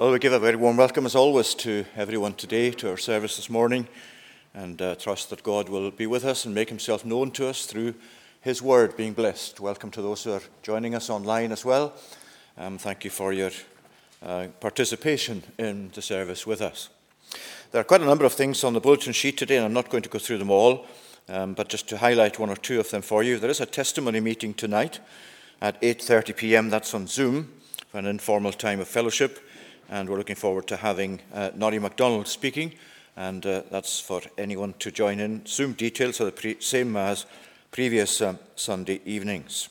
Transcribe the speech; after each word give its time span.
Well, 0.00 0.12
we 0.12 0.18
give 0.18 0.32
a 0.32 0.38
very 0.38 0.56
warm 0.56 0.78
welcome, 0.78 1.04
as 1.04 1.14
always, 1.14 1.54
to 1.56 1.84
everyone 1.94 2.32
today 2.32 2.70
to 2.70 2.88
our 2.88 2.96
service 2.96 3.36
this 3.36 3.50
morning, 3.50 3.86
and 4.54 4.80
uh, 4.80 4.94
trust 4.94 5.28
that 5.28 5.42
God 5.42 5.68
will 5.68 5.90
be 5.90 6.06
with 6.06 6.24
us 6.24 6.46
and 6.46 6.54
make 6.54 6.70
himself 6.70 7.04
known 7.04 7.30
to 7.32 7.46
us 7.46 7.66
through 7.66 7.92
his 8.40 8.62
word 8.62 8.96
being 8.96 9.12
blessed. 9.12 9.60
Welcome 9.60 9.90
to 9.90 10.00
those 10.00 10.24
who 10.24 10.32
are 10.32 10.40
joining 10.62 10.94
us 10.94 11.10
online 11.10 11.52
as 11.52 11.66
well. 11.66 11.92
Um, 12.56 12.78
thank 12.78 13.04
you 13.04 13.10
for 13.10 13.34
your 13.34 13.50
uh, 14.22 14.46
participation 14.58 15.42
in 15.58 15.90
the 15.92 16.00
service 16.00 16.46
with 16.46 16.62
us. 16.62 16.88
There 17.70 17.82
are 17.82 17.84
quite 17.84 18.00
a 18.00 18.06
number 18.06 18.24
of 18.24 18.32
things 18.32 18.64
on 18.64 18.72
the 18.72 18.80
bulletin 18.80 19.12
sheet 19.12 19.36
today, 19.36 19.56
and 19.56 19.66
I'm 19.66 19.74
not 19.74 19.90
going 19.90 20.04
to 20.04 20.08
go 20.08 20.18
through 20.18 20.38
them 20.38 20.50
all, 20.50 20.86
um, 21.28 21.52
but 21.52 21.68
just 21.68 21.90
to 21.90 21.98
highlight 21.98 22.38
one 22.38 22.48
or 22.48 22.56
two 22.56 22.80
of 22.80 22.88
them 22.88 23.02
for 23.02 23.22
you. 23.22 23.38
There 23.38 23.50
is 23.50 23.60
a 23.60 23.66
testimony 23.66 24.20
meeting 24.20 24.54
tonight 24.54 24.98
at 25.60 25.78
8:30 25.82 26.36
p.m. 26.38 26.70
That's 26.70 26.94
on 26.94 27.06
Zoom 27.06 27.52
for 27.88 27.98
an 27.98 28.06
informal 28.06 28.52
time 28.52 28.80
of 28.80 28.88
fellowship 28.88 29.40
and 29.90 30.08
we're 30.08 30.16
looking 30.16 30.36
forward 30.36 30.68
to 30.68 30.76
having 30.76 31.20
uh, 31.34 31.50
Norrie 31.54 31.80
MacDonald 31.80 32.28
speaking, 32.28 32.72
and 33.16 33.44
uh, 33.44 33.62
that's 33.70 33.98
for 33.98 34.22
anyone 34.38 34.72
to 34.78 34.90
join 34.92 35.18
in. 35.18 35.44
Zoom 35.44 35.72
details 35.72 36.20
are 36.20 36.26
the 36.26 36.32
pre- 36.32 36.60
same 36.60 36.96
as 36.96 37.26
previous 37.72 38.22
um, 38.22 38.38
Sunday 38.54 39.00
evenings. 39.04 39.68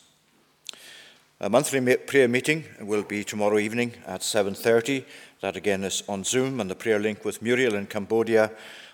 A 1.40 1.48
monthly 1.48 1.80
ma- 1.80 1.94
prayer 2.06 2.28
meeting 2.28 2.64
will 2.82 3.02
be 3.02 3.24
tomorrow 3.24 3.58
evening 3.58 3.94
at 4.06 4.20
7.30. 4.20 5.04
That 5.40 5.56
again 5.56 5.84
is 5.84 6.02
on 6.06 6.22
Zoom, 6.22 6.60
and 6.60 6.70
the 6.70 6.74
prayer 6.74 6.98
link 6.98 7.24
with 7.24 7.40
Muriel 7.40 7.74
in 7.74 7.86
Cambodia 7.86 8.50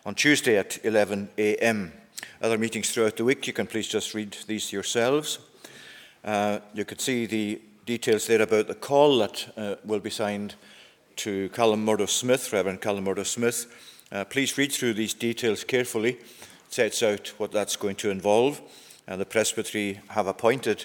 on 0.07 0.15
Tuesday 0.15 0.57
at 0.57 0.79
11 0.85 1.31
a.m. 1.37 1.93
Other 2.41 2.57
meetings 2.57 2.93
throughout 2.93 3.17
the 3.17 3.25
week, 3.25 3.49
you 3.49 3.53
can 3.53 3.67
please 3.67 3.89
just 3.89 4.15
read 4.15 4.37
these 4.47 4.73
yourselves. 4.73 5.41
Uh, 6.25 6.61
you 6.73 6.85
can 6.85 7.01
see 7.01 7.27
the 7.27 7.61
details 7.85 8.29
there 8.29 8.43
about 8.43 8.69
the 8.69 8.75
call 8.77 9.19
that 9.19 9.53
uh, 9.57 9.75
will 9.85 10.01
be 10.01 10.11
signed 10.11 10.55
to 11.17 11.49
Callum 11.49 11.85
Murdo 11.85 12.07
Smith, 12.07 12.53
Reverend 12.53 12.81
Callum 12.81 13.05
Murdo 13.05 13.23
Smith. 13.23 13.67
Uh, 14.13 14.25
please 14.25 14.57
read 14.59 14.71
through 14.71 14.95
these 14.95 15.15
details 15.15 15.65
carefully. 15.65 16.11
It 16.11 16.25
sets 16.69 17.03
out 17.03 17.29
what 17.39 17.53
that's 17.53 17.77
going 17.77 17.97
to 17.97 18.11
involve. 18.11 18.61
And 19.07 19.21
the 19.21 19.27
Presbytery 19.27 20.01
have 20.09 20.27
appointed 20.27 20.85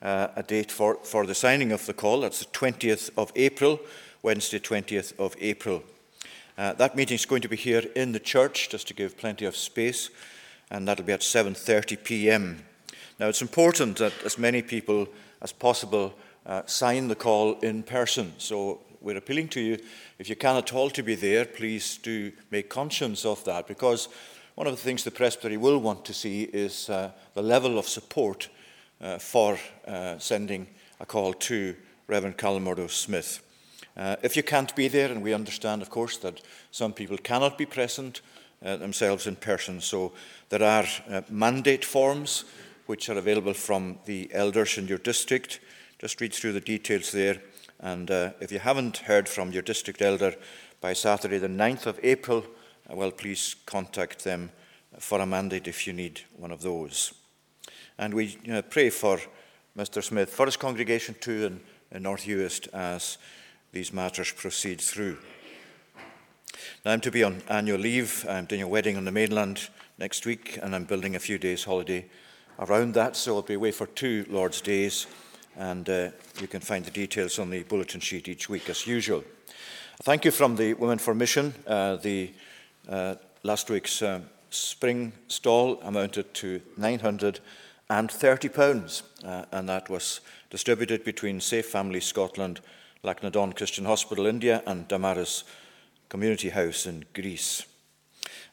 uh, 0.00 0.28
a 0.36 0.42
date 0.42 0.70
for, 0.70 0.98
for 1.02 1.26
the 1.26 1.34
signing 1.34 1.72
of 1.72 1.86
the 1.86 1.92
call. 1.92 2.20
That's 2.20 2.40
the 2.40 2.50
20th 2.52 3.10
of 3.16 3.32
April, 3.34 3.80
Wednesday, 4.22 4.58
20th 4.58 5.18
of 5.18 5.34
April. 5.40 5.82
Uh, 6.56 6.74
that 6.74 6.94
meeting 6.94 7.16
is 7.16 7.26
going 7.26 7.42
to 7.42 7.48
be 7.48 7.56
here 7.56 7.82
in 7.96 8.12
the 8.12 8.20
church, 8.20 8.68
just 8.68 8.86
to 8.88 8.94
give 8.94 9.16
plenty 9.16 9.44
of 9.44 9.56
space, 9.56 10.10
and 10.70 10.86
that'll 10.86 11.04
be 11.04 11.12
at 11.12 11.20
7:30 11.20 12.04
p.m. 12.04 12.62
Now, 13.18 13.28
it's 13.28 13.42
important 13.42 13.98
that 13.98 14.12
as 14.24 14.38
many 14.38 14.62
people 14.62 15.08
as 15.40 15.52
possible 15.52 16.14
uh, 16.44 16.62
sign 16.66 17.08
the 17.08 17.14
call 17.14 17.58
in 17.60 17.82
person. 17.82 18.34
So 18.38 18.80
we're 19.02 19.16
appealing 19.16 19.48
to 19.48 19.60
you, 19.60 19.78
if 20.18 20.28
you 20.28 20.36
can 20.36 20.56
at 20.56 20.72
all 20.72 20.90
to 20.90 21.02
be 21.02 21.14
there, 21.14 21.44
please 21.44 21.98
do 21.98 22.32
make 22.50 22.68
conscience 22.68 23.24
of 23.24 23.42
that 23.44 23.66
because 23.66 24.08
one 24.54 24.66
of 24.66 24.76
the 24.76 24.82
things 24.82 25.02
the 25.02 25.10
Presbytery 25.10 25.56
will 25.56 25.78
want 25.78 26.04
to 26.04 26.14
see 26.14 26.42
is 26.42 26.88
uh, 26.88 27.10
the 27.34 27.42
level 27.42 27.78
of 27.78 27.88
support 27.88 28.48
uh, 29.00 29.18
for 29.18 29.58
uh, 29.86 30.18
sending 30.18 30.66
a 31.00 31.06
call 31.06 31.32
to 31.34 31.74
Reverend 32.06 32.36
Callum 32.36 32.64
Murdo 32.64 32.86
Smith. 32.86 33.42
Uh, 33.96 34.16
if 34.22 34.36
you 34.36 34.42
can't 34.42 34.74
be 34.76 34.88
there, 34.88 35.10
and 35.10 35.22
we 35.22 35.34
understand, 35.34 35.82
of 35.82 35.90
course, 35.90 36.16
that 36.18 36.40
some 36.70 36.92
people 36.92 37.18
cannot 37.18 37.58
be 37.58 37.66
present 37.66 38.20
uh, 38.64 38.76
themselves 38.76 39.26
in 39.26 39.36
person, 39.36 39.80
so 39.80 40.12
there 40.48 40.62
are 40.62 40.86
uh, 41.10 41.22
mandate 41.28 41.84
forms 41.84 42.44
which 42.86 43.08
are 43.08 43.18
available 43.18 43.54
from 43.54 43.98
the 44.06 44.28
elders 44.32 44.78
in 44.78 44.86
your 44.86 44.98
district. 44.98 45.60
Just 45.98 46.20
read 46.20 46.32
through 46.32 46.52
the 46.52 46.60
details 46.60 47.12
there. 47.12 47.40
And 47.82 48.10
uh, 48.10 48.30
if 48.40 48.52
you 48.52 48.60
haven't 48.60 48.98
heard 48.98 49.28
from 49.28 49.50
your 49.50 49.62
district 49.62 50.00
elder 50.00 50.34
by 50.80 50.92
Saturday, 50.92 51.38
the 51.38 51.48
9th 51.48 51.86
of 51.86 51.98
April, 52.02 52.44
uh, 52.88 52.94
well, 52.94 53.10
please 53.10 53.56
contact 53.66 54.22
them 54.22 54.52
for 54.98 55.20
a 55.20 55.26
mandate 55.26 55.66
if 55.66 55.86
you 55.86 55.92
need 55.92 56.20
one 56.36 56.52
of 56.52 56.62
those. 56.62 57.12
And 57.98 58.14
we 58.14 58.38
uh, 58.50 58.62
pray 58.62 58.88
for 58.88 59.18
Mr. 59.76 60.02
Smith, 60.02 60.30
for 60.30 60.46
his 60.46 60.56
congregation 60.56 61.16
too 61.20 61.46
in, 61.46 61.60
in 61.96 62.02
North 62.04 62.24
Uist 62.24 62.68
as 62.72 63.18
these 63.72 63.92
matters 63.92 64.30
proceed 64.30 64.80
through. 64.80 65.18
Now, 66.84 66.92
I'm 66.92 67.00
to 67.00 67.10
be 67.10 67.24
on 67.24 67.42
annual 67.48 67.78
leave. 67.78 68.24
I'm 68.28 68.44
doing 68.44 68.62
a 68.62 68.68
wedding 68.68 68.96
on 68.96 69.04
the 69.04 69.12
mainland 69.12 69.68
next 69.98 70.26
week, 70.26 70.58
and 70.62 70.74
I'm 70.74 70.84
building 70.84 71.16
a 71.16 71.20
few 71.20 71.38
days' 71.38 71.64
holiday 71.64 72.06
around 72.58 72.94
that, 72.94 73.16
so 73.16 73.36
I'll 73.36 73.42
be 73.42 73.54
away 73.54 73.72
for 73.72 73.86
two 73.86 74.26
Lord's 74.28 74.60
Days 74.60 75.06
and 75.56 75.88
uh, 75.88 76.10
you 76.40 76.46
can 76.46 76.60
find 76.60 76.84
the 76.84 76.90
details 76.90 77.38
on 77.38 77.50
the 77.50 77.62
bulletin 77.64 78.00
sheet 78.00 78.28
each 78.28 78.48
week 78.48 78.68
as 78.68 78.86
usual. 78.86 79.24
Thank 80.02 80.24
you 80.24 80.30
from 80.30 80.56
the 80.56 80.74
Women 80.74 80.98
for 80.98 81.14
Mission. 81.14 81.54
Uh, 81.66 81.96
the 81.96 82.32
uh, 82.88 83.14
last 83.42 83.70
week's 83.70 84.02
uh, 84.02 84.20
spring 84.50 85.12
stall 85.28 85.80
amounted 85.82 86.34
to 86.34 86.60
930 86.76 88.48
pounds, 88.48 89.02
uh, 89.24 89.44
and 89.52 89.68
that 89.68 89.88
was 89.88 90.20
distributed 90.50 91.04
between 91.04 91.40
Safe 91.40 91.66
Family 91.66 92.00
Scotland, 92.00 92.60
Lakhnadon 93.04 93.56
Christian 93.56 93.84
Hospital 93.84 94.26
India, 94.26 94.62
and 94.66 94.88
Damaris 94.88 95.44
Community 96.08 96.48
House 96.48 96.86
in 96.86 97.04
Greece. 97.14 97.64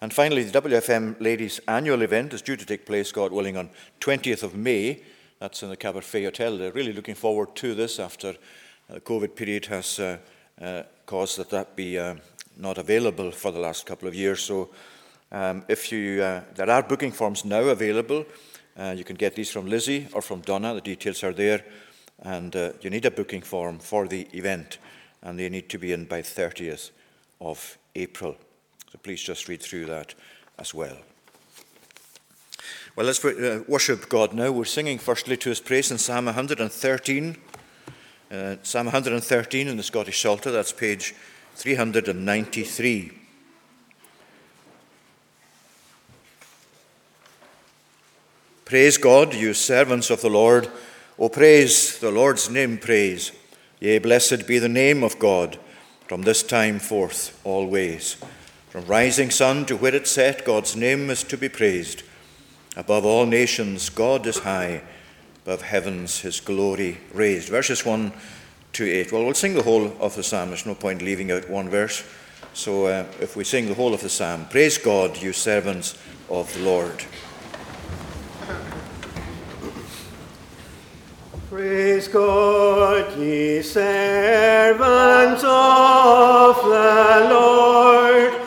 And 0.01 0.13
finally, 0.13 0.43
the 0.43 0.61
WFM 0.61 1.19
Ladies 1.19 1.59
Annual 1.67 2.03
event 2.03 2.33
is 2.33 2.41
due 2.41 2.55
to 2.55 2.65
take 2.65 2.85
place, 2.85 3.11
God 3.11 3.31
willing, 3.31 3.57
on 3.57 3.69
20th 3.99 4.43
of 4.43 4.55
May 4.55 5.01
that's 5.39 5.63
in 5.63 5.69
the 5.69 5.77
Caberfeidh 5.77 6.25
Hotel. 6.25 6.57
They're 6.57 6.71
really 6.71 6.93
looking 6.93 7.15
forward 7.15 7.55
to 7.55 7.73
this 7.73 7.99
after 7.99 8.35
the 8.89 8.99
COVID 8.99 9.35
period 9.35 9.65
has 9.67 9.99
uh, 9.99 10.17
uh, 10.61 10.83
caused 11.05 11.37
that 11.37 11.49
that 11.49 11.75
be 11.75 11.97
uh, 11.97 12.15
not 12.57 12.77
available 12.77 13.31
for 13.31 13.51
the 13.51 13.59
last 13.59 13.85
couple 13.85 14.07
of 14.07 14.15
years. 14.15 14.41
So 14.41 14.69
um, 15.31 15.63
if 15.69 15.91
you, 15.91 16.21
uh, 16.21 16.41
there 16.55 16.69
are 16.69 16.83
booking 16.83 17.11
forms 17.11 17.45
now 17.45 17.61
available. 17.61 18.25
Uh, 18.77 18.93
you 18.97 19.03
can 19.03 19.15
get 19.15 19.35
these 19.35 19.51
from 19.51 19.67
Lizzie 19.67 20.07
or 20.13 20.21
from 20.21 20.41
Donna. 20.41 20.73
The 20.73 20.81
details 20.81 21.23
are 21.23 21.33
there. 21.33 21.63
And 22.21 22.53
uh, 22.55 22.73
you 22.81 22.89
need 22.89 23.05
a 23.05 23.11
booking 23.11 23.41
form 23.41 23.79
for 23.79 24.07
the 24.07 24.27
event. 24.33 24.77
And 25.21 25.39
they 25.39 25.49
need 25.49 25.69
to 25.69 25.77
be 25.77 25.93
in 25.93 26.05
by 26.05 26.21
30th 26.21 26.91
of 27.39 27.77
April. 27.95 28.35
So 28.91 28.99
please 29.01 29.21
just 29.21 29.47
read 29.47 29.61
through 29.61 29.85
that 29.85 30.15
as 30.57 30.73
well. 30.73 30.97
Well, 32.99 33.05
let's 33.05 33.23
uh, 33.23 33.63
worship 33.65 34.09
God 34.09 34.33
now. 34.33 34.51
We're 34.51 34.65
singing 34.65 34.97
firstly 34.97 35.37
to 35.37 35.47
his 35.47 35.61
praise 35.61 35.89
in 35.89 35.97
Psalm 35.97 36.25
113. 36.25 37.37
Uh, 38.29 38.55
Psalm 38.61 38.85
113 38.87 39.69
in 39.69 39.77
the 39.77 39.83
Scottish 39.83 40.21
Psalter, 40.21 40.51
that's 40.51 40.73
page 40.73 41.15
393. 41.55 43.11
Praise 48.65 48.97
God, 48.97 49.33
you 49.33 49.53
servants 49.53 50.09
of 50.09 50.19
the 50.19 50.29
Lord. 50.29 50.67
O 51.17 51.29
praise 51.29 51.99
the 51.99 52.11
Lord's 52.11 52.49
name, 52.49 52.77
praise. 52.77 53.31
Yea, 53.79 53.99
blessed 53.99 54.45
be 54.45 54.59
the 54.59 54.67
name 54.67 55.05
of 55.05 55.17
God 55.19 55.57
from 56.09 56.23
this 56.23 56.43
time 56.43 56.79
forth 56.79 57.39
always. 57.45 58.17
From 58.71 58.85
rising 58.87 59.31
sun 59.31 59.65
to 59.67 59.77
where 59.77 59.95
it 59.95 60.05
set, 60.05 60.43
God's 60.43 60.75
name 60.75 61.09
is 61.09 61.23
to 61.23 61.37
be 61.37 61.47
praised. 61.47 62.03
Above 62.75 63.05
all 63.05 63.25
nations, 63.25 63.89
God 63.89 64.27
is 64.27 64.39
high. 64.39 64.81
Above 65.45 65.61
heavens, 65.63 66.19
his 66.19 66.39
glory 66.39 66.97
raised. 67.13 67.49
Verses 67.49 67.85
1 67.85 68.13
to 68.73 68.89
8. 68.89 69.11
Well, 69.11 69.25
we'll 69.25 69.33
sing 69.33 69.55
the 69.55 69.63
whole 69.63 69.91
of 69.99 70.15
the 70.15 70.23
psalm. 70.23 70.49
There's 70.49 70.65
no 70.65 70.75
point 70.75 71.01
leaving 71.01 71.31
out 71.31 71.49
one 71.49 71.69
verse. 71.69 72.03
So 72.53 72.85
uh, 72.85 73.05
if 73.19 73.35
we 73.35 73.43
sing 73.43 73.67
the 73.67 73.73
whole 73.73 73.93
of 73.93 74.01
the 74.01 74.09
psalm, 74.09 74.45
Praise 74.49 74.77
God, 74.77 75.17
you 75.21 75.33
servants 75.33 75.97
of 76.29 76.53
the 76.53 76.59
Lord. 76.61 77.03
Praise 81.49 82.07
God, 82.07 83.17
ye 83.17 83.61
servants 83.61 85.43
of 85.43 86.55
the 86.63 87.27
Lord. 87.31 88.38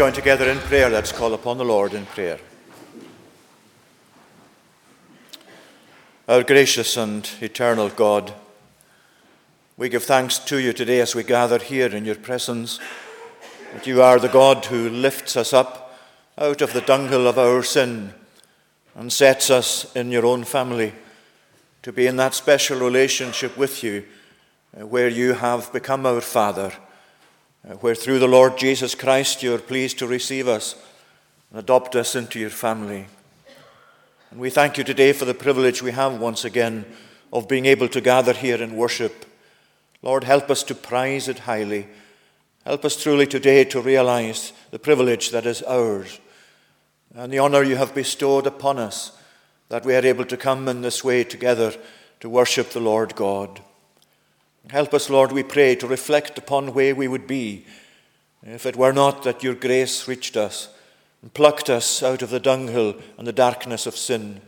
Join 0.00 0.12
together 0.14 0.48
in 0.48 0.58
prayer. 0.60 0.88
Let's 0.88 1.12
call 1.12 1.34
upon 1.34 1.58
the 1.58 1.64
Lord 1.66 1.92
in 1.92 2.06
prayer. 2.06 2.38
Our 6.26 6.42
gracious 6.42 6.96
and 6.96 7.28
eternal 7.42 7.90
God, 7.90 8.32
we 9.76 9.90
give 9.90 10.04
thanks 10.04 10.38
to 10.38 10.56
you 10.56 10.72
today 10.72 11.00
as 11.00 11.14
we 11.14 11.22
gather 11.22 11.58
here 11.58 11.94
in 11.94 12.06
your 12.06 12.14
presence, 12.14 12.80
that 13.74 13.86
you 13.86 14.00
are 14.00 14.18
the 14.18 14.28
God 14.28 14.64
who 14.64 14.88
lifts 14.88 15.36
us 15.36 15.52
up 15.52 15.94
out 16.38 16.62
of 16.62 16.72
the 16.72 16.80
dunghill 16.80 17.26
of 17.26 17.38
our 17.38 17.62
sin 17.62 18.14
and 18.94 19.12
sets 19.12 19.50
us 19.50 19.94
in 19.94 20.10
your 20.10 20.24
own 20.24 20.44
family 20.44 20.94
to 21.82 21.92
be 21.92 22.06
in 22.06 22.16
that 22.16 22.32
special 22.32 22.78
relationship 22.78 23.54
with 23.58 23.84
you 23.84 24.06
uh, 24.80 24.86
where 24.86 25.08
you 25.08 25.34
have 25.34 25.70
become 25.74 26.06
our 26.06 26.22
Father, 26.22 26.72
where 27.80 27.94
through 27.94 28.18
the 28.18 28.28
Lord 28.28 28.58
Jesus 28.58 28.94
Christ 28.94 29.42
you 29.42 29.54
are 29.54 29.58
pleased 29.58 29.98
to 29.98 30.06
receive 30.06 30.46
us 30.46 30.74
and 31.50 31.58
adopt 31.58 31.96
us 31.96 32.14
into 32.14 32.38
your 32.38 32.50
family. 32.50 33.06
And 34.30 34.38
we 34.38 34.50
thank 34.50 34.76
you 34.76 34.84
today 34.84 35.12
for 35.12 35.24
the 35.24 35.34
privilege 35.34 35.82
we 35.82 35.92
have 35.92 36.20
once 36.20 36.44
again 36.44 36.84
of 37.32 37.48
being 37.48 37.64
able 37.64 37.88
to 37.88 38.00
gather 38.00 38.34
here 38.34 38.62
and 38.62 38.76
worship. 38.76 39.24
Lord, 40.02 40.24
help 40.24 40.50
us 40.50 40.62
to 40.64 40.74
prize 40.74 41.26
it 41.26 41.40
highly. 41.40 41.88
Help 42.66 42.84
us 42.84 43.02
truly 43.02 43.26
today 43.26 43.64
to 43.64 43.80
realize 43.80 44.52
the 44.70 44.78
privilege 44.78 45.30
that 45.30 45.46
is 45.46 45.62
ours 45.62 46.20
and 47.14 47.32
the 47.32 47.38
honor 47.38 47.62
you 47.62 47.76
have 47.76 47.94
bestowed 47.94 48.46
upon 48.46 48.78
us 48.78 49.12
that 49.68 49.84
we 49.84 49.94
are 49.94 50.04
able 50.04 50.24
to 50.26 50.36
come 50.36 50.68
in 50.68 50.82
this 50.82 51.02
way 51.02 51.24
together 51.24 51.74
to 52.20 52.28
worship 52.28 52.70
the 52.70 52.80
Lord 52.80 53.14
God. 53.16 53.62
Help 54.68 54.94
us, 54.94 55.08
Lord, 55.08 55.32
we 55.32 55.42
pray, 55.42 55.74
to 55.76 55.86
reflect 55.86 56.38
upon 56.38 56.74
where 56.74 56.94
we 56.94 57.08
would 57.08 57.26
be 57.26 57.64
if 58.42 58.66
it 58.66 58.76
were 58.76 58.92
not 58.92 59.22
that 59.22 59.42
your 59.42 59.54
grace 59.54 60.06
reached 60.06 60.36
us 60.36 60.68
and 61.22 61.32
plucked 61.34 61.68
us 61.68 62.02
out 62.02 62.22
of 62.22 62.30
the 62.30 62.40
dunghill 62.40 62.94
and 63.18 63.26
the 63.26 63.32
darkness 63.32 63.86
of 63.86 63.96
sin 63.96 64.40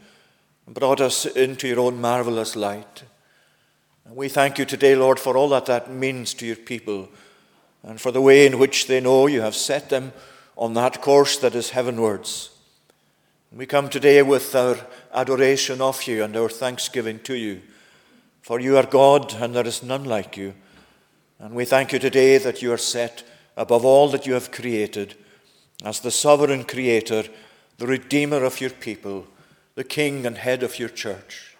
and 0.66 0.74
brought 0.74 1.00
us 1.00 1.26
into 1.26 1.68
your 1.68 1.80
own 1.80 2.00
marvelous 2.00 2.56
light. 2.56 3.04
And 4.04 4.16
we 4.16 4.28
thank 4.28 4.58
you 4.58 4.64
today, 4.64 4.94
Lord, 4.94 5.18
for 5.18 5.36
all 5.36 5.48
that 5.50 5.66
that 5.66 5.90
means 5.90 6.34
to 6.34 6.46
your 6.46 6.56
people 6.56 7.08
and 7.82 8.00
for 8.00 8.12
the 8.12 8.20
way 8.20 8.46
in 8.46 8.58
which 8.58 8.86
they 8.86 9.00
know 9.00 9.26
you 9.26 9.40
have 9.40 9.56
set 9.56 9.88
them 9.88 10.12
on 10.56 10.74
that 10.74 11.00
course 11.00 11.36
that 11.38 11.54
is 11.54 11.70
heavenwards. 11.70 12.50
We 13.54 13.66
come 13.66 13.90
today 13.90 14.22
with 14.22 14.54
our 14.54 14.78
adoration 15.12 15.82
of 15.82 16.04
you 16.04 16.24
and 16.24 16.34
our 16.36 16.48
thanksgiving 16.48 17.20
to 17.20 17.34
you, 17.34 17.60
for 18.42 18.60
you 18.60 18.76
are 18.76 18.86
God 18.86 19.34
and 19.34 19.54
there 19.54 19.66
is 19.66 19.82
none 19.82 20.04
like 20.04 20.36
you. 20.36 20.54
And 21.38 21.54
we 21.54 21.64
thank 21.64 21.92
you 21.92 21.98
today 21.98 22.38
that 22.38 22.60
you 22.60 22.72
are 22.72 22.78
set 22.78 23.24
above 23.56 23.84
all 23.84 24.08
that 24.10 24.26
you 24.26 24.34
have 24.34 24.50
created 24.50 25.14
as 25.84 26.00
the 26.00 26.10
sovereign 26.10 26.64
creator, 26.64 27.24
the 27.78 27.86
redeemer 27.86 28.44
of 28.44 28.60
your 28.60 28.70
people, 28.70 29.26
the 29.74 29.84
king 29.84 30.26
and 30.26 30.36
head 30.38 30.62
of 30.62 30.78
your 30.78 30.88
church. 30.88 31.56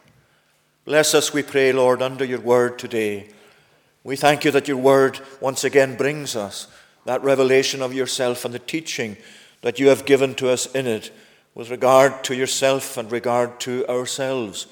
Bless 0.85 1.15
us, 1.15 1.33
we 1.33 1.43
pray, 1.43 1.73
Lord, 1.73 2.03
under 2.03 2.25
your 2.25 2.41
word 2.41 2.79
today. 2.79 3.29
We 4.05 4.17
thank 4.17 4.45
you 4.45 4.51
that 4.51 4.69
your 4.69 4.77
word 4.77 5.21
once 5.41 5.65
again 5.65 5.97
brings 5.97 6.35
us 6.35 6.67
that 7.05 7.23
revelation 7.23 7.83
of 7.83 7.95
yourself 7.95 8.45
and 8.45 8.53
the 8.53 8.59
teaching 8.59 9.17
that 9.61 9.79
you 9.79 9.89
have 9.89 10.05
given 10.05 10.35
to 10.37 10.51
us 10.51 10.67
in 10.67 10.87
it 10.87 11.11
with 11.55 11.71
regard 11.71 12.25
to 12.25 12.35
yourself 12.35 12.97
and 12.97 13.11
regard 13.13 13.61
to 13.61 13.87
ourselves, 13.89 14.67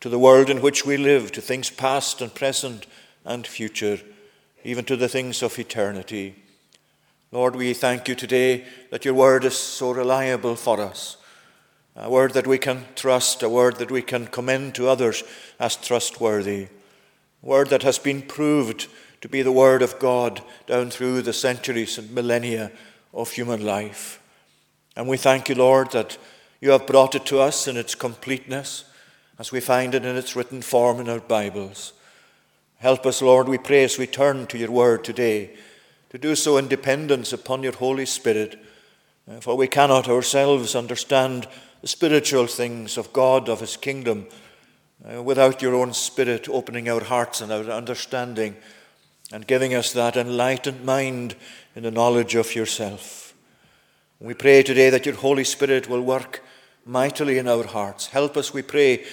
to 0.00 0.08
the 0.08 0.18
world 0.18 0.48
in 0.48 0.62
which 0.62 0.86
we 0.86 0.96
live, 0.96 1.32
to 1.32 1.40
things 1.40 1.70
past 1.70 2.20
and 2.20 2.34
present 2.34 2.86
and 3.24 3.46
future, 3.46 3.98
even 4.64 4.84
to 4.84 4.96
the 4.96 5.08
things 5.08 5.42
of 5.42 5.58
eternity. 5.58 6.36
Lord, 7.30 7.56
we 7.56 7.74
thank 7.74 8.08
you 8.08 8.14
today 8.14 8.64
that 8.90 9.04
your 9.04 9.14
word 9.14 9.44
is 9.44 9.56
so 9.56 9.90
reliable 9.90 10.56
for 10.56 10.80
us. 10.80 11.16
A 11.94 12.08
word 12.08 12.32
that 12.34 12.46
we 12.46 12.58
can 12.58 12.84
trust, 12.94 13.42
a 13.42 13.48
word 13.48 13.76
that 13.76 13.90
we 13.90 14.02
can 14.02 14.28
commend 14.28 14.74
to 14.76 14.88
others 14.88 15.24
as 15.58 15.76
trustworthy. 15.76 16.68
A 17.42 17.46
word 17.46 17.70
that 17.70 17.82
has 17.82 17.98
been 17.98 18.22
proved 18.22 18.86
to 19.20 19.28
be 19.28 19.42
the 19.42 19.52
word 19.52 19.82
of 19.82 19.98
God 19.98 20.42
down 20.66 20.90
through 20.90 21.22
the 21.22 21.32
centuries 21.32 21.98
and 21.98 22.10
millennia 22.12 22.70
of 23.12 23.32
human 23.32 23.64
life. 23.64 24.22
And 24.96 25.08
we 25.08 25.16
thank 25.16 25.48
you, 25.48 25.56
Lord, 25.56 25.90
that 25.90 26.16
you 26.60 26.70
have 26.70 26.86
brought 26.86 27.14
it 27.14 27.26
to 27.26 27.40
us 27.40 27.66
in 27.66 27.76
its 27.76 27.94
completeness 27.94 28.84
as 29.38 29.52
we 29.52 29.60
find 29.60 29.94
it 29.94 30.04
in 30.04 30.16
its 30.16 30.34
written 30.34 30.60
form 30.62 30.98
in 31.00 31.08
our 31.08 31.20
Bibles. 31.20 31.92
Help 32.78 33.06
us, 33.06 33.22
Lord, 33.22 33.48
we 33.48 33.58
pray 33.58 33.84
as 33.84 33.98
we 33.98 34.06
turn 34.06 34.46
to 34.48 34.58
your 34.58 34.70
word 34.70 35.04
today 35.04 35.50
to 36.10 36.18
do 36.18 36.34
so 36.34 36.56
in 36.56 36.68
dependence 36.68 37.32
upon 37.32 37.62
your 37.62 37.72
Holy 37.72 38.06
Spirit. 38.06 38.58
Uh, 39.30 39.40
for 39.40 39.56
we 39.56 39.68
cannot 39.68 40.08
ourselves 40.08 40.74
understand 40.74 41.46
the 41.82 41.88
spiritual 41.88 42.46
things 42.46 42.96
of 42.96 43.12
God, 43.12 43.48
of 43.48 43.60
His 43.60 43.76
kingdom, 43.76 44.26
uh, 45.08 45.22
without 45.22 45.62
your 45.62 45.74
own 45.74 45.92
Spirit 45.92 46.48
opening 46.48 46.88
our 46.88 47.04
hearts 47.04 47.40
and 47.40 47.52
our 47.52 47.64
understanding 47.64 48.56
and 49.30 49.46
giving 49.46 49.74
us 49.74 49.92
that 49.92 50.16
enlightened 50.16 50.84
mind 50.84 51.36
in 51.76 51.82
the 51.82 51.90
knowledge 51.90 52.34
of 52.34 52.54
yourself. 52.54 53.34
We 54.18 54.34
pray 54.34 54.64
today 54.64 54.90
that 54.90 55.06
your 55.06 55.14
Holy 55.14 55.44
Spirit 55.44 55.88
will 55.88 56.02
work 56.02 56.42
mightily 56.88 57.36
in 57.36 57.46
our 57.46 57.66
hearts. 57.66 58.06
Help 58.06 58.36
us, 58.36 58.54
we 58.54 58.62
pray, 58.62 59.04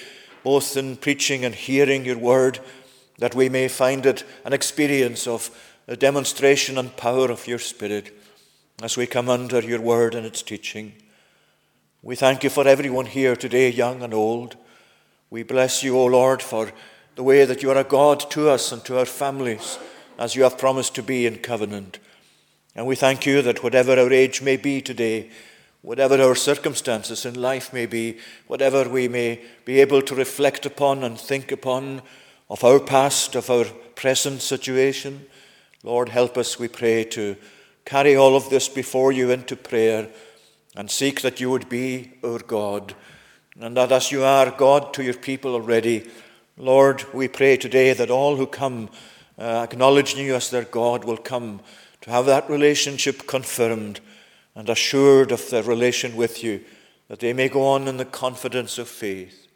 both 0.42 0.76
in 0.78 0.96
preaching 0.96 1.44
and 1.44 1.54
hearing 1.54 2.06
your 2.06 2.16
word, 2.16 2.58
that 3.18 3.34
we 3.34 3.50
may 3.50 3.68
find 3.68 4.06
it 4.06 4.24
an 4.44 4.54
experience 4.54 5.26
of 5.26 5.50
a 5.86 5.94
demonstration 5.94 6.78
and 6.78 6.96
power 6.96 7.30
of 7.30 7.46
your 7.46 7.58
Spirit 7.58 8.18
as 8.82 8.96
we 8.96 9.06
come 9.06 9.28
under 9.28 9.60
your 9.60 9.80
word 9.80 10.14
and 10.14 10.24
its 10.24 10.42
teaching. 10.42 10.94
We 12.02 12.16
thank 12.16 12.42
you 12.42 12.50
for 12.50 12.66
everyone 12.66 13.06
here 13.06 13.36
today, 13.36 13.70
young 13.70 14.02
and 14.02 14.14
old. 14.14 14.56
We 15.28 15.42
bless 15.42 15.82
you, 15.82 15.98
O 15.98 16.06
Lord, 16.06 16.40
for 16.40 16.72
the 17.14 17.22
way 17.22 17.44
that 17.44 17.62
you 17.62 17.70
are 17.70 17.78
a 17.78 17.84
God 17.84 18.30
to 18.30 18.48
us 18.48 18.72
and 18.72 18.82
to 18.86 18.98
our 18.98 19.06
families, 19.06 19.78
as 20.18 20.34
you 20.34 20.44
have 20.44 20.56
promised 20.56 20.94
to 20.94 21.02
be 21.02 21.26
in 21.26 21.38
covenant. 21.38 21.98
And 22.74 22.86
we 22.86 22.96
thank 22.96 23.26
you 23.26 23.42
that 23.42 23.62
whatever 23.62 23.98
our 23.98 24.12
age 24.12 24.40
may 24.40 24.56
be 24.56 24.80
today, 24.80 25.30
whatever 25.86 26.20
our 26.20 26.34
circumstances 26.34 27.24
in 27.24 27.40
life 27.40 27.72
may 27.72 27.86
be, 27.86 28.18
whatever 28.48 28.88
we 28.88 29.06
may 29.06 29.40
be 29.64 29.80
able 29.80 30.02
to 30.02 30.16
reflect 30.16 30.66
upon 30.66 31.04
and 31.04 31.16
think 31.16 31.52
upon 31.52 32.02
of 32.50 32.64
our 32.64 32.80
past, 32.80 33.36
of 33.36 33.48
our 33.48 33.66
present 33.94 34.42
situation, 34.42 35.24
Lord, 35.84 36.08
help 36.08 36.36
us, 36.36 36.58
we 36.58 36.66
pray, 36.66 37.04
to 37.04 37.36
carry 37.84 38.16
all 38.16 38.34
of 38.34 38.50
this 38.50 38.68
before 38.68 39.12
you 39.12 39.30
into 39.30 39.54
prayer 39.54 40.08
and 40.74 40.90
seek 40.90 41.20
that 41.20 41.40
you 41.40 41.50
would 41.50 41.68
be 41.68 42.14
our 42.24 42.40
God. 42.40 42.96
And 43.60 43.76
that 43.76 43.92
as 43.92 44.10
you 44.10 44.24
are 44.24 44.50
God 44.50 44.92
to 44.94 45.04
your 45.04 45.14
people 45.14 45.54
already, 45.54 46.10
Lord, 46.56 47.04
we 47.14 47.28
pray 47.28 47.56
today 47.56 47.92
that 47.92 48.10
all 48.10 48.34
who 48.34 48.48
come 48.48 48.90
uh, 49.38 49.64
acknowledging 49.70 50.26
you 50.26 50.34
as 50.34 50.50
their 50.50 50.64
God 50.64 51.04
will 51.04 51.16
come 51.16 51.60
to 52.00 52.10
have 52.10 52.26
that 52.26 52.50
relationship 52.50 53.28
confirmed 53.28 54.00
and 54.56 54.68
assured 54.70 55.30
of 55.30 55.48
their 55.50 55.62
relation 55.62 56.16
with 56.16 56.42
you, 56.42 56.64
that 57.08 57.20
they 57.20 57.32
may 57.32 57.48
go 57.48 57.64
on 57.64 57.86
in 57.86 57.98
the 57.98 58.04
confidence 58.04 58.78
of 58.78 58.88
faith. 58.88 59.46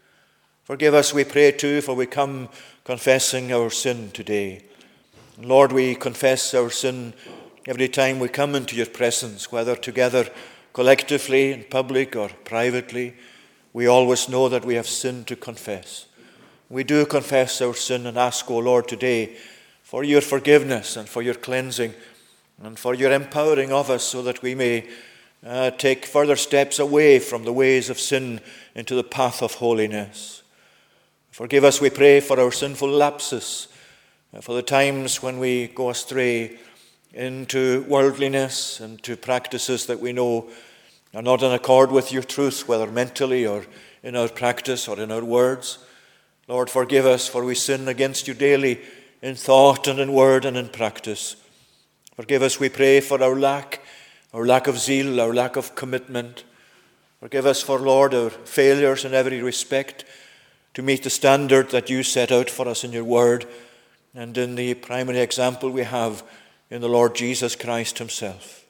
Forgive 0.63 0.95
us, 0.95 1.13
we 1.13 1.25
pray 1.25 1.51
too, 1.51 1.81
for 1.81 1.95
we 1.95 2.07
come 2.07 2.49
confessing 2.85 3.51
our 3.51 3.71
sin 3.71 4.11
today. 4.13 4.63
Lord, 5.39 5.73
we 5.73 5.95
confess 5.95 6.55
our 6.55 6.71
sin 6.71 7.15
every 7.67 7.89
time 7.89 8.19
we 8.19 8.29
come 8.29 8.55
into 8.55 8.77
your 8.77 8.87
presence, 8.87 9.51
whether 9.51 9.75
together 9.75 10.29
collectively, 10.75 11.53
in 11.53 11.65
public, 11.65 12.15
or 12.15 12.29
privately. 12.45 13.15
We 13.73 13.87
always 13.87 14.29
know 14.29 14.49
that 14.49 14.65
we 14.65 14.75
have 14.75 14.87
sin 14.87 15.25
to 15.25 15.35
confess. 15.35 16.07
We 16.69 16.85
do 16.85 17.07
confess 17.07 17.61
our 17.61 17.75
sin 17.75 18.07
and 18.07 18.17
ask, 18.17 18.49
O 18.51 18.59
Lord, 18.59 18.87
today 18.87 19.37
for 19.83 20.05
your 20.05 20.21
forgiveness 20.21 20.97
and 20.97 21.09
for 21.09 21.23
your 21.23 21.35
cleansing 21.35 21.95
and 22.63 22.79
for 22.79 22.95
your 22.95 23.13
empowering 23.13 23.73
of 23.73 23.91
us 23.91 24.05
so 24.05 24.23
that 24.23 24.43
we 24.43 24.55
may 24.55 24.89
uh, 25.45 25.71
take 25.73 26.05
further 26.05 26.37
steps 26.37 26.79
away 26.79 27.19
from 27.19 27.45
the 27.45 27.53
ways 27.53 27.91
of 27.91 27.99
sin 27.99 28.41
into 28.75 28.95
the 28.95 29.05
path 29.05 29.43
of 29.43 29.55
holiness. 29.55 30.43
Forgive 31.31 31.65
us, 31.65 31.81
we 31.81 31.91
pray, 31.91 32.21
for 32.21 32.39
our 32.39 32.53
sinful 32.53 32.91
lapses 32.91 33.69
for 34.41 34.55
the 34.55 34.63
times 34.63 35.23
when 35.23 35.41
we 35.41 35.67
go 35.67 35.91
astray 35.91 36.57
into 37.13 37.85
worldliness 37.89 38.79
and 38.79 39.03
to 39.03 39.17
practices 39.17 39.87
that 39.87 39.99
we 39.99 40.13
know 40.13 40.49
are 41.13 41.23
not 41.23 41.43
in 41.43 41.51
accord 41.51 41.91
with 41.91 42.13
your 42.13 42.23
truth, 42.23 42.69
whether 42.69 42.87
mentally 42.87 43.45
or 43.45 43.67
in 44.05 44.15
our 44.15 44.29
practice 44.29 44.87
or 44.87 45.01
in 45.01 45.11
our 45.11 45.25
words. 45.25 45.79
Lord, 46.47 46.71
forgive 46.71 47.05
us, 47.05 47.27
for 47.27 47.45
we 47.45 47.57
sin 47.57 47.89
against 47.89 48.29
you 48.29 48.35
daily 48.35 48.81
in 49.21 49.35
thought 49.35 49.89
and 49.89 49.99
in 49.99 50.13
word 50.13 50.45
and 50.45 50.57
in 50.57 50.69
practice. 50.69 51.35
Forgive 52.17 52.43
us, 52.43 52.61
we 52.61 52.69
pray, 52.69 53.01
for 53.01 53.23
our 53.23 53.39
lack, 53.39 53.81
our 54.35 54.47
lack 54.47 54.67
of 54.67 54.79
zeal, 54.79 55.21
our 55.21 55.33
lack 55.33 55.57
of 55.57 55.75
commitment. 55.75 56.45
Forgive 57.21 57.47
us 57.47 57.63
for, 57.63 57.79
Lord, 57.79 58.15
our 58.15 58.31
failures 58.31 59.05
in 59.05 59.15
every 59.15 59.43
respect 59.43 60.05
to 60.75 60.83
meet 60.83 61.03
the 61.03 61.11
standard 61.11 61.71
that 61.71 61.91
you 61.91 62.03
set 62.03 62.33
out 62.33 62.51
for 62.51 62.69
us 62.69 62.85
in 62.85 62.93
your 62.93 63.05
word 63.05 63.47
and 64.15 64.37
in 64.37 64.55
the 64.55 64.75
primary 64.75 65.21
example 65.21 65.71
we 65.71 65.83
have 65.83 66.23
in 66.71 66.81
the 66.81 66.89
Lord 66.89 67.15
Jesus 67.15 67.57
Christ 67.57 67.99
Himself. 67.99 68.65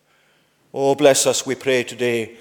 Oh, 0.72 0.94
bless 0.94 1.26
us, 1.26 1.46
we 1.46 1.54
pray 1.54 1.82
today, 1.82 2.36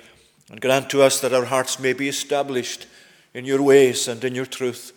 and 0.52 0.62
grant 0.62 0.90
to 0.92 1.02
us 1.02 1.20
that 1.22 1.34
our 1.34 1.46
hearts 1.46 1.80
may 1.80 1.94
be 1.94 2.10
established 2.10 2.88
in 3.34 3.46
your 3.46 3.62
ways 3.62 4.08
and 4.08 4.24
in 4.24 4.36
your 4.36 4.46
truth. 4.46 4.94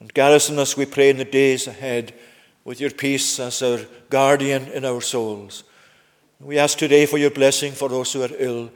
And 0.00 0.12
garrison 0.12 0.58
us, 0.58 0.76
we 0.76 0.86
pray, 0.86 1.10
in 1.10 1.18
the 1.18 1.24
days 1.24 1.66
ahead 1.66 2.12
with 2.64 2.80
your 2.80 2.90
peace 2.90 3.40
as 3.40 3.62
our 3.62 3.80
guardian 4.08 4.66
in 4.68 4.84
our 4.84 5.00
souls. 5.00 5.64
We 6.40 6.58
ask 6.58 6.78
today 6.78 7.06
for 7.06 7.18
your 7.18 7.30
blessing 7.30 7.72
for 7.72 7.88
those 7.88 8.12
who 8.12 8.22
are 8.22 8.36
ill. 8.38 8.70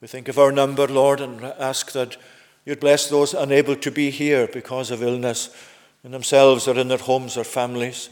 We 0.00 0.08
think 0.08 0.28
of 0.28 0.38
our 0.38 0.52
number, 0.52 0.86
Lord, 0.86 1.20
and 1.20 1.44
ask 1.44 1.92
that 1.92 2.16
you'd 2.64 2.80
bless 2.80 3.08
those 3.08 3.34
unable 3.34 3.76
to 3.76 3.90
be 3.90 4.10
here 4.10 4.48
because 4.52 4.90
of 4.90 5.02
illness 5.02 5.54
in 6.02 6.10
themselves 6.10 6.68
or 6.68 6.78
in 6.78 6.88
their 6.88 6.98
homes 6.98 7.36
or 7.36 7.44
families. 7.44 8.10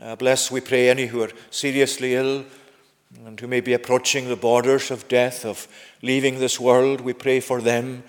Uh, 0.00 0.16
bless, 0.16 0.50
we 0.50 0.60
pray, 0.60 0.90
any 0.90 1.06
who 1.06 1.22
are 1.22 1.30
seriously 1.50 2.14
ill 2.14 2.44
and 3.24 3.38
who 3.40 3.46
may 3.46 3.60
be 3.60 3.72
approaching 3.72 4.28
the 4.28 4.36
borders 4.36 4.90
of 4.90 5.08
death, 5.08 5.44
of 5.44 5.66
leaving 6.02 6.38
this 6.38 6.60
world. 6.60 7.00
We 7.00 7.12
pray 7.12 7.40
for 7.40 7.62
them. 7.62 8.02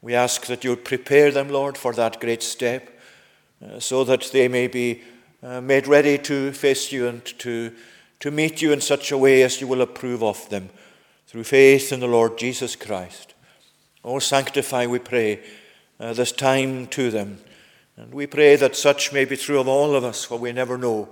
We 0.00 0.14
ask 0.14 0.46
that 0.46 0.64
you 0.64 0.76
prepare 0.76 1.30
them, 1.30 1.48
Lord, 1.48 1.76
for 1.76 1.92
that 1.94 2.20
great 2.20 2.42
step 2.42 2.98
uh, 3.64 3.80
so 3.80 4.04
that 4.04 4.30
they 4.32 4.48
may 4.48 4.66
be 4.68 5.02
uh, 5.46 5.60
made 5.60 5.86
ready 5.86 6.18
to 6.18 6.50
face 6.50 6.90
you 6.90 7.06
and 7.06 7.24
to, 7.24 7.72
to 8.18 8.32
meet 8.32 8.60
you 8.60 8.72
in 8.72 8.80
such 8.80 9.12
a 9.12 9.18
way 9.18 9.42
as 9.42 9.60
you 9.60 9.68
will 9.68 9.80
approve 9.80 10.20
of 10.20 10.48
them 10.48 10.68
through 11.28 11.44
faith 11.44 11.92
in 11.92 12.00
the 12.00 12.08
Lord 12.08 12.36
Jesus 12.36 12.74
Christ. 12.74 13.34
Oh, 14.02 14.18
sanctify, 14.18 14.86
we 14.86 14.98
pray, 14.98 15.40
uh, 16.00 16.12
this 16.14 16.32
time 16.32 16.88
to 16.88 17.12
them. 17.12 17.38
And 17.96 18.12
we 18.12 18.26
pray 18.26 18.56
that 18.56 18.74
such 18.74 19.12
may 19.12 19.24
be 19.24 19.36
true 19.36 19.60
of 19.60 19.68
all 19.68 19.94
of 19.94 20.02
us, 20.02 20.24
for 20.24 20.36
we 20.36 20.50
never 20.50 20.76
know 20.76 21.10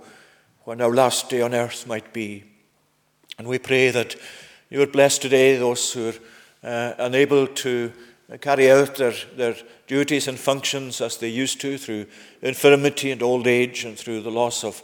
when 0.65 0.81
our 0.81 0.93
last 0.93 1.29
day 1.29 1.41
on 1.41 1.53
earth 1.53 1.87
might 1.87 2.11
be. 2.11 2.43
And 3.37 3.47
we 3.47 3.57
pray 3.57 3.89
that 3.91 4.17
you 4.69 4.79
would 4.79 4.91
bless 4.91 5.17
today 5.17 5.55
those 5.55 5.93
who 5.93 6.09
are 6.09 6.13
uh, 6.61 6.93
unable 6.99 7.47
to 7.47 7.93
carry 8.41 8.71
out 8.71 8.95
their, 8.95 9.13
their 9.35 9.55
duties 9.87 10.27
and 10.27 10.39
functions 10.39 11.01
as 11.01 11.17
they 11.17 11.29
used 11.29 11.61
to 11.61 11.77
through 11.77 12.07
infirmity 12.41 13.11
and 13.11 13.21
old 13.21 13.47
age 13.47 13.85
and 13.85 13.97
through 13.97 14.21
the 14.21 14.31
loss 14.31 14.63
of 14.63 14.81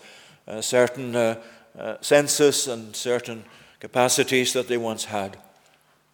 uh, 0.48 0.62
certain 0.62 1.16
uh, 1.16 1.42
uh, 1.78 1.96
senses 2.02 2.68
and 2.68 2.96
certain 2.96 3.44
capacities 3.80 4.54
that 4.54 4.68
they 4.68 4.78
once 4.78 5.06
had. 5.06 5.38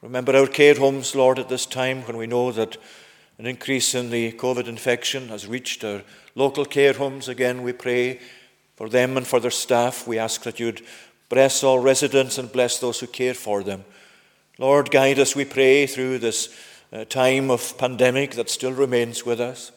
Remember 0.01 0.35
our 0.35 0.47
care 0.47 0.75
homes, 0.75 1.15
Lord, 1.15 1.39
at 1.39 1.49
this 1.49 1.65
time 1.65 2.03
when 2.03 2.17
we 2.17 2.27
know 2.27 2.51
that 2.51 2.77
an 3.39 3.45
increase 3.45 3.93
in 3.93 4.09
the 4.09 4.31
COVID 4.31 4.67
infection 4.67 5.29
has 5.29 5.47
reached 5.47 5.83
our 5.83 6.03
local 6.35 6.65
care 6.65 6.93
homes. 6.93 7.27
Again, 7.27 7.61
we 7.61 7.73
pray 7.73 8.19
for 8.75 8.89
them 8.89 9.17
and 9.17 9.27
for 9.27 9.39
their 9.39 9.51
staff. 9.51 10.07
We 10.07 10.17
ask 10.17 10.43
that 10.43 10.59
you'd 10.59 10.81
bless 11.29 11.63
all 11.63 11.79
residents 11.79 12.37
and 12.37 12.51
bless 12.51 12.79
those 12.79 12.99
who 12.99 13.07
care 13.07 13.33
for 13.33 13.63
them. 13.63 13.83
Lord, 14.59 14.89
guide 14.91 15.19
us, 15.19 15.35
we 15.35 15.45
pray, 15.45 15.85
through 15.87 16.19
this 16.19 16.55
uh, 16.93 17.05
time 17.05 17.51
of 17.51 17.77
pandemic 17.77 18.31
that 18.35 18.49
still 18.49 18.73
remains 18.73 19.25
with 19.25 19.39
us. 19.39 19.71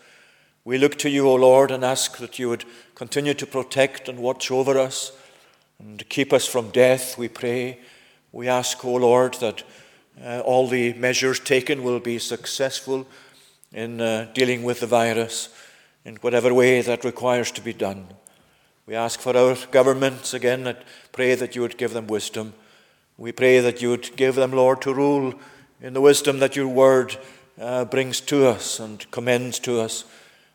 We 0.64 0.79
look 0.79 0.97
to 0.99 1.11
you, 1.11 1.29
O 1.29 1.35
Lord, 1.35 1.71
and 1.71 1.85
ask 1.85 2.19
that 2.19 2.38
you 2.38 2.49
would 2.49 2.64
continue 2.95 3.35
to 3.35 3.47
protect 3.47 4.09
and 4.09 4.19
watch 4.19 4.50
over 4.50 4.79
us 4.79 5.12
and 5.79 6.07
keep 6.09 6.33
us 6.33 6.47
from 6.47 6.71
death, 6.71 7.17
we 7.17 7.29
pray. 7.29 7.79
We 8.33 8.49
ask, 8.49 8.85
O 8.85 8.95
Lord, 8.95 9.35
that 9.35 9.62
uh, 10.23 10.40
all 10.40 10.69
the 10.69 10.93
measures 10.93 11.40
taken 11.40 11.83
will 11.83 12.00
be 12.00 12.19
successful 12.19 13.07
in 13.73 14.00
uh, 14.00 14.29
dealing 14.35 14.62
with 14.62 14.81
the 14.81 14.87
virus 14.87 15.49
in 16.05 16.17
whatever 16.17 16.52
way 16.52 16.83
that 16.83 17.05
requires 17.05 17.50
to 17.52 17.62
be 17.62 17.73
done. 17.73 18.09
We 18.87 18.95
ask 18.95 19.21
for 19.21 19.37
our 19.37 19.57
governments 19.71 20.35
again 20.35 20.67
and 20.67 20.76
pray 21.12 21.35
that 21.35 21.55
you 21.55 21.62
would 21.62 21.79
give 21.79 21.95
them 21.95 22.09
wisdom. 22.09 22.52
We 23.17 23.33
pray 23.33 23.61
that 23.61 23.81
you 23.81 23.90
would 23.90 24.17
give 24.17 24.35
them, 24.35 24.52
Lord, 24.52 24.83
to 24.83 24.93
rule 24.93 25.35
in 25.81 25.95
the 25.95 26.01
wisdom 26.01 26.39
that 26.39 26.57
your 26.57 26.69
word 26.69 27.17
uh, 27.61 27.85
brings 27.85 28.21
to 28.23 28.47
us 28.47 28.81
and 28.81 29.11
commends 29.11 29.59
to 29.61 29.81
us. 29.81 30.05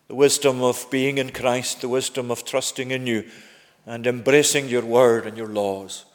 The 0.07 0.15
wisdom 0.15 0.61
of 0.61 0.85
being 0.91 1.17
in 1.17 1.31
Christ, 1.31 1.81
the 1.81 1.89
wisdom 1.89 2.29
of 2.29 2.45
trusting 2.45 2.91
in 2.91 3.07
you 3.07 3.25
and 3.85 4.05
embracing 4.05 4.67
your 4.67 4.85
word 4.85 5.25
and 5.25 5.37
your 5.37 5.47
laws. 5.47 6.05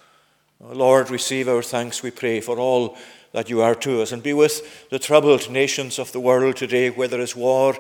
Oh, 0.63 0.73
Lord, 0.73 1.11
receive 1.11 1.49
our 1.49 1.63
thanks, 1.63 2.03
we 2.03 2.11
pray, 2.11 2.41
for 2.41 2.59
all 2.59 2.97
that 3.33 3.51
you 3.51 3.61
are 3.63 3.75
to 3.77 4.03
us. 4.03 4.13
And 4.13 4.23
be 4.23 4.33
with 4.33 4.89
the 4.91 4.99
troubled 4.99 5.51
nations 5.51 5.99
of 5.99 6.13
the 6.13 6.21
world 6.21 6.57
today, 6.57 6.91
where 6.91 7.09
there 7.09 7.21
is 7.21 7.35
war 7.35 7.77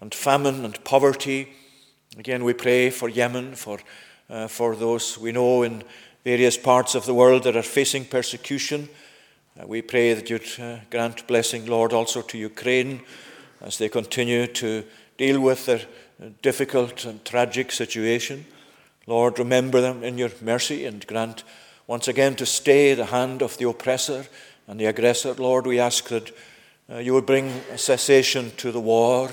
and 0.00 0.14
famine 0.14 0.64
and 0.64 0.82
poverty 0.84 1.48
Again, 2.18 2.44
we 2.44 2.52
pray 2.52 2.90
for 2.90 3.08
Yemen, 3.08 3.54
for, 3.54 3.78
uh, 4.28 4.46
for 4.46 4.76
those 4.76 5.16
we 5.16 5.32
know 5.32 5.62
in 5.62 5.82
various 6.24 6.58
parts 6.58 6.94
of 6.94 7.06
the 7.06 7.14
world 7.14 7.44
that 7.44 7.56
are 7.56 7.62
facing 7.62 8.04
persecution. 8.04 8.90
Uh, 9.60 9.66
we 9.66 9.82
pray 9.82 10.14
that 10.14 10.30
you'd 10.30 10.60
uh, 10.60 10.78
grant 10.90 11.26
blessing, 11.26 11.66
Lord, 11.66 11.92
also 11.92 12.22
to 12.22 12.38
Ukraine 12.38 13.02
as 13.60 13.76
they 13.76 13.88
continue 13.88 14.46
to 14.46 14.84
deal 15.18 15.40
with 15.40 15.66
their 15.66 15.80
uh, 16.22 16.30
difficult 16.40 17.04
and 17.04 17.24
tragic 17.24 17.70
situation. 17.70 18.46
Lord, 19.06 19.38
remember 19.38 19.80
them 19.80 20.02
in 20.02 20.16
your 20.16 20.30
mercy 20.40 20.86
and 20.86 21.06
grant 21.06 21.44
once 21.86 22.08
again 22.08 22.34
to 22.36 22.46
stay 22.46 22.94
the 22.94 23.06
hand 23.06 23.42
of 23.42 23.58
the 23.58 23.68
oppressor 23.68 24.26
and 24.66 24.80
the 24.80 24.86
aggressor. 24.86 25.34
Lord, 25.34 25.66
we 25.66 25.78
ask 25.78 26.08
that 26.08 26.30
you 27.00 27.14
would 27.14 27.26
bring 27.26 27.48
a 27.70 27.78
cessation 27.78 28.52
to 28.58 28.70
the 28.70 28.80
war 28.80 29.30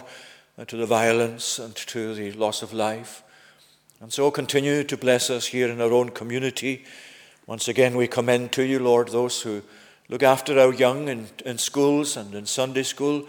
to 0.67 0.77
the 0.77 0.85
violence 0.85 1.59
and 1.59 1.75
to 1.75 2.13
the 2.13 2.31
loss 2.33 2.61
of 2.61 2.73
life. 2.73 3.23
And 4.01 4.11
so 4.11 4.29
continue 4.31 4.83
to 4.83 4.97
bless 4.97 5.29
us 5.29 5.47
here 5.47 5.69
in 5.69 5.81
our 5.81 5.91
own 5.91 6.09
community. 6.09 6.85
Once 7.47 7.67
again, 7.67 7.95
we 7.95 8.07
commend 8.07 8.51
to 8.53 8.63
you, 8.63 8.79
Lord, 8.79 9.09
those 9.09 9.41
who 9.41 9.61
look 10.09 10.23
after 10.23 10.59
our 10.59 10.73
young 10.73 11.07
in, 11.07 11.27
in 11.45 11.57
schools 11.57 12.17
and 12.17 12.33
in 12.35 12.45
Sunday 12.45 12.83
school. 12.83 13.25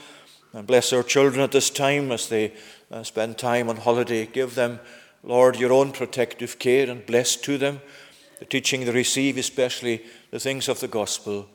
And 0.52 0.66
bless 0.66 0.92
our 0.92 1.04
children 1.04 1.40
at 1.42 1.52
this 1.52 1.70
time 1.70 2.10
as 2.10 2.28
they 2.28 2.52
uh, 2.90 3.04
spend 3.04 3.38
time 3.38 3.68
on 3.68 3.76
holiday. 3.76 4.26
Give 4.26 4.54
them, 4.54 4.80
Lord, 5.22 5.56
your 5.56 5.72
own 5.72 5.92
protective 5.92 6.58
care 6.58 6.90
and 6.90 7.06
bless 7.06 7.37
to 7.37 7.56
them 7.56 7.80
the 8.40 8.46
teaching 8.46 8.84
they 8.84 8.90
receive, 8.90 9.37
especially 9.37 10.02
the 10.30 10.40
things 10.40 10.68
of 10.68 10.80
the 10.80 10.88
gospel. 10.88 11.46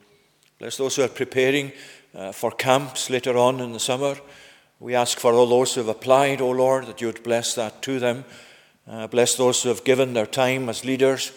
Bless 0.59 0.77
those 0.77 0.95
who 0.95 1.01
are 1.01 1.09
preparing 1.09 1.73
uh, 2.13 2.31
for 2.31 2.51
camps 2.51 3.09
later 3.09 3.37
on 3.37 3.59
in 3.59 3.73
the 3.73 3.79
summer. 3.79 4.15
We 4.79 4.95
ask 4.95 5.19
for 5.19 5.33
all 5.33 5.47
those 5.47 5.73
who 5.73 5.81
have 5.81 5.89
applied, 5.89 6.39
O 6.41 6.51
Lord, 6.51 6.85
that 6.85 7.01
you 7.01 7.07
would 7.07 7.23
bless 7.23 7.55
that 7.55 7.81
to 7.81 7.99
them. 7.99 8.23
Uh, 8.87 9.07
bless 9.07 9.35
those 9.35 9.63
who 9.63 9.69
have 9.69 9.83
given 9.83 10.13
their 10.13 10.27
time 10.27 10.69
as 10.69 10.85
leaders. 10.85 11.31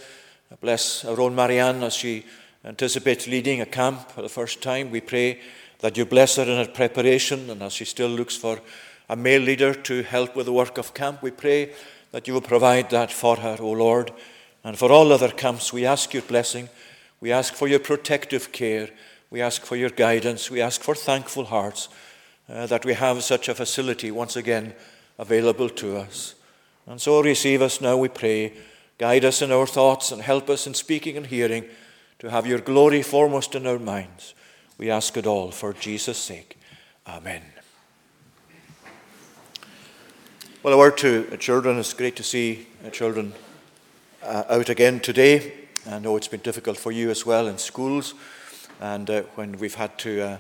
Bless 0.61 1.05
our 1.05 1.21
own 1.21 1.35
Marianne 1.35 1.83
as 1.83 1.95
she 1.95 2.27
anticipates 2.69 3.27
leading 3.27 3.63
a 3.63 3.67
camp 3.67 4.11
for 4.11 4.21
the 4.21 4.29
first 4.29 4.63
time. 4.63 4.91
We 4.91 5.01
pray 5.01 5.41
that 5.79 5.97
you 5.97 6.05
bless 6.05 6.37
her 6.37 6.43
in 6.43 6.59
her 6.59 6.71
preparation 6.71 7.49
and 7.49 7.63
as 7.63 7.73
she 7.73 7.87
still 7.87 8.11
looks 8.11 8.37
for 8.37 8.61
a 9.09 9.17
male 9.17 9.41
leader 9.41 9.73
to 9.73 10.03
help 10.03 10.37
with 10.37 10.45
the 10.45 10.53
work 10.53 10.77
of 10.77 10.93
camp. 10.93 11.23
We 11.23 11.31
pray 11.31 11.73
that 12.13 12.29
you 12.29 12.35
will 12.35 12.43
provide 12.43 12.91
that 12.91 13.11
for 13.11 13.37
her, 13.37 13.57
O 13.61 13.71
Lord. 13.71 14.13
And 14.65 14.79
for 14.79 14.93
all 14.93 15.11
other 15.13 15.31
camps, 15.31 15.73
we 15.73 15.87
ask 15.87 16.13
your 16.13 16.23
blessing. 16.23 16.69
We 17.23 17.33
ask 17.33 17.55
for 17.55 17.69
your 17.69 17.79
protective 17.79 18.53
care. 18.53 18.91
We 19.31 19.41
ask 19.41 19.63
for 19.63 19.77
your 19.77 19.91
guidance. 19.91 20.51
We 20.51 20.61
ask 20.61 20.83
for 20.83 20.95
thankful 20.95 21.47
hearts 21.47 21.89
uh, 22.51 22.67
that 22.67 22.85
we 22.85 22.93
have 22.93 23.23
such 23.23 23.49
a 23.49 23.55
facility 23.55 24.11
once 24.11 24.37
again 24.37 24.75
available 25.19 25.71
to 25.71 25.97
us. 25.97 26.35
And 26.87 27.01
so 27.01 27.23
receive 27.23 27.63
us 27.63 27.81
now, 27.81 27.97
we 27.97 28.09
pray. 28.09 28.53
Guide 28.99 29.25
us 29.25 29.41
in 29.41 29.53
our 29.53 29.67
thoughts 29.67 30.13
and 30.13 30.21
help 30.21 30.51
us 30.51 30.67
in 30.67 30.75
speaking 30.75 31.17
and 31.17 31.27
hearing 31.27 31.65
to 32.19 32.31
have 32.31 32.47
your 32.47 32.59
glory 32.59 33.03
foremost 33.03 33.55
in 33.55 33.67
our 33.67 33.79
minds. 33.79 34.35
We 34.77 34.91
ask 34.91 35.17
it 35.17 35.27
all 35.27 35.51
for 35.51 35.73
Jesus' 35.73 36.19
sake. 36.19 36.59
Amen. 37.07 37.43
Well, 40.63 40.75
a 40.75 40.79
word 40.79 40.99
to 40.99 41.37
children. 41.37 41.79
It's 41.79 41.95
great 41.95 42.17
to 42.17 42.25
see 42.25 42.67
uh, 42.85 42.91
children 42.91 43.33
uh, 44.23 44.45
out 44.49 44.69
again 44.69 44.99
today. 44.99 45.53
I 45.89 46.01
know 46.01 46.17
it's 46.17 46.29
been 46.29 46.41
difficult 46.41 46.77
for 46.77 46.91
you 46.91 47.11
as 47.11 47.25
well 47.25 47.47
in 47.47 47.57
schools, 47.57 48.15
and 48.81 49.09
uh, 49.09 49.23
when 49.37 49.57
we've 49.59 49.77
had 49.77 49.97
to 50.01 50.39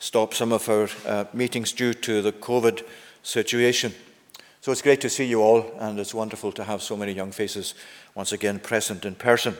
stop 0.00 0.34
some 0.34 0.52
of 0.52 0.68
our 0.68 1.28
meetings 1.32 1.72
due 1.72 1.94
to 1.94 2.22
the 2.22 2.32
COVID 2.32 2.84
situation. 3.22 3.94
So 4.60 4.72
it's 4.72 4.82
great 4.82 5.00
to 5.02 5.08
see 5.08 5.24
you 5.24 5.40
all, 5.40 5.72
and 5.78 5.98
it's 5.98 6.12
wonderful 6.12 6.52
to 6.52 6.64
have 6.64 6.82
so 6.82 6.96
many 6.96 7.12
young 7.12 7.30
faces 7.30 7.74
once 8.14 8.32
again 8.32 8.58
present 8.58 9.04
in 9.04 9.14
person. 9.14 9.56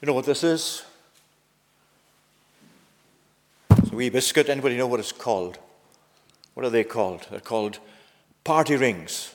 You 0.00 0.06
know 0.06 0.12
what 0.12 0.26
this 0.26 0.44
is? 0.44 0.84
It's 3.70 3.90
a 3.90 3.96
wee 3.96 4.10
biscuit. 4.10 4.48
Anybody 4.48 4.76
know 4.76 4.86
what 4.86 5.00
it's 5.00 5.10
called? 5.10 5.58
What 6.54 6.64
are 6.64 6.70
they 6.70 6.84
called? 6.84 7.26
They're 7.30 7.40
called 7.40 7.80
party 8.44 8.76
rings. 8.76 9.34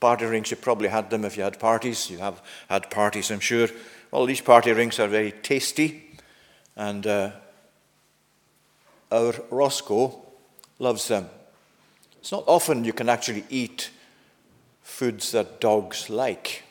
Party 0.00 0.26
rings, 0.26 0.50
you 0.50 0.58
probably 0.58 0.88
had 0.88 1.08
them 1.08 1.24
if 1.24 1.36
you 1.38 1.44
had 1.44 1.58
parties. 1.58 2.10
You 2.10 2.18
have 2.18 2.42
had 2.68 2.90
parties, 2.90 3.30
I'm 3.30 3.40
sure. 3.40 3.68
Well, 4.10 4.26
these 4.26 4.42
party 4.42 4.72
rings 4.72 4.98
are 4.98 5.08
very 5.08 5.32
tasty, 5.32 6.18
and 6.76 7.06
uh, 7.06 7.30
our 9.10 9.34
Roscoe 9.50 10.14
loves 10.78 11.08
them. 11.08 11.28
It's 12.20 12.32
not 12.32 12.44
often 12.46 12.84
you 12.84 12.92
can 12.92 13.08
actually 13.08 13.44
eat 13.48 13.90
foods 14.82 15.32
that 15.32 15.60
dogs 15.60 16.10
like, 16.10 16.64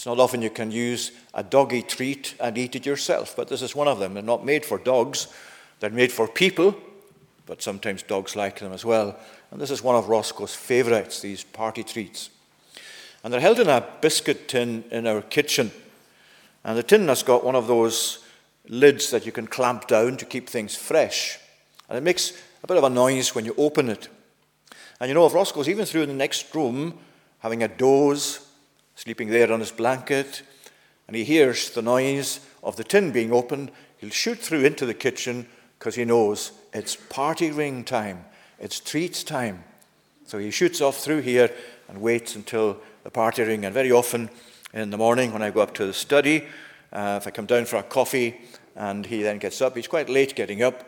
It's 0.00 0.06
not 0.06 0.18
often 0.18 0.40
you 0.40 0.48
can 0.48 0.70
use 0.70 1.12
a 1.34 1.42
doggy 1.42 1.82
treat 1.82 2.34
and 2.40 2.56
eat 2.56 2.74
it 2.74 2.86
yourself, 2.86 3.36
but 3.36 3.48
this 3.48 3.60
is 3.60 3.76
one 3.76 3.86
of 3.86 3.98
them. 3.98 4.14
They're 4.14 4.22
not 4.22 4.46
made 4.46 4.64
for 4.64 4.78
dogs, 4.78 5.26
they're 5.78 5.90
made 5.90 6.10
for 6.10 6.26
people, 6.26 6.74
but 7.44 7.60
sometimes 7.60 8.02
dogs 8.02 8.34
like 8.34 8.60
them 8.60 8.72
as 8.72 8.82
well. 8.82 9.14
And 9.50 9.60
this 9.60 9.70
is 9.70 9.82
one 9.82 9.96
of 9.96 10.08
Roscoe's 10.08 10.54
favourites, 10.54 11.20
these 11.20 11.44
party 11.44 11.82
treats. 11.82 12.30
And 13.22 13.30
they're 13.30 13.42
held 13.42 13.60
in 13.60 13.68
a 13.68 13.86
biscuit 14.00 14.48
tin 14.48 14.84
in 14.90 15.06
our 15.06 15.20
kitchen. 15.20 15.70
And 16.64 16.78
the 16.78 16.82
tin 16.82 17.06
has 17.08 17.22
got 17.22 17.44
one 17.44 17.54
of 17.54 17.66
those 17.66 18.24
lids 18.70 19.10
that 19.10 19.26
you 19.26 19.32
can 19.32 19.48
clamp 19.48 19.86
down 19.86 20.16
to 20.16 20.24
keep 20.24 20.48
things 20.48 20.74
fresh. 20.74 21.38
And 21.90 21.98
it 21.98 22.02
makes 22.02 22.32
a 22.64 22.66
bit 22.66 22.78
of 22.78 22.84
a 22.84 22.88
noise 22.88 23.34
when 23.34 23.44
you 23.44 23.54
open 23.58 23.90
it. 23.90 24.08
And 24.98 25.08
you 25.08 25.14
know, 25.14 25.26
if 25.26 25.34
Roscoe's 25.34 25.68
even 25.68 25.84
through 25.84 26.04
in 26.04 26.08
the 26.08 26.14
next 26.14 26.54
room, 26.54 26.98
having 27.40 27.62
a 27.62 27.68
doze, 27.68 28.46
sleeping 29.00 29.30
there 29.30 29.50
on 29.50 29.60
his 29.60 29.72
blanket, 29.72 30.42
and 31.06 31.16
he 31.16 31.24
hears 31.24 31.70
the 31.70 31.80
noise 31.80 32.40
of 32.62 32.76
the 32.76 32.84
tin 32.84 33.10
being 33.10 33.32
opened, 33.32 33.70
he'll 33.96 34.10
shoot 34.10 34.38
through 34.38 34.62
into 34.62 34.84
the 34.84 34.92
kitchen 34.92 35.46
because 35.78 35.94
he 35.94 36.04
knows 36.04 36.52
it's 36.74 36.96
party 36.96 37.50
ring 37.50 37.82
time, 37.82 38.22
it's 38.58 38.78
treats 38.78 39.24
time. 39.24 39.64
So 40.26 40.38
he 40.38 40.50
shoots 40.50 40.82
off 40.82 40.98
through 40.98 41.22
here 41.22 41.50
and 41.88 42.02
waits 42.02 42.36
until 42.36 42.76
the 43.02 43.10
party 43.10 43.42
ring. 43.42 43.64
And 43.64 43.72
very 43.72 43.90
often 43.90 44.28
in 44.74 44.90
the 44.90 44.98
morning 44.98 45.32
when 45.32 45.40
I 45.40 45.50
go 45.50 45.62
up 45.62 45.72
to 45.74 45.86
the 45.86 45.94
study, 45.94 46.44
uh, 46.92 47.18
if 47.22 47.26
I 47.26 47.30
come 47.30 47.46
down 47.46 47.64
for 47.64 47.76
a 47.76 47.82
coffee 47.82 48.38
and 48.76 49.06
he 49.06 49.22
then 49.22 49.38
gets 49.38 49.62
up, 49.62 49.76
he's 49.76 49.88
quite 49.88 50.10
late 50.10 50.36
getting 50.36 50.62
up. 50.62 50.86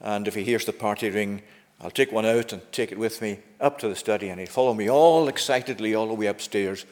And 0.00 0.26
if 0.26 0.34
he 0.34 0.42
hears 0.42 0.64
the 0.64 0.72
party 0.72 1.10
ring, 1.10 1.42
I'll 1.80 1.92
take 1.92 2.10
one 2.10 2.26
out 2.26 2.52
and 2.52 2.60
take 2.72 2.90
it 2.90 2.98
with 2.98 3.22
me 3.22 3.38
up 3.60 3.78
to 3.78 3.88
the 3.88 3.94
study, 3.94 4.30
and 4.30 4.40
he'll 4.40 4.48
follow 4.48 4.74
me 4.74 4.90
all 4.90 5.28
excitedly 5.28 5.94
all 5.94 6.08
the 6.08 6.14
way 6.14 6.26
upstairs 6.26 6.86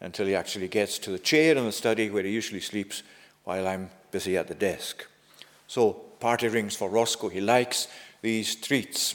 until 0.00 0.26
he 0.26 0.34
actually 0.34 0.68
gets 0.68 0.98
to 0.98 1.10
the 1.10 1.18
chair 1.18 1.56
in 1.56 1.64
the 1.64 1.72
study 1.72 2.10
where 2.10 2.22
he 2.22 2.30
usually 2.30 2.60
sleeps 2.60 3.02
while 3.44 3.66
I'm 3.66 3.90
busy 4.10 4.36
at 4.36 4.48
the 4.48 4.54
desk. 4.54 5.06
So, 5.66 5.92
party 6.20 6.48
rings 6.48 6.76
for 6.76 6.88
Roscoe. 6.88 7.28
He 7.28 7.40
likes 7.40 7.88
these 8.22 8.54
treats. 8.56 9.14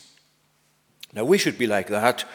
Now, 1.14 1.26
we 1.26 1.38
should 1.38 1.58
be 1.58 1.68
like 1.68 1.88
that 1.88 2.26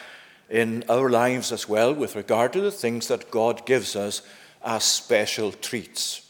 in 0.49 0.83
our 0.89 1.09
lives 1.09 1.51
as 1.51 1.67
well 1.67 1.93
with 1.93 2.15
regard 2.15 2.53
to 2.53 2.61
the 2.61 2.71
things 2.71 3.07
that 3.07 3.31
God 3.31 3.65
gives 3.65 3.95
us 3.95 4.21
as 4.63 4.83
special 4.83 5.51
treats. 5.51 6.21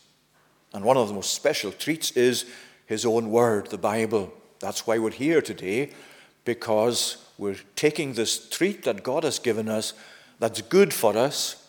And 0.73 0.83
one 0.83 0.97
of 0.97 1.07
the 1.07 1.13
most 1.13 1.33
special 1.33 1.71
treats 1.71 2.11
is 2.11 2.45
His 2.85 3.05
own 3.05 3.29
Word, 3.29 3.67
the 3.67 3.77
Bible. 3.77 4.33
That's 4.59 4.87
why 4.87 4.97
we're 4.97 5.11
here 5.11 5.41
today, 5.41 5.91
because 6.45 7.17
we're 7.37 7.59
taking 7.75 8.13
this 8.13 8.49
treat 8.49 8.83
that 8.83 9.03
God 9.03 9.23
has 9.23 9.39
given 9.39 9.69
us 9.69 9.93
that's 10.39 10.61
good 10.61 10.93
for 10.93 11.17
us, 11.17 11.66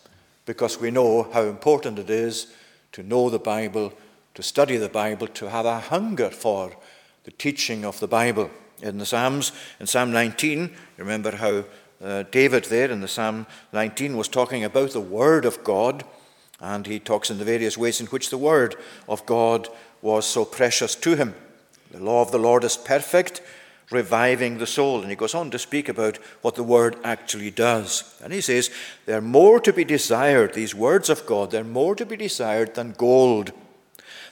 because 0.49 0.81
we 0.81 0.89
know 0.89 1.29
how 1.31 1.43
important 1.43 1.99
it 1.99 2.09
is 2.09 2.47
to 2.91 3.03
know 3.03 3.29
the 3.29 3.37
Bible, 3.37 3.93
to 4.33 4.41
study 4.41 4.77
the 4.77 4.89
Bible, 4.89 5.27
to 5.27 5.47
have 5.47 5.67
a 5.67 5.79
hunger 5.79 6.31
for 6.31 6.75
the 7.23 7.29
teaching 7.29 7.85
of 7.85 7.99
the 7.99 8.07
Bible. 8.07 8.49
In 8.81 8.97
the 8.97 9.05
Psalms, 9.05 9.51
in 9.79 9.85
Psalm 9.85 10.11
19, 10.11 10.61
you 10.61 10.69
remember 10.97 11.35
how 11.35 11.65
uh, 12.03 12.23
David 12.31 12.65
there 12.65 12.89
in 12.89 12.99
the 12.99 13.07
Psalm 13.07 13.45
19 13.73 14.17
was 14.17 14.27
talking 14.27 14.63
about 14.63 14.89
the 14.89 14.99
Word 14.99 15.45
of 15.45 15.63
God, 15.63 16.03
and 16.59 16.87
he 16.87 16.99
talks 16.99 17.29
in 17.29 17.37
the 17.37 17.45
various 17.45 17.77
ways 17.77 18.01
in 18.01 18.07
which 18.07 18.31
the 18.31 18.37
Word 18.39 18.75
of 19.07 19.23
God 19.27 19.67
was 20.01 20.25
so 20.25 20.45
precious 20.45 20.95
to 20.95 21.15
him. 21.15 21.35
The 21.91 22.03
law 22.03 22.23
of 22.23 22.31
the 22.31 22.39
Lord 22.39 22.63
is 22.63 22.75
perfect, 22.75 23.43
reviving 23.91 24.57
the 24.57 24.67
soul. 24.67 25.01
And 25.01 25.09
he 25.09 25.15
goes 25.15 25.35
on 25.35 25.51
to 25.51 25.59
speak 25.59 25.89
about 25.89 26.17
what 26.41 26.55
the 26.55 26.63
Word 26.63 26.97
actually 27.03 27.51
does. 27.51 28.19
And 28.23 28.33
he 28.33 28.41
says, 28.41 28.69
They're 29.05 29.21
more 29.21 29.59
to 29.61 29.73
be 29.73 29.83
desired, 29.83 30.53
these 30.53 30.75
words 30.75 31.09
of 31.09 31.25
God, 31.25 31.51
they're 31.51 31.63
more 31.63 31.95
to 31.95 32.05
be 32.05 32.17
desired 32.17 32.75
than 32.75 32.91
gold. 32.93 33.51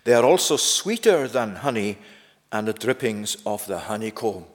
They 0.03 0.13
are 0.13 0.25
also 0.25 0.57
sweeter 0.57 1.27
than 1.27 1.57
honey 1.57 1.97
and 2.51 2.67
the 2.67 2.73
drippings 2.73 3.37
of 3.45 3.67
the 3.67 3.79
honeycomb. 3.79 4.45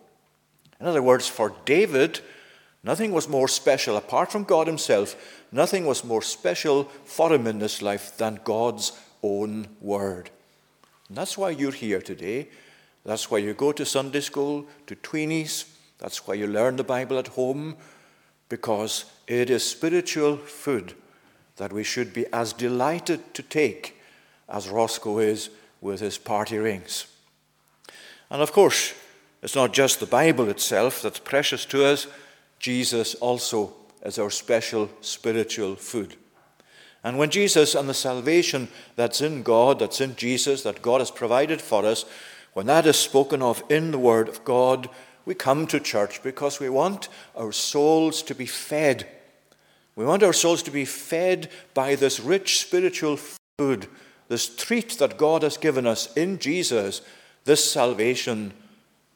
In 0.80 0.86
other 0.86 1.02
words, 1.02 1.28
for 1.28 1.54
David, 1.64 2.20
Nothing 2.84 3.12
was 3.12 3.28
more 3.28 3.46
special, 3.46 3.96
apart 3.96 4.32
from 4.32 4.44
God 4.44 4.66
Himself, 4.66 5.14
nothing 5.52 5.86
was 5.86 6.04
more 6.04 6.22
special 6.22 6.84
for 7.04 7.32
him 7.32 7.46
in 7.46 7.58
this 7.58 7.80
life 7.80 8.16
than 8.16 8.40
God's 8.42 8.92
own 9.22 9.68
Word. 9.80 10.30
And 11.08 11.16
that's 11.16 11.38
why 11.38 11.50
you're 11.50 11.70
here 11.70 12.02
today. 12.02 12.48
That's 13.04 13.30
why 13.30 13.38
you 13.38 13.54
go 13.54 13.72
to 13.72 13.84
Sunday 13.84 14.20
school, 14.20 14.66
to 14.86 14.96
tweenies. 14.96 15.68
That's 15.98 16.26
why 16.26 16.34
you 16.34 16.46
learn 16.46 16.76
the 16.76 16.84
Bible 16.84 17.18
at 17.18 17.28
home, 17.28 17.76
because 18.48 19.06
it 19.26 19.50
is 19.50 19.68
spiritual 19.68 20.36
food 20.36 20.94
that 21.56 21.72
we 21.72 21.84
should 21.84 22.12
be 22.12 22.26
as 22.32 22.52
delighted 22.52 23.34
to 23.34 23.42
take 23.42 24.00
as 24.48 24.68
Roscoe 24.68 25.18
is 25.18 25.50
with 25.80 26.00
his 26.00 26.18
party 26.18 26.58
rings. 26.58 27.06
And 28.30 28.40
of 28.40 28.52
course, 28.52 28.94
it's 29.42 29.56
not 29.56 29.72
just 29.72 30.00
the 30.00 30.06
Bible 30.06 30.48
itself 30.48 31.02
that's 31.02 31.18
precious 31.18 31.64
to 31.66 31.84
us. 31.84 32.06
Jesus 32.58 33.14
also 33.16 33.74
is 34.04 34.18
our 34.18 34.30
special 34.30 34.88
spiritual 35.00 35.76
food. 35.76 36.16
And 37.04 37.18
when 37.18 37.30
Jesus 37.30 37.74
and 37.74 37.88
the 37.88 37.94
salvation 37.94 38.68
that's 38.94 39.20
in 39.20 39.42
God, 39.42 39.80
that's 39.80 40.00
in 40.00 40.14
Jesus, 40.14 40.62
that 40.62 40.82
God 40.82 41.00
has 41.00 41.10
provided 41.10 41.60
for 41.60 41.84
us, 41.84 42.04
when 42.52 42.66
that 42.66 42.86
is 42.86 42.96
spoken 42.96 43.42
of 43.42 43.62
in 43.68 43.90
the 43.90 43.98
Word 43.98 44.28
of 44.28 44.44
God, 44.44 44.88
we 45.24 45.34
come 45.34 45.66
to 45.68 45.80
church 45.80 46.22
because 46.22 46.60
we 46.60 46.68
want 46.68 47.08
our 47.36 47.52
souls 47.52 48.22
to 48.22 48.34
be 48.34 48.46
fed. 48.46 49.08
We 49.94 50.04
want 50.04 50.22
our 50.22 50.32
souls 50.32 50.62
to 50.64 50.70
be 50.70 50.84
fed 50.84 51.50
by 51.74 51.94
this 51.94 52.18
rich 52.18 52.60
spiritual 52.60 53.18
food, 53.58 53.86
this 54.28 54.54
treat 54.54 54.98
that 54.98 55.18
God 55.18 55.42
has 55.42 55.56
given 55.56 55.86
us 55.86 56.12
in 56.14 56.38
Jesus, 56.38 57.02
this 57.44 57.70
salvation, 57.70 58.52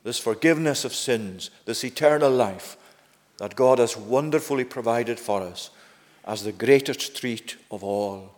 this 0.04 0.18
forgiveness 0.18 0.84
of 0.84 0.94
sins, 0.94 1.50
this 1.64 1.84
eternal 1.84 2.30
life 2.30 2.76
that 3.38 3.56
God 3.56 3.78
has 3.78 3.96
wonderfully 3.96 4.64
provided 4.64 5.18
for 5.18 5.42
us 5.42 5.70
as 6.24 6.42
the 6.42 6.52
greatest 6.52 7.16
treat 7.16 7.56
of 7.70 7.84
all. 7.84 8.34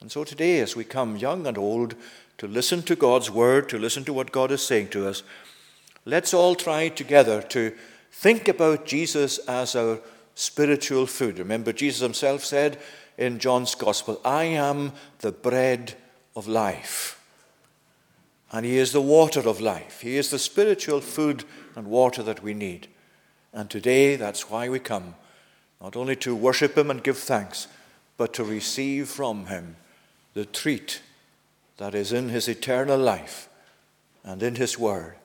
And 0.00 0.10
so 0.10 0.24
today, 0.24 0.60
as 0.60 0.76
we 0.76 0.84
come, 0.84 1.16
young 1.16 1.46
and 1.46 1.58
old, 1.58 1.94
to 2.38 2.46
listen 2.46 2.82
to 2.82 2.96
God's 2.96 3.30
word, 3.30 3.68
to 3.68 3.78
listen 3.78 4.04
to 4.04 4.12
what 4.12 4.32
God 4.32 4.50
is 4.50 4.64
saying 4.64 4.88
to 4.88 5.08
us, 5.08 5.22
let's 6.04 6.32
all 6.32 6.54
try 6.54 6.88
together 6.88 7.42
to 7.42 7.74
think 8.12 8.48
about 8.48 8.86
Jesus 8.86 9.38
as 9.38 9.76
our 9.76 10.00
spiritual 10.34 11.06
food. 11.06 11.38
Remember, 11.38 11.72
Jesus 11.72 12.00
himself 12.00 12.44
said 12.44 12.78
in 13.16 13.40
John's 13.40 13.74
Gospel, 13.74 14.20
I 14.24 14.44
am 14.44 14.92
the 15.18 15.32
bread 15.32 15.94
of 16.36 16.46
life. 16.46 17.20
And 18.52 18.64
He 18.64 18.78
is 18.78 18.92
the 18.92 19.02
water 19.02 19.40
of 19.40 19.60
life. 19.60 20.00
He 20.00 20.16
is 20.16 20.30
the 20.30 20.38
spiritual 20.38 21.00
food 21.00 21.44
and 21.76 21.86
water 21.88 22.22
that 22.22 22.42
we 22.42 22.54
need. 22.54 22.86
And 23.52 23.68
today, 23.68 24.16
that's 24.16 24.48
why 24.48 24.68
we 24.68 24.78
come, 24.78 25.14
not 25.82 25.96
only 25.96 26.16
to 26.16 26.34
worship 26.34 26.78
Him 26.78 26.90
and 26.90 27.02
give 27.02 27.18
thanks, 27.18 27.66
but 28.16 28.32
to 28.34 28.44
receive 28.44 29.08
from 29.08 29.46
Him 29.46 29.76
the 30.34 30.44
treat 30.44 31.02
that 31.78 31.94
is 31.94 32.12
in 32.12 32.28
His 32.28 32.48
eternal 32.48 32.98
life 32.98 33.48
and 34.22 34.42
in 34.42 34.56
His 34.56 34.78
Word, 34.78 35.16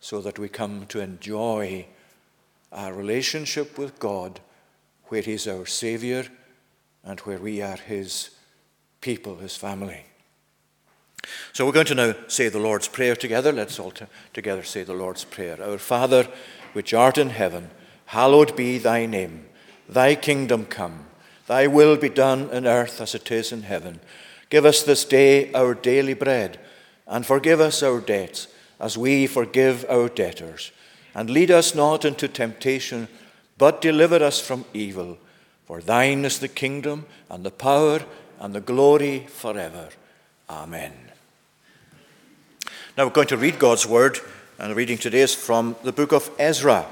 so 0.00 0.20
that 0.22 0.38
we 0.38 0.48
come 0.48 0.86
to 0.86 1.00
enjoy 1.00 1.86
our 2.72 2.92
relationship 2.92 3.78
with 3.78 3.98
God, 3.98 4.40
where 5.06 5.22
He's 5.22 5.46
our 5.46 5.66
Savior 5.66 6.24
and 7.04 7.20
where 7.20 7.38
we 7.38 7.60
are 7.60 7.76
His 7.76 8.30
people, 9.00 9.36
His 9.36 9.56
family. 9.56 10.04
So 11.52 11.66
we're 11.66 11.72
going 11.72 11.86
to 11.86 11.94
now 11.94 12.14
say 12.28 12.48
the 12.48 12.58
Lord's 12.58 12.88
Prayer 12.88 13.14
together. 13.14 13.52
Let's 13.52 13.78
all 13.78 13.90
t- 13.90 14.06
together 14.32 14.62
say 14.62 14.82
the 14.82 14.94
Lord's 14.94 15.24
Prayer. 15.24 15.62
Our 15.62 15.78
Father, 15.78 16.26
which 16.72 16.94
art 16.94 17.18
in 17.18 17.30
heaven, 17.30 17.70
hallowed 18.06 18.56
be 18.56 18.78
thy 18.78 19.06
name. 19.06 19.46
Thy 19.88 20.14
kingdom 20.14 20.64
come, 20.64 21.06
thy 21.46 21.66
will 21.66 21.96
be 21.96 22.08
done 22.08 22.48
in 22.50 22.66
earth 22.66 23.00
as 23.00 23.14
it 23.14 23.30
is 23.30 23.52
in 23.52 23.62
heaven. 23.62 24.00
Give 24.52 24.66
us 24.66 24.82
this 24.82 25.06
day 25.06 25.50
our 25.54 25.72
daily 25.72 26.12
bread, 26.12 26.60
and 27.06 27.24
forgive 27.24 27.58
us 27.58 27.82
our 27.82 28.00
debts, 28.00 28.48
as 28.78 28.98
we 28.98 29.26
forgive 29.26 29.86
our 29.88 30.10
debtors. 30.10 30.72
And 31.14 31.30
lead 31.30 31.50
us 31.50 31.74
not 31.74 32.04
into 32.04 32.28
temptation, 32.28 33.08
but 33.56 33.80
deliver 33.80 34.22
us 34.22 34.42
from 34.42 34.66
evil. 34.74 35.16
For 35.64 35.80
thine 35.80 36.26
is 36.26 36.38
the 36.38 36.48
kingdom, 36.48 37.06
and 37.30 37.46
the 37.46 37.50
power, 37.50 38.00
and 38.38 38.54
the 38.54 38.60
glory 38.60 39.20
forever. 39.26 39.88
Amen. 40.50 40.92
Now 42.98 43.06
we're 43.06 43.10
going 43.10 43.28
to 43.28 43.38
read 43.38 43.58
God's 43.58 43.86
word. 43.86 44.18
And 44.58 44.72
the 44.72 44.74
reading 44.74 44.98
today 44.98 45.20
is 45.20 45.34
from 45.34 45.76
the 45.82 45.92
book 45.92 46.12
of 46.12 46.30
Ezra. 46.38 46.84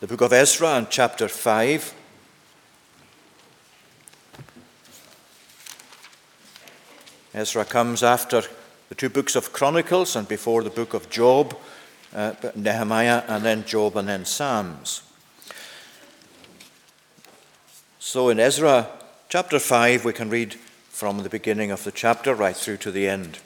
The 0.00 0.08
book 0.08 0.20
of 0.20 0.32
Ezra 0.32 0.70
and 0.70 0.90
chapter 0.90 1.28
5. 1.28 1.94
Ezra 7.34 7.64
comes 7.64 8.02
after 8.02 8.42
the 8.88 8.94
two 8.94 9.08
books 9.08 9.36
of 9.36 9.52
Chronicles 9.52 10.16
and 10.16 10.26
before 10.26 10.62
the 10.62 10.70
book 10.70 10.94
of 10.94 11.10
Job, 11.10 11.56
uh, 12.14 12.34
Nehemiah, 12.54 13.24
and 13.28 13.44
then 13.44 13.64
Job, 13.64 13.96
and 13.96 14.08
then 14.08 14.24
Psalms. 14.24 15.02
So 17.98 18.30
in 18.30 18.40
Ezra 18.40 18.88
Chapter 19.30 19.58
5, 19.58 20.06
we 20.06 20.14
can 20.14 20.30
read 20.30 20.54
from 20.88 21.22
the 21.22 21.28
beginning 21.28 21.70
of 21.70 21.84
the 21.84 21.92
chapter 21.92 22.34
right 22.34 22.56
through 22.56 22.78
to 22.78 22.90
the 22.90 23.06
end. 23.06 23.40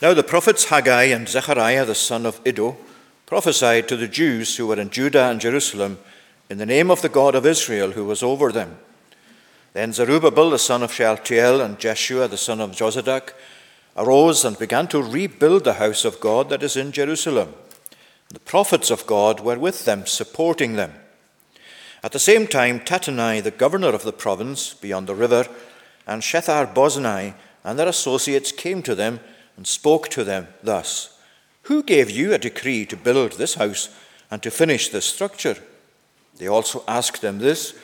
Now 0.00 0.14
the 0.14 0.22
prophets 0.22 0.66
Haggai 0.66 1.06
and 1.06 1.28
Zechariah 1.28 1.84
the 1.84 1.96
son 1.96 2.26
of 2.26 2.40
Iddo 2.46 2.76
prophesied 3.26 3.88
to 3.88 3.96
the 3.96 4.06
Jews 4.06 4.56
who 4.56 4.68
were 4.68 4.78
in 4.78 4.90
Judah 4.90 5.24
and 5.24 5.40
Jerusalem 5.40 5.98
in 6.48 6.58
the 6.58 6.66
name 6.66 6.92
of 6.92 7.02
the 7.02 7.08
God 7.08 7.34
of 7.34 7.44
Israel 7.44 7.90
who 7.90 8.04
was 8.04 8.22
over 8.22 8.52
them. 8.52 8.78
Then 9.74 9.92
Zerubbabel 9.92 10.50
the 10.50 10.58
son 10.58 10.84
of 10.84 10.92
Shealtiel 10.92 11.60
and 11.60 11.78
Jeshua 11.80 12.28
the 12.28 12.36
son 12.36 12.60
of 12.60 12.70
Jozadak 12.70 13.34
arose 13.96 14.44
and 14.44 14.58
began 14.58 14.86
to 14.88 15.02
rebuild 15.02 15.64
the 15.64 15.74
house 15.74 16.04
of 16.04 16.20
God 16.20 16.48
that 16.48 16.62
is 16.62 16.76
in 16.76 16.92
Jerusalem. 16.92 17.54
The 18.28 18.40
prophets 18.40 18.90
of 18.90 19.06
God 19.06 19.40
were 19.40 19.58
with 19.58 19.84
them, 19.84 20.06
supporting 20.06 20.74
them. 20.74 20.92
At 22.04 22.12
the 22.12 22.20
same 22.20 22.46
time, 22.46 22.80
Tattenai, 22.80 23.42
the 23.42 23.50
governor 23.50 23.88
of 23.88 24.04
the 24.04 24.12
province 24.12 24.74
beyond 24.74 25.08
the 25.08 25.14
river, 25.14 25.46
and 26.06 26.22
Shethar 26.22 26.72
Boznai 26.72 27.34
and 27.64 27.76
their 27.76 27.88
associates 27.88 28.52
came 28.52 28.82
to 28.82 28.94
them 28.94 29.18
and 29.56 29.66
spoke 29.66 30.08
to 30.10 30.22
them 30.22 30.48
thus 30.62 31.18
Who 31.62 31.82
gave 31.82 32.10
you 32.10 32.32
a 32.32 32.38
decree 32.38 32.86
to 32.86 32.96
build 32.96 33.32
this 33.32 33.54
house 33.54 33.88
and 34.30 34.40
to 34.42 34.52
finish 34.52 34.88
this 34.88 35.06
structure? 35.06 35.56
They 36.36 36.46
also 36.46 36.84
asked 36.86 37.22
them 37.22 37.38
this 37.38 37.74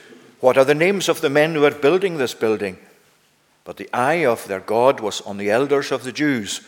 What 0.40 0.56
are 0.56 0.64
the 0.64 0.74
names 0.74 1.10
of 1.10 1.20
the 1.20 1.28
men 1.28 1.54
who 1.54 1.64
are 1.66 1.70
building 1.70 2.16
this 2.16 2.32
building? 2.32 2.78
But 3.64 3.76
the 3.76 3.90
eye 3.92 4.24
of 4.24 4.48
their 4.48 4.60
God 4.60 4.98
was 5.00 5.20
on 5.20 5.36
the 5.36 5.50
elders 5.50 5.92
of 5.92 6.02
the 6.02 6.12
Jews, 6.12 6.62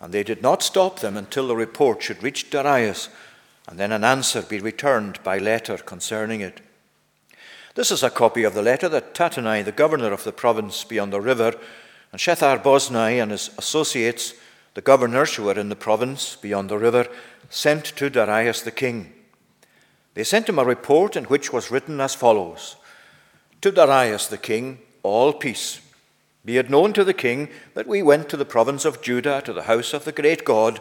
and 0.00 0.10
they 0.10 0.22
did 0.22 0.40
not 0.40 0.62
stop 0.62 1.00
them 1.00 1.18
until 1.18 1.48
the 1.48 1.54
report 1.54 2.02
should 2.02 2.22
reach 2.22 2.48
Darius, 2.48 3.10
and 3.68 3.78
then 3.78 3.92
an 3.92 4.04
answer 4.04 4.40
be 4.40 4.58
returned 4.58 5.22
by 5.22 5.36
letter 5.36 5.76
concerning 5.76 6.40
it. 6.40 6.62
This 7.74 7.90
is 7.90 8.02
a 8.02 8.08
copy 8.08 8.42
of 8.42 8.54
the 8.54 8.62
letter 8.62 8.88
that 8.88 9.14
Tattenai, 9.14 9.62
the 9.64 9.70
governor 9.70 10.12
of 10.12 10.24
the 10.24 10.32
province 10.32 10.82
beyond 10.82 11.12
the 11.12 11.20
river, 11.20 11.52
and 12.12 12.20
Shethar 12.20 12.62
Boznai 12.62 13.22
and 13.22 13.32
his 13.32 13.50
associates, 13.58 14.32
the 14.72 14.80
governors 14.80 15.34
who 15.34 15.44
were 15.44 15.60
in 15.60 15.68
the 15.68 15.76
province 15.76 16.36
beyond 16.36 16.70
the 16.70 16.78
river, 16.78 17.06
sent 17.50 17.84
to 17.84 18.08
Darius 18.08 18.62
the 18.62 18.70
king. 18.70 19.12
They 20.14 20.24
sent 20.24 20.48
him 20.48 20.58
a 20.58 20.64
report 20.64 21.16
in 21.16 21.24
which 21.24 21.52
was 21.52 21.70
written 21.70 22.00
as 22.00 22.14
follows 22.14 22.76
To 23.62 23.70
Darius 23.70 24.26
the 24.26 24.38
king, 24.38 24.78
all 25.02 25.32
peace. 25.32 25.80
Be 26.44 26.56
it 26.56 26.70
known 26.70 26.94
to 26.94 27.04
the 27.04 27.12
king 27.12 27.48
that 27.74 27.86
we 27.86 28.02
went 28.02 28.30
to 28.30 28.36
the 28.38 28.46
province 28.46 28.86
of 28.86 29.02
Judah 29.02 29.42
to 29.44 29.52
the 29.52 29.64
house 29.64 29.92
of 29.92 30.04
the 30.04 30.12
great 30.12 30.44
God. 30.44 30.80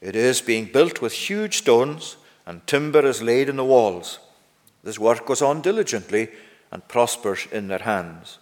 It 0.00 0.16
is 0.16 0.40
being 0.40 0.72
built 0.72 1.02
with 1.02 1.12
huge 1.12 1.58
stones, 1.58 2.16
and 2.46 2.66
timber 2.66 3.04
is 3.04 3.22
laid 3.22 3.50
in 3.50 3.56
the 3.56 3.64
walls. 3.64 4.18
This 4.82 4.98
work 4.98 5.26
goes 5.26 5.42
on 5.42 5.60
diligently 5.60 6.28
and 6.72 6.88
prospers 6.88 7.46
in 7.52 7.68
their 7.68 7.80
hands. 7.80 8.38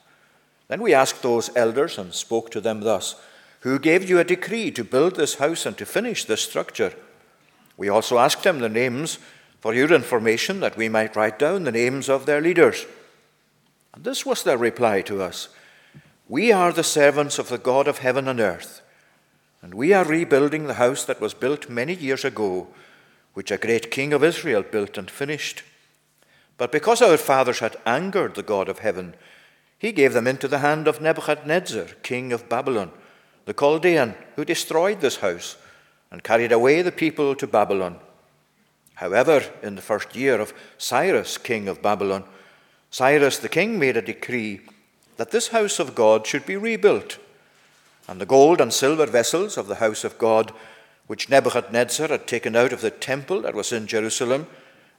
Then 0.68 0.80
we 0.80 0.94
asked 0.94 1.22
those 1.22 1.50
elders 1.56 1.98
and 1.98 2.14
spoke 2.14 2.50
to 2.52 2.60
them 2.60 2.80
thus 2.80 3.16
Who 3.60 3.78
gave 3.78 4.08
you 4.08 4.20
a 4.20 4.24
decree 4.24 4.70
to 4.72 4.84
build 4.84 5.16
this 5.16 5.36
house 5.36 5.66
and 5.66 5.76
to 5.78 5.86
finish 5.86 6.24
this 6.24 6.42
structure? 6.42 6.92
We 7.76 7.88
also 7.88 8.18
asked 8.18 8.44
them 8.44 8.60
the 8.60 8.68
names 8.68 9.18
for 9.60 9.74
your 9.74 9.92
information 9.92 10.60
that 10.60 10.76
we 10.76 10.88
might 10.88 11.16
write 11.16 11.40
down 11.40 11.64
the 11.64 11.72
names 11.72 12.08
of 12.08 12.26
their 12.26 12.40
leaders. 12.40 12.86
And 13.94 14.04
this 14.04 14.26
was 14.26 14.42
their 14.42 14.58
reply 14.58 15.00
to 15.02 15.22
us 15.22 15.48
we 16.26 16.50
are 16.52 16.72
the 16.72 16.82
servants 16.82 17.38
of 17.38 17.48
the 17.48 17.58
God 17.58 17.86
of 17.86 17.98
heaven 17.98 18.28
and 18.28 18.40
earth, 18.40 18.80
and 19.60 19.74
we 19.74 19.92
are 19.92 20.04
rebuilding 20.04 20.66
the 20.66 20.74
house 20.74 21.04
that 21.04 21.20
was 21.20 21.34
built 21.34 21.68
many 21.68 21.94
years 21.94 22.24
ago, 22.24 22.68
which 23.34 23.50
a 23.50 23.58
great 23.58 23.90
king 23.90 24.12
of 24.12 24.24
Israel 24.24 24.62
built 24.62 24.96
and 24.96 25.10
finished. 25.10 25.62
But 26.56 26.72
because 26.72 27.02
our 27.02 27.18
fathers 27.18 27.58
had 27.58 27.76
angered 27.84 28.34
the 28.34 28.42
God 28.42 28.68
of 28.68 28.78
heaven, 28.78 29.14
he 29.78 29.92
gave 29.92 30.14
them 30.14 30.26
into 30.26 30.48
the 30.48 30.60
hand 30.60 30.88
of 30.88 31.00
Nebuchadnezzar, 31.00 31.88
king 32.02 32.32
of 32.32 32.48
Babylon, 32.48 32.90
the 33.44 33.52
Chaldean, 33.52 34.14
who 34.36 34.46
destroyed 34.46 35.00
this 35.00 35.16
house 35.16 35.58
and 36.10 36.22
carried 36.22 36.52
away 36.52 36.80
the 36.80 36.92
people 36.92 37.34
to 37.34 37.46
Babylon. 37.46 37.98
However, 38.94 39.42
in 39.62 39.74
the 39.74 39.82
first 39.82 40.16
year 40.16 40.40
of 40.40 40.54
Cyrus, 40.78 41.36
king 41.36 41.68
of 41.68 41.82
Babylon, 41.82 42.24
Cyrus 42.94 43.38
the 43.38 43.48
king 43.48 43.76
made 43.76 43.96
a 43.96 44.02
decree 44.02 44.60
that 45.16 45.32
this 45.32 45.48
house 45.48 45.80
of 45.80 45.96
God 45.96 46.28
should 46.28 46.46
be 46.46 46.56
rebuilt, 46.56 47.18
and 48.06 48.20
the 48.20 48.24
gold 48.24 48.60
and 48.60 48.72
silver 48.72 49.06
vessels 49.06 49.56
of 49.56 49.66
the 49.66 49.82
house 49.82 50.04
of 50.04 50.16
God, 50.16 50.52
which 51.08 51.28
Nebuchadnezzar 51.28 52.06
had 52.06 52.28
taken 52.28 52.54
out 52.54 52.72
of 52.72 52.82
the 52.82 52.92
temple 52.92 53.40
that 53.40 53.54
was 53.56 53.72
in 53.72 53.88
Jerusalem 53.88 54.46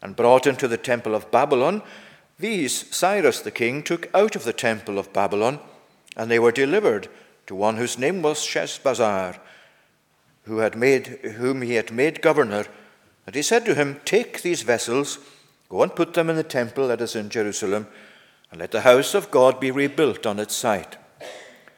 and 0.02 0.14
brought 0.14 0.46
into 0.46 0.68
the 0.68 0.76
temple 0.76 1.16
of 1.16 1.32
Babylon, 1.32 1.82
these 2.38 2.94
Cyrus 2.94 3.40
the 3.40 3.50
king 3.50 3.82
took 3.82 4.14
out 4.14 4.36
of 4.36 4.44
the 4.44 4.52
temple 4.52 5.00
of 5.00 5.14
Babylon, 5.14 5.62
and 6.18 6.30
they 6.30 6.38
were 6.38 6.52
delivered 6.52 7.08
to 7.48 7.56
one 7.56 7.78
whose 7.78 7.98
name 7.98 8.22
was 8.22 8.46
Sheshbazzar, 8.46 9.38
who 10.44 10.58
had 10.58 10.76
made, 10.76 11.06
whom 11.38 11.62
he 11.62 11.76
had 11.76 11.94
made 11.94 12.22
governor. 12.22 12.66
And 13.26 13.36
he 13.36 13.42
said 13.42 13.64
to 13.64 13.74
him, 13.74 14.02
Take 14.04 14.42
these 14.42 14.64
vessels, 14.64 15.18
go 15.70 15.84
and 15.84 15.96
put 15.96 16.14
them 16.14 16.30
in 16.30 16.36
the 16.36 16.44
temple 16.44 16.88
that 16.88 17.02
is 17.02 17.16
in 17.16 17.30
Jerusalem 17.30 17.88
and 18.52 18.60
let 18.60 18.72
the 18.72 18.82
house 18.82 19.14
of 19.14 19.32
God 19.32 19.60
be 19.60 19.72
rebuilt 19.72 20.26
on 20.26 20.40
its 20.40 20.56
site. 20.56 20.98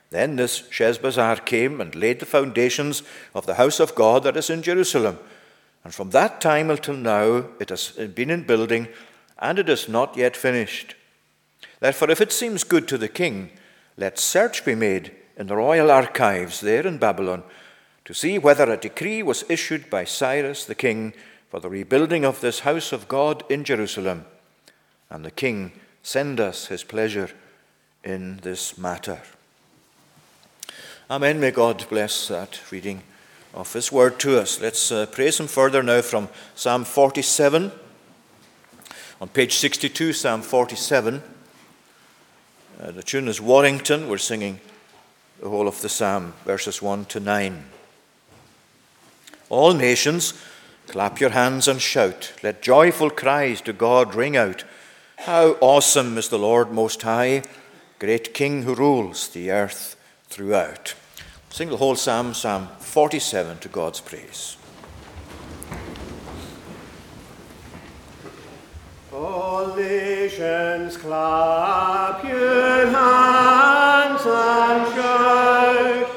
Then 0.09 0.35
this 0.35 0.61
Sheshbazzar 0.69 1.45
came 1.45 1.81
and 1.81 1.93
laid 1.93 2.19
the 2.19 2.25
foundations 2.25 3.03
of 3.33 3.45
the 3.45 3.55
house 3.55 3.79
of 3.79 3.95
God 3.95 4.23
that 4.23 4.37
is 4.37 4.49
in 4.49 4.61
Jerusalem. 4.61 5.19
And 5.83 5.93
from 5.93 6.11
that 6.11 6.41
time 6.41 6.69
until 6.69 6.95
now 6.95 7.45
it 7.59 7.69
has 7.69 7.91
been 7.91 8.29
in 8.29 8.43
building, 8.43 8.87
and 9.39 9.59
it 9.59 9.69
is 9.69 9.87
not 9.87 10.17
yet 10.17 10.35
finished. 10.35 10.95
Therefore, 11.79 12.09
if 12.09 12.21
it 12.21 12.31
seems 12.31 12.63
good 12.63 12.87
to 12.87 12.97
the 12.97 13.07
king, 13.07 13.51
let 13.97 14.19
search 14.19 14.65
be 14.65 14.75
made 14.75 15.11
in 15.37 15.47
the 15.47 15.55
royal 15.55 15.91
archives 15.91 16.61
there 16.61 16.85
in 16.85 16.97
Babylon 16.97 17.43
to 18.05 18.13
see 18.13 18.39
whether 18.39 18.71
a 18.71 18.77
decree 18.77 19.21
was 19.21 19.43
issued 19.49 19.89
by 19.89 20.03
Cyrus 20.03 20.65
the 20.65 20.75
king 20.75 21.13
for 21.49 21.59
the 21.59 21.69
rebuilding 21.69 22.25
of 22.25 22.41
this 22.41 22.61
house 22.61 22.91
of 22.91 23.07
God 23.07 23.43
in 23.49 23.63
Jerusalem. 23.63 24.25
And 25.09 25.23
the 25.23 25.31
king 25.31 25.71
send 26.03 26.39
us 26.39 26.67
his 26.67 26.83
pleasure 26.83 27.29
in 28.03 28.37
this 28.43 28.77
matter. 28.77 29.21
Amen. 31.09 31.39
May 31.39 31.51
God 31.51 31.85
bless 31.89 32.27
that 32.27 32.59
reading 32.71 33.03
of 33.53 33.71
his 33.71 33.91
word 33.91 34.19
to 34.19 34.39
us. 34.39 34.59
Let's 34.59 34.91
uh, 34.91 35.05
praise 35.05 35.39
him 35.39 35.47
further 35.47 35.81
now 35.81 36.01
from 36.01 36.29
Psalm 36.55 36.83
47. 36.83 37.71
On 39.19 39.27
page 39.29 39.55
62, 39.55 40.13
Psalm 40.13 40.41
47. 40.41 41.23
Uh, 42.79 42.91
the 42.91 43.01
tune 43.01 43.27
is 43.27 43.41
Warrington. 43.41 44.07
We're 44.07 44.17
singing 44.17 44.59
the 45.41 45.49
whole 45.49 45.67
of 45.67 45.81
the 45.81 45.89
psalm, 45.89 46.33
verses 46.45 46.81
1 46.81 47.05
to 47.05 47.19
9. 47.19 47.63
All 49.49 49.73
nations, 49.73 50.33
clap 50.87 51.19
your 51.19 51.31
hands 51.31 51.67
and 51.67 51.81
shout. 51.81 52.33
Let 52.41 52.61
joyful 52.61 53.09
cries 53.09 53.61
to 53.61 53.73
God 53.73 54.15
ring 54.15 54.37
out. 54.37 54.63
How 55.17 55.57
awesome 55.61 56.17
is 56.17 56.29
the 56.29 56.39
Lord 56.39 56.71
Most 56.71 57.01
High, 57.01 57.43
great 57.99 58.33
King 58.33 58.63
who 58.63 58.73
rules 58.73 59.27
the 59.27 59.51
earth 59.51 59.95
throughout. 60.29 60.95
Sing 61.49 61.69
the 61.69 61.77
whole 61.77 61.95
psalm, 61.95 62.33
Psalm 62.33 62.67
47, 62.79 63.59
to 63.59 63.69
God's 63.69 63.99
praise. 63.99 64.57
All 69.11 69.75
nations 69.75 70.97
clap 70.97 72.23
your 72.23 72.87
hands 72.87 74.21
and 74.25 74.95
shout. 74.95 76.16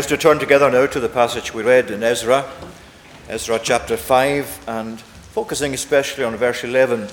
Us 0.00 0.06
to 0.06 0.16
turn 0.16 0.38
together 0.38 0.70
now 0.70 0.86
to 0.86 0.98
the 0.98 1.10
passage 1.10 1.52
we 1.52 1.62
read 1.62 1.90
in 1.90 2.02
Ezra, 2.02 2.50
Ezra 3.28 3.60
chapter 3.62 3.98
5, 3.98 4.64
and 4.66 4.98
focusing 4.98 5.74
especially 5.74 6.24
on 6.24 6.34
verse 6.36 6.64
11. 6.64 7.06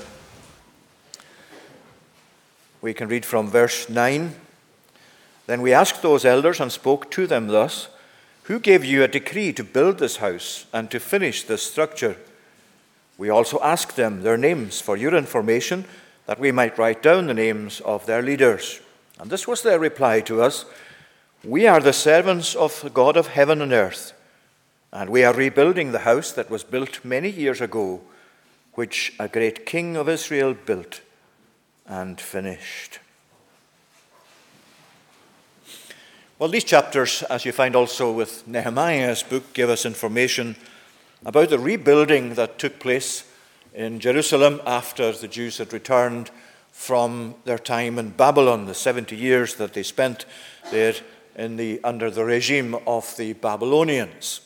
We 2.81 2.93
can 2.93 3.09
read 3.09 3.25
from 3.25 3.49
verse 3.49 3.89
9. 3.89 4.33
Then 5.47 5.61
we 5.61 5.73
asked 5.73 6.01
those 6.01 6.23
elders 6.23 6.61
and 6.61 6.71
spoke 6.71 7.11
to 7.11 7.27
them 7.27 7.47
thus 7.47 7.89
Who 8.43 8.57
gave 8.57 8.85
you 8.85 9.03
a 9.03 9.09
decree 9.09 9.51
to 9.51 9.65
build 9.65 9.99
this 9.99 10.17
house 10.17 10.65
and 10.71 10.89
to 10.91 11.01
finish 11.01 11.43
this 11.43 11.63
structure? 11.63 12.15
We 13.17 13.29
also 13.29 13.59
asked 13.61 13.97
them 13.97 14.21
their 14.21 14.37
names 14.37 14.79
for 14.79 14.95
your 14.95 15.13
information, 15.13 15.83
that 16.25 16.39
we 16.39 16.53
might 16.53 16.77
write 16.77 17.03
down 17.03 17.27
the 17.27 17.33
names 17.33 17.81
of 17.81 18.05
their 18.05 18.21
leaders. 18.21 18.79
And 19.19 19.29
this 19.29 19.45
was 19.45 19.61
their 19.61 19.77
reply 19.77 20.21
to 20.21 20.41
us 20.41 20.63
We 21.47 21.65
are 21.65 21.79
the 21.79 21.93
servants 21.93 22.55
of 22.55 22.81
the 22.81 22.89
God 22.89 23.15
of 23.15 23.27
heaven 23.27 23.61
and 23.61 23.71
earth, 23.71 24.11
and 24.91 25.09
we 25.09 25.23
are 25.23 25.33
rebuilding 25.33 25.93
the 25.93 25.99
house 25.99 26.33
that 26.33 26.49
was 26.49 26.65
built 26.65 27.05
many 27.05 27.29
years 27.29 27.61
ago, 27.61 28.01
which 28.73 29.13
a 29.17 29.29
great 29.29 29.65
king 29.65 29.95
of 29.95 30.09
Israel 30.09 30.53
built 30.53 30.99
and 31.85 32.19
finished. 32.19 32.99
Well, 36.37 36.49
these 36.49 36.65
chapters, 36.65 37.23
as 37.29 37.45
you 37.45 37.53
find 37.53 37.77
also 37.77 38.11
with 38.11 38.45
Nehemiah's 38.45 39.23
book, 39.23 39.53
give 39.53 39.69
us 39.69 39.85
information 39.85 40.57
about 41.25 41.49
the 41.49 41.59
rebuilding 41.59 42.33
that 42.33 42.59
took 42.59 42.77
place 42.77 43.23
in 43.73 44.01
Jerusalem 44.01 44.59
after 44.65 45.13
the 45.13 45.29
Jews 45.29 45.59
had 45.59 45.71
returned 45.71 46.29
from 46.73 47.35
their 47.45 47.57
time 47.57 47.97
in 47.97 48.09
Babylon, 48.09 48.65
the 48.65 48.73
70 48.73 49.15
years 49.15 49.55
that 49.55 49.71
they 49.71 49.83
spent 49.83 50.25
there 50.71 50.95
in 51.37 51.55
the, 51.55 51.79
under 51.83 52.09
the 52.09 52.25
regime 52.25 52.75
of 52.87 53.15
the 53.15 53.33
Babylonians. 53.33 54.41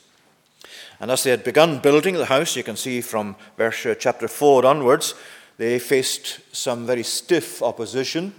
And 1.00 1.10
as 1.10 1.24
they 1.24 1.32
had 1.32 1.44
begun 1.44 1.80
building 1.80 2.16
the 2.16 2.26
house, 2.26 2.56
you 2.56 2.64
can 2.64 2.76
see 2.76 3.02
from 3.02 3.36
verse 3.58 3.86
uh, 3.86 3.96
chapter 3.98 4.28
4 4.28 4.66
onwards, 4.66 5.16
they 5.58 5.80
faced 5.80 6.42
some 6.56 6.86
very 6.86 7.04
stiff 7.04 7.64
opposition. 7.64 8.34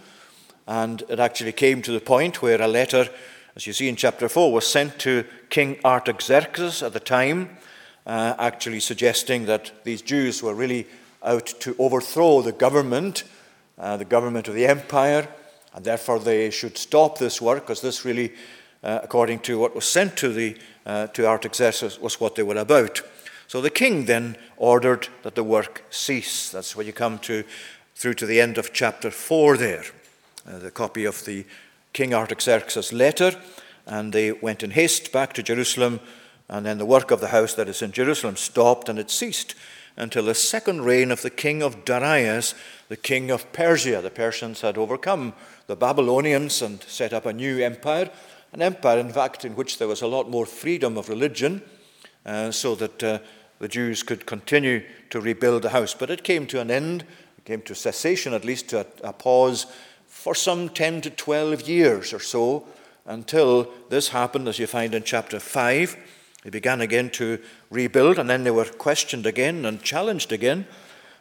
And 0.69 1.03
it 1.09 1.19
actually 1.19 1.53
came 1.53 1.83
to 1.83 1.93
the 1.93 2.01
point 2.01 2.41
where 2.41 2.63
a 2.63 2.69
letter, 2.69 3.09
as 3.57 3.67
you 3.67 3.73
see 3.73 3.89
in 3.89 3.97
chapter 3.97 4.29
4, 4.29 4.53
was 4.53 4.67
sent 4.67 4.99
to 5.01 5.25
King 5.51 5.79
Artaxerxes 5.85 6.83
at 6.83 6.93
the 6.93 7.01
time, 7.01 7.57
uh, 8.07 8.35
actually 8.39 8.81
suggesting 8.81 9.47
that 9.47 9.73
these 9.83 10.03
Jews 10.03 10.43
were 10.43 10.55
really 10.55 10.87
out 11.25 11.47
to 11.61 11.75
overthrow 11.79 12.43
the 12.43 12.53
government, 12.53 13.25
uh, 13.79 13.97
the 13.97 14.05
government 14.05 14.47
of 14.47 14.55
the 14.55 14.67
empire, 14.67 15.27
and 15.75 15.85
therefore 15.85 16.19
they 16.19 16.51
should 16.51 16.77
stop 16.77 17.19
this 17.19 17.41
work, 17.41 17.67
because 17.67 17.81
this 17.81 18.05
really, 18.05 18.33
uh, 18.83 19.01
according 19.03 19.41
to 19.41 19.59
what 19.59 19.75
was 19.75 19.85
sent 19.85 20.17
to, 20.19 20.33
the, 20.33 20.57
uh, 20.87 21.07
to 21.09 21.27
Artaxerxes, 21.27 21.99
was 22.01 22.21
what 22.21 22.35
they 22.35 22.43
were 22.43 22.57
about. 22.57 23.03
So 23.49 23.61
the 23.61 23.71
king 23.71 24.07
then 24.07 24.37
ordered 24.57 25.09
that 25.23 25.35
the 25.35 25.45
work 25.45 25.85
cease. 25.91 26.51
That's 26.51 26.75
when 26.75 26.87
you 26.87 26.93
come 26.93 27.19
to 27.21 27.45
through 27.95 28.15
to 28.15 28.27
the 28.27 28.41
end 28.41 28.59
of 28.59 28.73
chapter 28.73 29.11
4 29.11 29.57
there. 29.57 29.85
Uh, 30.49 30.59
the 30.59 30.71
copy 30.71 31.05
of 31.05 31.25
the 31.25 31.45
King 31.93 32.15
Artaxerxes' 32.15 32.93
letter, 32.93 33.33
and 33.87 34.13
they 34.13 34.33
went 34.33 34.63
in 34.63 34.71
haste 34.71 35.13
back 35.13 35.33
to 35.35 35.43
Jerusalem, 35.43 36.01
and 36.49 36.67
then 36.67 36.79
the 36.79 36.87
work 36.87 37.11
of 37.11 37.21
the 37.21 37.29
house 37.29 37.55
that 37.55 37.69
is 37.69 37.83
in 37.83 37.93
Jerusalem 37.93 38.37
stopped, 38.37 38.89
and 38.89 38.99
it 38.99 39.11
ceased 39.11 39.55
until 39.97 40.25
the 40.25 40.35
second 40.35 40.83
reign 40.83 41.11
of 41.11 41.23
the 41.23 41.31
king 41.31 41.63
of 41.63 41.85
Darius, 41.85 42.55
the 42.89 42.97
king 42.97 43.31
of 43.31 43.53
Persia. 43.53 44.01
The 44.01 44.11
Persians 44.11 44.61
had 44.61 44.79
overcome 44.79 45.35
the 45.67 45.77
Babylonians 45.77 46.63
and 46.63 46.83
set 46.83 47.13
up 47.13 47.27
a 47.27 47.33
new 47.33 47.63
empire, 47.63 48.11
an 48.53 48.63
empire, 48.63 48.99
in 48.99 49.11
fact, 49.11 49.45
in 49.45 49.55
which 49.55 49.79
there 49.79 49.89
was 49.89 50.03
a 50.03 50.07
lot 50.07 50.31
more 50.31 50.47
freedom 50.47 50.97
of 50.97 51.09
religion, 51.09 51.63
uh, 52.25 52.51
so 52.51 52.75
that 52.75 53.03
uh, 53.03 53.19
the 53.59 53.69
Jews 53.69 54.03
could 54.03 54.27
continue 54.27 54.83
to 55.11 55.21
rebuild 55.21 55.63
the 55.63 55.71
house. 55.71 55.95
But 55.95 56.11
it 56.11 56.25
came 56.25 56.47
to 56.49 56.61
an 56.61 56.71
end, 56.71 57.05
it 57.39 57.45
came 57.45 57.63
to 57.63 57.75
cessation, 57.75 58.35
at 58.35 58.45
least 58.45 58.69
to 58.71 58.81
a, 58.81 59.09
a 59.09 59.13
pause 59.13 59.67
for 60.07 60.35
some 60.35 60.69
10 60.69 61.01
to 61.03 61.11
12 61.11 61.69
years 61.69 62.13
or 62.13 62.21
so, 62.21 62.67
until 63.07 63.69
this 63.89 64.09
happened, 64.09 64.49
as 64.49 64.59
you 64.59 64.67
find 64.67 64.95
in 64.95 65.03
chapter 65.03 65.41
5. 65.41 65.97
They 66.43 66.51
began 66.51 66.81
again 66.81 67.11
to 67.11 67.39
rebuild, 67.71 68.19
and 68.19 68.29
then 68.29 68.45
they 68.45 68.51
were 68.51 68.65
questioned 68.65 69.27
again 69.27 69.65
and 69.65 69.83
challenged 69.83 70.33
again. 70.33 70.67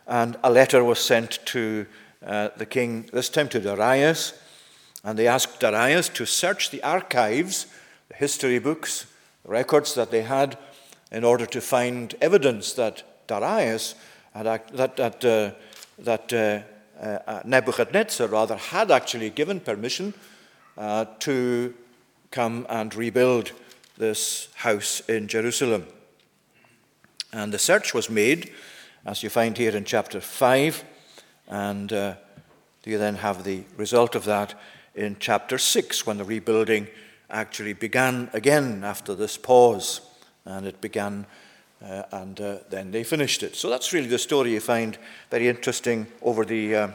And 0.07 0.37
a 0.43 0.51
letter 0.51 0.83
was 0.83 0.99
sent 0.99 1.39
to 1.47 1.85
uh, 2.25 2.49
the 2.57 2.65
king, 2.65 3.09
this 3.13 3.29
time 3.29 3.47
to 3.49 3.59
Darius, 3.59 4.33
and 5.03 5.17
they 5.17 5.27
asked 5.27 5.59
Darius 5.59 6.09
to 6.09 6.25
search 6.25 6.71
the 6.71 6.83
archives, 6.83 7.67
the 8.09 8.15
history 8.15 8.59
books, 8.59 9.05
the 9.43 9.51
records 9.51 9.93
that 9.95 10.11
they 10.11 10.23
had, 10.23 10.57
in 11.11 11.23
order 11.23 11.45
to 11.45 11.61
find 11.61 12.15
evidence 12.21 12.73
that 12.73 13.03
Darius 13.27 13.95
had 14.33 14.47
act, 14.47 14.73
that 14.73 14.97
that 14.97 15.25
uh, 15.25 15.51
that 15.99 16.33
uh, 16.33 16.61
uh, 17.01 17.41
Nebuchadnezzar 17.45 18.27
rather 18.27 18.55
had 18.55 18.91
actually 18.91 19.29
given 19.29 19.59
permission 19.59 20.13
uh, 20.77 21.05
to 21.19 21.73
come 22.31 22.65
and 22.69 22.93
rebuild 22.95 23.51
this 24.01 24.49
house 24.55 24.99
in 25.01 25.27
Jerusalem. 25.27 25.85
And 27.31 27.53
the 27.53 27.59
search 27.59 27.93
was 27.93 28.09
made, 28.09 28.51
as 29.05 29.21
you 29.21 29.29
find 29.29 29.55
here 29.55 29.77
in 29.77 29.85
chapter 29.85 30.19
5, 30.19 30.83
and 31.47 31.93
uh, 31.93 32.15
you 32.83 32.97
then 32.97 33.17
have 33.17 33.43
the 33.43 33.63
result 33.77 34.15
of 34.15 34.25
that 34.25 34.59
in 34.95 35.17
chapter 35.19 35.59
6 35.59 36.07
when 36.07 36.17
the 36.17 36.23
rebuilding 36.23 36.87
actually 37.29 37.73
began 37.73 38.31
again 38.33 38.83
after 38.83 39.13
this 39.13 39.37
pause. 39.37 40.01
And 40.45 40.65
it 40.65 40.81
began, 40.81 41.27
uh, 41.85 42.01
and 42.11 42.41
uh, 42.41 42.57
then 42.71 42.89
they 42.89 43.03
finished 43.03 43.43
it. 43.43 43.55
So 43.55 43.69
that's 43.69 43.93
really 43.93 44.07
the 44.07 44.17
story 44.17 44.53
you 44.53 44.61
find 44.61 44.97
very 45.29 45.47
interesting 45.47 46.07
over 46.23 46.43
the, 46.43 46.75
uh, 46.75 46.87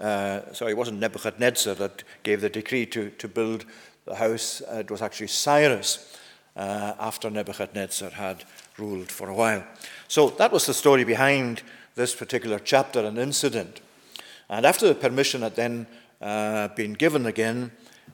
uh, 0.00 0.54
sorry, 0.54 0.70
it 0.70 0.78
wasn't 0.78 1.00
Nebuchadnezzar 1.00 1.74
that 1.74 2.02
gave 2.22 2.40
the 2.40 2.48
decree 2.48 2.86
to, 2.86 3.10
to 3.10 3.28
build 3.28 3.66
the 4.06 4.14
house. 4.14 4.62
Uh, 4.62 4.78
it 4.78 4.90
was 4.90 5.02
actually 5.02 5.28
Cyrus 5.28 6.16
uh, 6.56 6.94
after 6.98 7.30
Nebuchadnezzar 7.30 8.10
had 8.10 8.44
ruled 8.78 9.12
for 9.12 9.28
a 9.28 9.34
while. 9.34 9.64
So 10.08 10.30
that 10.30 10.52
was 10.52 10.66
the 10.66 10.74
story 10.74 11.04
behind 11.04 11.62
this 11.94 12.14
particular 12.14 12.58
chapter 12.58 13.00
and 13.00 13.18
incident. 13.18 13.80
And 14.48 14.64
after 14.64 14.88
the 14.88 14.94
permission 14.94 15.42
had 15.42 15.56
then 15.56 15.86
uh, 16.20 16.68
been 16.68 16.94
given 16.94 17.26
again, 17.26 17.72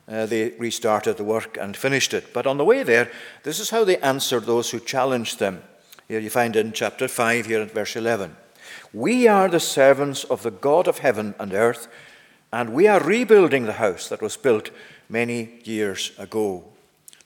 uh, 0.08 0.26
they 0.26 0.50
restarted 0.58 1.16
the 1.16 1.24
work 1.24 1.56
and 1.60 1.76
finished 1.76 2.14
it. 2.14 2.32
But 2.32 2.46
on 2.46 2.58
the 2.58 2.64
way 2.64 2.82
there, 2.82 3.10
this 3.44 3.60
is 3.60 3.70
how 3.70 3.84
they 3.84 3.98
answered 3.98 4.44
those 4.44 4.70
who 4.70 4.80
challenged 4.80 5.38
them. 5.38 5.62
Here 6.08 6.20
you 6.20 6.30
find 6.30 6.56
in 6.56 6.72
chapter 6.72 7.08
5, 7.08 7.46
here 7.46 7.62
at 7.62 7.70
verse 7.70 7.96
11. 7.96 8.36
We 8.92 9.28
are 9.28 9.48
the 9.48 9.60
servants 9.60 10.24
of 10.24 10.42
the 10.42 10.50
God 10.50 10.88
of 10.88 10.98
heaven 10.98 11.34
and 11.38 11.52
earth, 11.52 11.88
and 12.52 12.72
we 12.72 12.86
are 12.86 13.02
rebuilding 13.02 13.64
the 13.64 13.74
house 13.74 14.08
that 14.08 14.20
was 14.20 14.36
built 14.36 14.70
many 15.08 15.60
years 15.64 16.12
ago. 16.18 16.71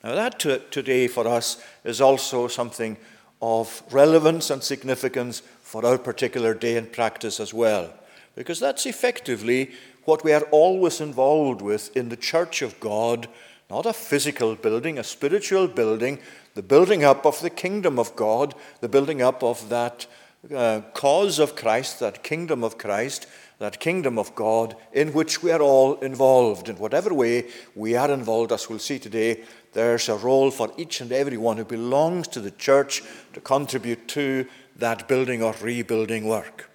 Now, 0.05 0.15
that 0.15 0.39
to, 0.41 0.61
today 0.71 1.09
for 1.09 1.27
us 1.27 1.63
is 1.85 2.01
also 2.01 2.49
something 2.49 2.97
of 3.43 3.83
relevance 3.91 4.51
and 4.51 4.63
significance 4.63 5.43
for 5.63 5.85
our 5.85 5.99
particular 5.99 6.55
day 6.55 6.77
in 6.77 6.87
practice 6.87 7.41
as 7.41 7.53
well, 7.53 7.93
because 8.35 8.61
that's 8.61 8.87
effectively 8.87 9.73
what 10.05 10.25
we 10.25 10.33
are 10.33 10.45
always 10.53 11.01
involved 11.01 11.61
with 11.61 11.95
in 11.97 12.09
the 12.09 12.17
church 12.17 12.63
of 12.63 12.79
God 12.81 13.29
not 13.69 13.87
a 13.87 13.93
physical 13.93 14.55
building, 14.55 14.99
a 14.99 15.05
spiritual 15.05 15.67
building, 15.67 16.19
the 16.55 16.63
building 16.63 17.05
up 17.05 17.27
of 17.27 17.41
the 17.41 17.51
kingdom 17.51 17.99
of 17.99 18.15
God, 18.15 18.55
the 18.81 18.89
building 18.89 19.23
up 19.23 19.43
of 19.43 19.69
that 19.69 20.07
uh, 20.55 20.83
cause 20.95 21.39
of 21.39 21.57
Christ, 21.57 21.99
that 22.01 22.23
kingdom 22.23 22.63
of 22.63 22.79
Christ, 22.79 23.27
that 23.59 23.81
kingdom 23.81 24.19
of 24.19 24.35
God 24.35 24.77
in 24.93 25.13
which 25.13 25.43
we 25.43 25.51
are 25.51 25.63
all 25.63 25.99
involved. 26.01 26.69
In 26.69 26.77
whatever 26.77 27.13
way 27.13 27.49
we 27.75 27.97
are 27.97 28.11
involved, 28.11 28.53
as 28.53 28.69
we'll 28.69 28.79
see 28.79 28.99
today, 28.99 29.43
there's 29.77 30.09
a 30.09 30.17
role 30.17 30.51
for 30.51 30.73
each 30.79 31.03
and 31.03 31.13
every 31.13 31.37
one 31.37 31.59
who 31.59 31.65
belongs 31.65 32.29
to 32.29 32.41
the 32.41 32.51
church 32.51 33.03
to 33.35 33.41
contribute 33.43 34.09
to 34.09 34.47
that 34.77 35.07
building 35.07 35.43
or 35.43 35.55
rebuilding 35.61 36.27
work. 36.27 36.71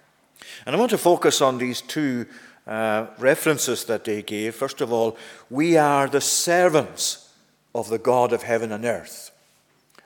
And 0.64 0.76
I 0.76 0.78
want 0.78 0.92
to 0.92 0.98
focus 0.98 1.40
on 1.40 1.58
these 1.58 1.80
two 1.80 2.26
uh, 2.64 3.06
references 3.18 3.84
that 3.86 4.04
they 4.04 4.22
gave. 4.22 4.54
First 4.54 4.80
of 4.80 4.92
all, 4.92 5.16
we 5.50 5.76
are 5.76 6.06
the 6.06 6.20
servants 6.20 7.28
of 7.74 7.88
the 7.88 7.98
God 7.98 8.32
of 8.32 8.44
heaven 8.44 8.70
and 8.70 8.84
earth. 8.84 9.32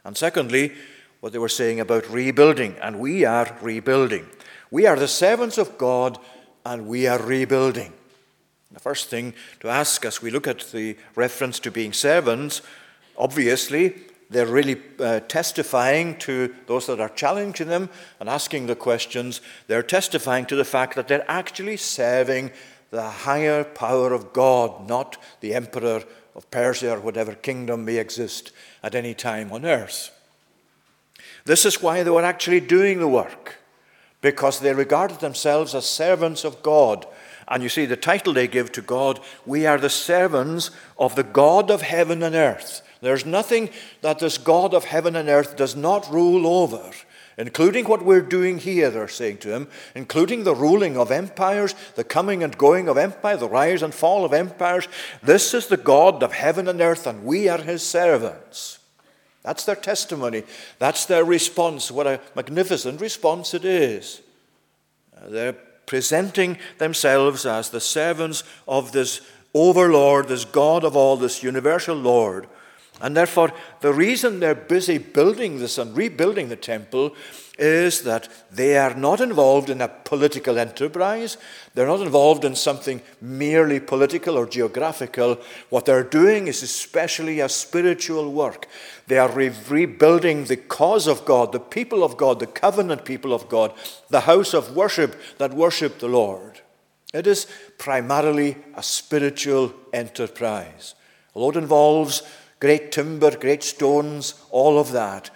And 0.03 0.17
secondly, 0.17 0.73
what 1.21 1.35
they 1.35 1.39
were 1.39 1.51
saying 1.51 1.81
about 1.81 2.09
rebuilding, 2.09 2.77
and 2.81 2.99
we 2.99 3.27
are 3.27 3.59
rebuilding. 3.61 4.27
We 4.71 4.87
are 4.87 4.97
the 4.97 5.07
servants 5.07 5.59
of 5.59 5.77
God, 5.77 6.19
and 6.65 6.87
we 6.87 7.07
are 7.07 7.23
rebuilding. 7.23 7.93
The 8.73 8.81
first 8.81 9.09
thing 9.09 9.35
to 9.61 9.69
ask 9.69 10.05
as 10.07 10.23
we 10.23 10.31
look 10.31 10.47
at 10.47 10.61
the 10.73 10.97
reference 11.15 11.61
to 11.61 11.71
being 11.71 11.93
servants, 11.93 12.63
obviously, 13.19 13.95
they're 14.29 14.47
really 14.47 14.81
uh, 14.99 15.21
testifying 15.21 16.19
to 16.19 16.55
those 16.67 16.87
that 16.87 17.01
are 17.01 17.09
challenging 17.11 17.69
them 17.69 17.89
and 18.19 18.29
asking 18.29 18.67
the 18.67 18.75
questions. 18.75 19.41
They're 19.69 19.83
testifying 19.83 20.47
to 20.47 20.57
the 20.57 20.65
fact 20.65 20.97
that 20.97 21.09
they're 21.09 21.31
actually 21.31 21.77
serving 21.77 22.51
the 22.91 23.09
higher 23.09 23.63
power 23.63 24.13
of 24.13 24.33
God, 24.33 24.89
not 24.89 25.17
the 25.41 25.55
emperor 25.55 26.03
of 26.35 26.51
Persia 26.51 26.97
or 26.97 27.01
whatever 27.01 27.35
kingdom 27.35 27.85
may 27.85 27.97
exist 27.97 28.53
at 28.83 28.95
any 28.95 29.15
time 29.15 29.53
on 29.53 29.65
earth. 29.65 30.11
This 31.45 31.65
is 31.65 31.81
why 31.81 32.03
they 32.03 32.11
were 32.11 32.25
actually 32.25 32.61
doing 32.61 32.99
the 32.99 33.09
work, 33.09 33.57
because 34.21 34.61
they 34.61 34.75
regarded 34.75 35.21
themselves 35.21 35.75
as 35.75 35.87
servants 35.87 36.45
of 36.45 36.63
God. 36.63 37.07
And 37.49 37.63
you 37.63 37.69
see, 37.69 37.87
the 37.87 37.97
title 37.97 38.33
they 38.33 38.49
give 38.49 38.73
to 38.73 38.83
God, 38.83 39.21
we 39.45 39.67
are 39.67 39.79
the 39.79 39.89
servants 39.89 40.73
of 40.99 41.15
the 41.15 41.23
God 41.23 41.71
of 41.71 41.83
heaven 41.83 42.23
and 42.25 42.35
earth. 42.35 42.83
There's 43.01 43.27
nothing 43.27 43.71
that 44.01 44.19
this 44.19 44.39
God 44.39 44.75
of 44.75 44.85
heaven 44.85 45.17
and 45.17 45.29
earth 45.29 45.57
does 45.57 45.77
not 45.77 46.11
rule 46.11 46.47
over, 46.47 46.91
including 47.37 47.85
what 47.85 48.05
we're 48.05 48.23
doing 48.23 48.59
here, 48.59 48.91
they're 48.91 49.09
saying 49.09 49.39
to 49.39 49.55
him, 49.55 49.69
including 49.95 50.45
the 50.45 50.55
ruling 50.55 50.97
of 50.97 51.11
empires, 51.11 51.75
the 51.95 52.05
coming 52.05 52.43
and 52.43 52.57
going 52.57 52.89
of 52.89 52.97
empire, 52.97 53.37
the 53.37 53.49
rise 53.49 53.83
and 53.83 53.95
fall 53.95 54.25
of 54.25 54.33
empires. 54.33 54.89
This 55.23 55.53
is 55.53 55.67
the 55.67 55.77
God 55.77 56.23
of 56.23 56.33
heaven 56.33 56.69
and 56.69 56.81
earth, 56.81 57.07
and 57.07 57.25
we 57.25 57.49
are 57.49 57.59
his 57.59 57.83
servants. 57.83 58.79
That's 59.43 59.65
their 59.65 59.77
testimony. 59.77 60.43
That's 60.79 61.07
their 61.07 61.25
response. 61.25 61.91
What 61.91 62.07
a 62.07 62.21
magnificent 62.35 63.01
response 63.01 63.55
it 63.55 63.65
is. 63.65 64.21
They're 65.29 65.57
presenting 65.87 66.59
themselves 66.79 67.47
as 67.47 67.71
the 67.71 67.81
servants 67.81 68.43
of 68.67 68.91
this 68.91 69.21
overlord, 69.55 70.29
this 70.29 70.45
God 70.45 70.85
of 70.85 70.97
all, 70.97 71.17
this 71.17 71.43
universal 71.43 71.95
Lord. 71.95 72.49
And 73.01 73.17
therefore, 73.17 73.53
the 73.81 73.93
reason 73.93 74.41
they're 74.41 74.55
busy 74.55 74.99
building 74.99 75.59
this 75.59 75.77
and 75.77 75.95
rebuilding 75.97 76.49
the 76.49 76.57
temple 76.57 77.15
is 77.59 78.03
that 78.03 78.29
they 78.51 78.77
are 78.77 78.95
not 78.95 79.21
involved 79.21 79.71
in 79.71 79.81
a 79.81 79.89
political 79.89 80.59
enterprise. 80.59 81.39
They're 81.75 81.87
not 81.87 82.01
involved 82.01 82.45
in 82.45 82.55
something 82.55 83.01
merely 83.21 83.81
political 83.81 84.37
or 84.37 84.47
geographical. 84.47 85.39
What 85.71 85.87
they're 85.87 86.03
doing 86.03 86.49
is 86.49 86.63
especially 86.63 87.41
a 87.41 87.49
spiritual 87.49 88.33
work. 88.33 88.67
They 89.07 89.19
are 89.19 89.31
re- 89.31 89.53
rebuilding 89.69 90.45
the 90.45 90.57
cause 90.57 91.07
of 91.07 91.25
God, 91.25 91.53
the 91.53 91.61
people 91.61 92.05
of 92.05 92.17
God, 92.17 92.41
the 92.41 92.47
covenant 92.47 93.05
people 93.05 93.33
of 93.33 93.49
God, 93.49 93.73
the 94.11 94.21
house 94.21 94.53
of 94.53 94.77
worship 94.77 95.17
that 95.39 95.55
worship 95.55 95.99
the 95.99 96.09
Lord. 96.09 96.61
It 97.15 97.27
is 97.27 97.47
primarily 97.79 98.57
a 98.75 98.83
spiritual 98.83 99.73
enterprise. 99.93 100.95
Although 101.35 101.59
it 101.59 101.63
involves 101.63 102.23
great 102.61 102.93
timber, 102.93 103.37
great 103.37 103.63
stones, 103.63 104.35
all 104.51 104.79
of 104.79 104.93
that. 104.93 105.31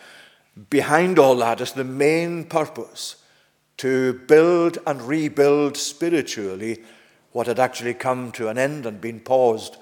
Behind 0.69 1.19
all 1.19 1.37
that 1.37 1.61
is 1.61 1.73
the 1.73 1.85
main 1.85 2.45
purpose 2.45 3.17
to 3.79 4.15
build 4.27 4.79
and 4.87 5.01
rebuild 5.03 5.77
spiritually 5.77 6.83
what 7.33 7.47
had 7.47 7.59
actually 7.59 7.95
come 7.95 8.33
to 8.33 8.49
an 8.49 8.59
end 8.59 8.85
and 8.85 9.01
been 9.01 9.21
paused 9.21 9.77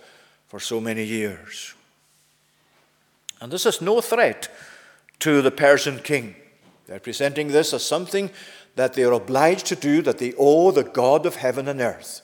for 0.47 0.61
so 0.61 0.81
many 0.81 1.05
years. 1.05 1.75
And 3.41 3.53
this 3.53 3.67
is 3.67 3.81
no 3.81 4.01
threat 4.01 4.49
to 5.21 5.43
the 5.43 5.51
Persian 5.51 5.99
king. 6.01 6.37
They're 6.87 7.01
presenting 7.01 7.49
this 7.49 7.73
as 7.73 7.85
something 7.85 8.31
that 8.77 8.95
they 8.95 9.05
are 9.05 9.13
obliged 9.13 9.67
to 9.67 9.77
do, 9.77 10.03
that 10.03 10.19
they 10.19 10.33
owe 10.39 10.71
the 10.71 10.85
God 10.85 11.27
of 11.27 11.37
heaven 11.37 11.69
and 11.69 11.81
earth. 11.81 12.23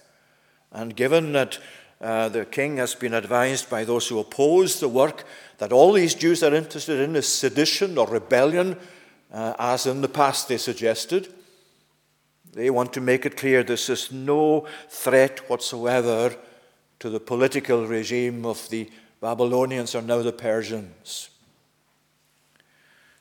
And 0.72 0.96
given 0.96 1.32
that 1.32 1.58
uh, 2.00 2.28
the 2.28 2.44
king 2.44 2.76
has 2.78 2.94
been 2.94 3.14
advised 3.14 3.70
by 3.70 3.84
those 3.84 4.08
who 4.08 4.18
oppose 4.18 4.80
the 4.80 4.88
work 4.88 5.24
that 5.58 5.72
all 5.72 5.92
these 5.92 6.14
Jews 6.14 6.42
are 6.42 6.54
interested 6.54 7.00
in 7.00 7.16
is 7.16 7.28
sedition 7.28 7.96
or 7.96 8.06
rebellion, 8.06 8.76
uh, 9.32 9.54
as 9.58 9.86
in 9.86 10.00
the 10.00 10.08
past 10.08 10.48
they 10.48 10.58
suggested. 10.58 11.32
They 12.52 12.70
want 12.70 12.92
to 12.92 13.00
make 13.00 13.26
it 13.26 13.36
clear 13.36 13.62
this 13.62 13.88
is 13.88 14.12
no 14.12 14.66
threat 14.88 15.48
whatsoever 15.48 16.36
to 17.00 17.10
the 17.10 17.20
political 17.20 17.86
regime 17.86 18.46
of 18.46 18.68
the 18.70 18.90
Babylonians 19.20 19.94
or 19.94 20.02
now 20.02 20.22
the 20.22 20.32
Persians. 20.32 21.30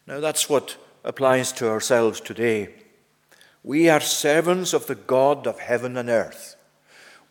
Now 0.06 0.20
that's 0.20 0.50
what 0.50 0.78
applies 1.04 1.52
to 1.54 1.70
ourselves 1.70 2.20
today. 2.20 2.70
We 3.64 3.90
are 3.90 4.02
servants 4.02 4.74
of 4.74 4.88
the 4.88 4.96
God 4.96 5.48
of 5.48 5.60
heaven 5.60 5.98
and 5.98 6.10
earth. 6.10 6.53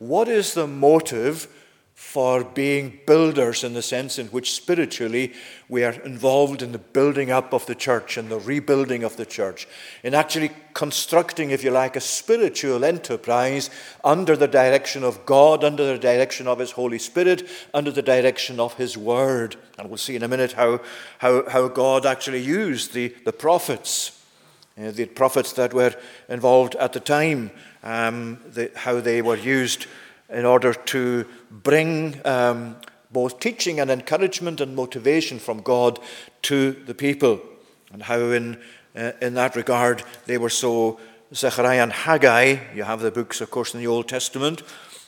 What 0.07 0.27
is 0.27 0.53
the 0.53 0.67
motive 0.67 1.47
for 1.93 2.43
being 2.43 2.99
builders 3.07 3.63
in 3.63 3.73
the 3.73 3.81
sense 3.81 4.19
in 4.19 4.27
which 4.27 4.51
spiritually 4.51 5.31
we 5.69 5.85
are 5.85 5.93
involved 6.01 6.61
in 6.61 6.73
the 6.73 6.77
building 6.77 7.31
up 7.31 7.53
of 7.53 7.65
the 7.67 7.75
church 7.75 8.17
and 8.17 8.27
the 8.27 8.39
rebuilding 8.39 9.05
of 9.05 9.15
the 9.15 9.25
church, 9.25 9.65
in 10.03 10.13
actually 10.13 10.51
constructing, 10.73 11.51
if 11.51 11.63
you 11.63 11.71
like, 11.71 11.95
a 11.95 12.01
spiritual 12.01 12.83
enterprise 12.83 13.69
under 14.03 14.35
the 14.35 14.47
direction 14.47 15.05
of 15.05 15.25
God, 15.25 15.63
under 15.63 15.85
the 15.85 15.97
direction 15.97 16.47
of 16.47 16.59
His 16.59 16.71
Holy 16.71 16.99
Spirit, 16.99 17.47
under 17.73 17.91
the 17.91 18.01
direction 18.01 18.59
of 18.59 18.73
His 18.73 18.97
Word. 18.97 19.55
And 19.79 19.87
we'll 19.87 19.97
see 19.97 20.17
in 20.17 20.23
a 20.23 20.27
minute 20.27 20.51
how, 20.51 20.81
how, 21.19 21.47
how 21.49 21.69
God 21.69 22.05
actually 22.05 22.41
used 22.41 22.93
the, 22.93 23.15
the 23.23 23.33
prophets, 23.33 24.22
uh, 24.77 24.91
the 24.91 25.05
prophets 25.05 25.53
that 25.53 25.73
were 25.73 25.93
involved 26.29 26.75
at 26.75 26.93
the 26.93 26.99
time 26.99 27.51
um, 27.83 28.39
the, 28.45 28.71
how 28.75 28.99
they 28.99 29.21
were 29.21 29.37
used 29.37 29.87
in 30.29 30.45
order 30.45 30.73
to 30.73 31.25
bring 31.51 32.19
um, 32.25 32.75
both 33.11 33.39
teaching 33.39 33.79
and 33.79 33.91
encouragement 33.91 34.61
and 34.61 34.75
motivation 34.75 35.37
from 35.37 35.61
God 35.61 35.99
to 36.43 36.71
the 36.71 36.95
people, 36.95 37.39
and 37.91 38.03
how, 38.03 38.19
in, 38.19 38.59
uh, 38.95 39.11
in 39.21 39.35
that 39.35 39.55
regard, 39.55 40.03
they 40.25 40.37
were 40.37 40.49
so. 40.49 40.99
Zechariah 41.33 41.81
and 41.81 41.91
Haggai, 41.91 42.57
you 42.75 42.83
have 42.83 42.99
the 42.99 43.09
books, 43.09 43.41
of 43.41 43.49
course, 43.49 43.73
in 43.73 43.79
the 43.79 43.87
Old 43.87 44.07
Testament. 44.07 44.61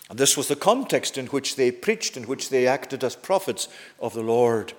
And 0.09 0.18
this 0.18 0.36
was 0.36 0.47
the 0.47 0.55
context 0.55 1.20
in 1.20 1.28
which 1.28 1.55
they 1.55 1.70
preached, 1.70 2.18
in 2.18 2.24
which 2.24 2.49
they 2.49 2.66
acted 2.66 3.03
as 3.03 3.16
prophets 3.16 3.68
of 3.99 4.16
the 4.16 4.24
Lord. 4.24 4.74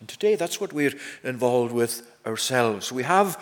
And 0.00 0.08
today, 0.08 0.36
that's 0.36 0.58
what 0.58 0.72
we're 0.72 0.98
involved 1.22 1.74
with 1.74 2.10
ourselves. 2.24 2.90
We 2.90 3.02
have 3.02 3.38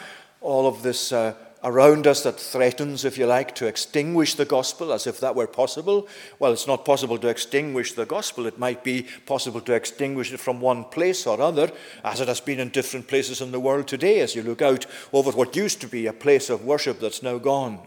all 0.48 0.66
of 0.66 0.82
this 0.82 1.12
uh, 1.12 1.34
around 1.62 2.06
us 2.06 2.22
that 2.22 2.40
threatens, 2.40 3.04
if 3.04 3.18
you 3.18 3.26
like, 3.26 3.54
to 3.56 3.66
extinguish 3.66 4.34
the 4.34 4.44
gospel 4.44 4.92
as 4.92 5.06
if 5.06 5.20
that 5.20 5.34
were 5.34 5.46
possible. 5.46 6.08
Well, 6.38 6.52
it's 6.52 6.66
not 6.66 6.84
possible 6.84 7.18
to 7.18 7.28
extinguish 7.28 7.92
the 7.92 8.06
gospel. 8.06 8.46
It 8.46 8.58
might 8.58 8.82
be 8.82 9.06
possible 9.26 9.60
to 9.60 9.74
extinguish 9.74 10.32
it 10.32 10.40
from 10.40 10.60
one 10.60 10.84
place 10.84 11.26
or 11.26 11.40
other, 11.40 11.70
as 12.02 12.20
it 12.20 12.28
has 12.28 12.40
been 12.40 12.60
in 12.60 12.70
different 12.70 13.08
places 13.08 13.40
in 13.40 13.52
the 13.52 13.60
world 13.60 13.88
today, 13.88 14.20
as 14.20 14.34
you 14.34 14.42
look 14.42 14.62
out 14.62 14.86
over 15.12 15.32
what 15.32 15.54
used 15.54 15.80
to 15.82 15.88
be 15.88 16.06
a 16.06 16.12
place 16.12 16.48
of 16.48 16.64
worship 16.64 17.00
that's 17.00 17.22
now 17.22 17.38
gone. 17.38 17.86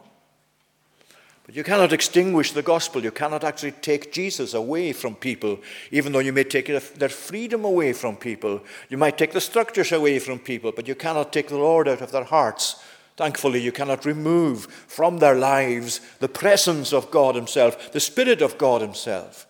But 1.52 1.58
you 1.58 1.66
cannot 1.66 1.92
extinguish 1.92 2.54
the 2.54 2.62
gospel. 2.62 3.04
You 3.04 3.12
cannot 3.12 3.44
actually 3.44 3.74
take 3.74 4.14
Jesus 4.14 4.54
away 4.54 4.94
from 4.94 5.16
people, 5.16 5.60
even 5.92 6.14
though 6.14 6.20
you 6.20 6.32
may 6.32 6.46
take 6.46 6.68
their 6.68 7.10
freedom 7.10 7.66
away 7.66 7.92
from 7.92 8.16
people. 8.16 8.62
You 8.88 8.98
might 8.98 9.18
take 9.18 9.34
the 9.34 9.42
structures 9.42 9.92
away 9.92 10.20
from 10.20 10.40
people, 10.40 10.72
but 10.72 10.88
you 10.88 10.96
cannot 10.96 11.34
take 11.34 11.50
the 11.50 11.58
Lord 11.58 11.90
out 11.90 12.00
of 12.00 12.14
their 12.14 12.24
hearts. 12.24 12.82
Thankfully, 13.18 13.60
you 13.60 13.74
cannot 13.74 14.06
remove 14.06 14.68
from 14.68 15.18
their 15.18 15.36
lives 15.36 16.00
the 16.20 16.30
presence 16.30 16.94
of 16.94 17.12
God 17.12 17.36
Himself, 17.36 17.92
the 17.92 18.00
Spirit 18.00 18.42
of 18.42 18.58
God 18.58 18.80
Himself, 18.80 19.46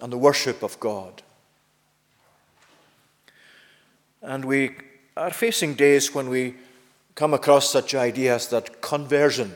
and 0.00 0.12
the 0.12 0.16
worship 0.16 0.62
of 0.62 0.78
God. 0.78 1.22
And 4.22 4.44
we 4.44 4.76
are 5.16 5.32
facing 5.32 5.74
days 5.74 6.14
when 6.14 6.28
we 6.28 6.54
come 7.16 7.34
across 7.34 7.68
such 7.68 7.96
ideas 7.96 8.46
that 8.50 8.80
conversion, 8.80 9.54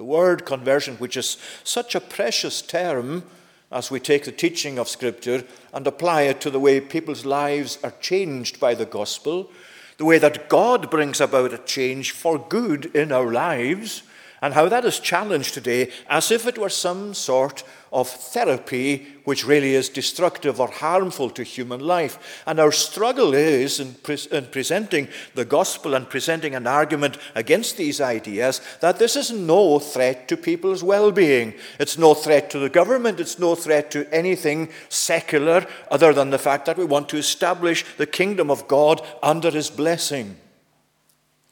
the 0.00 0.04
word 0.04 0.46
conversion, 0.46 0.96
which 0.96 1.14
is 1.14 1.36
such 1.62 1.94
a 1.94 2.00
precious 2.00 2.62
term 2.62 3.22
as 3.70 3.90
we 3.90 4.00
take 4.00 4.24
the 4.24 4.32
teaching 4.32 4.78
of 4.78 4.88
Scripture 4.88 5.44
and 5.74 5.86
apply 5.86 6.22
it 6.22 6.40
to 6.40 6.48
the 6.48 6.58
way 6.58 6.80
people's 6.80 7.26
lives 7.26 7.78
are 7.84 7.92
changed 8.00 8.58
by 8.58 8.74
the 8.74 8.86
gospel, 8.86 9.50
the 9.98 10.06
way 10.06 10.16
that 10.16 10.48
God 10.48 10.90
brings 10.90 11.20
about 11.20 11.52
a 11.52 11.58
change 11.58 12.12
for 12.12 12.38
good 12.38 12.86
in 12.96 13.12
our 13.12 13.30
lives, 13.30 14.02
and 14.42 14.54
how 14.54 14.68
that 14.68 14.84
is 14.84 15.00
challenged 15.00 15.54
today 15.54 15.90
as 16.08 16.30
if 16.30 16.46
it 16.46 16.58
were 16.58 16.70
some 16.70 17.14
sort 17.14 17.62
of 17.92 18.08
therapy 18.08 19.06
which 19.24 19.44
really 19.44 19.74
is 19.74 19.88
destructive 19.88 20.60
or 20.60 20.70
harmful 20.70 21.28
to 21.28 21.42
human 21.42 21.80
life. 21.80 22.42
And 22.46 22.60
our 22.60 22.72
struggle 22.72 23.34
is 23.34 23.80
in, 23.80 23.94
pre- 23.94 24.28
in, 24.30 24.46
presenting 24.46 25.08
the 25.34 25.44
gospel 25.44 25.94
and 25.94 26.08
presenting 26.08 26.54
an 26.54 26.66
argument 26.66 27.18
against 27.34 27.76
these 27.76 28.00
ideas 28.00 28.60
that 28.80 28.98
this 28.98 29.16
is 29.16 29.30
no 29.30 29.78
threat 29.78 30.28
to 30.28 30.36
people's 30.36 30.84
well 30.84 31.10
being. 31.10 31.54
It's 31.78 31.98
no 31.98 32.14
threat 32.14 32.48
to 32.50 32.58
the 32.58 32.70
government. 32.70 33.20
It's 33.20 33.38
no 33.38 33.54
threat 33.54 33.90
to 33.90 34.12
anything 34.14 34.70
secular 34.88 35.66
other 35.90 36.12
than 36.12 36.30
the 36.30 36.38
fact 36.38 36.66
that 36.66 36.78
we 36.78 36.84
want 36.84 37.08
to 37.10 37.18
establish 37.18 37.84
the 37.96 38.06
kingdom 38.06 38.50
of 38.50 38.68
God 38.68 39.02
under 39.22 39.50
his 39.50 39.68
blessing. 39.68 40.36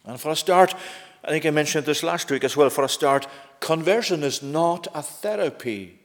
And 0.04 0.18
for 0.18 0.30
a 0.30 0.36
start, 0.36 0.74
I 1.24 1.30
think 1.30 1.46
I 1.46 1.50
mentioned 1.50 1.86
this 1.86 2.02
last 2.02 2.30
week 2.30 2.44
as 2.44 2.56
well. 2.56 2.70
For 2.70 2.84
a 2.84 2.88
start, 2.88 3.26
conversion 3.60 4.22
is 4.22 4.42
not 4.42 4.86
a 4.94 5.02
therapy. 5.02 5.98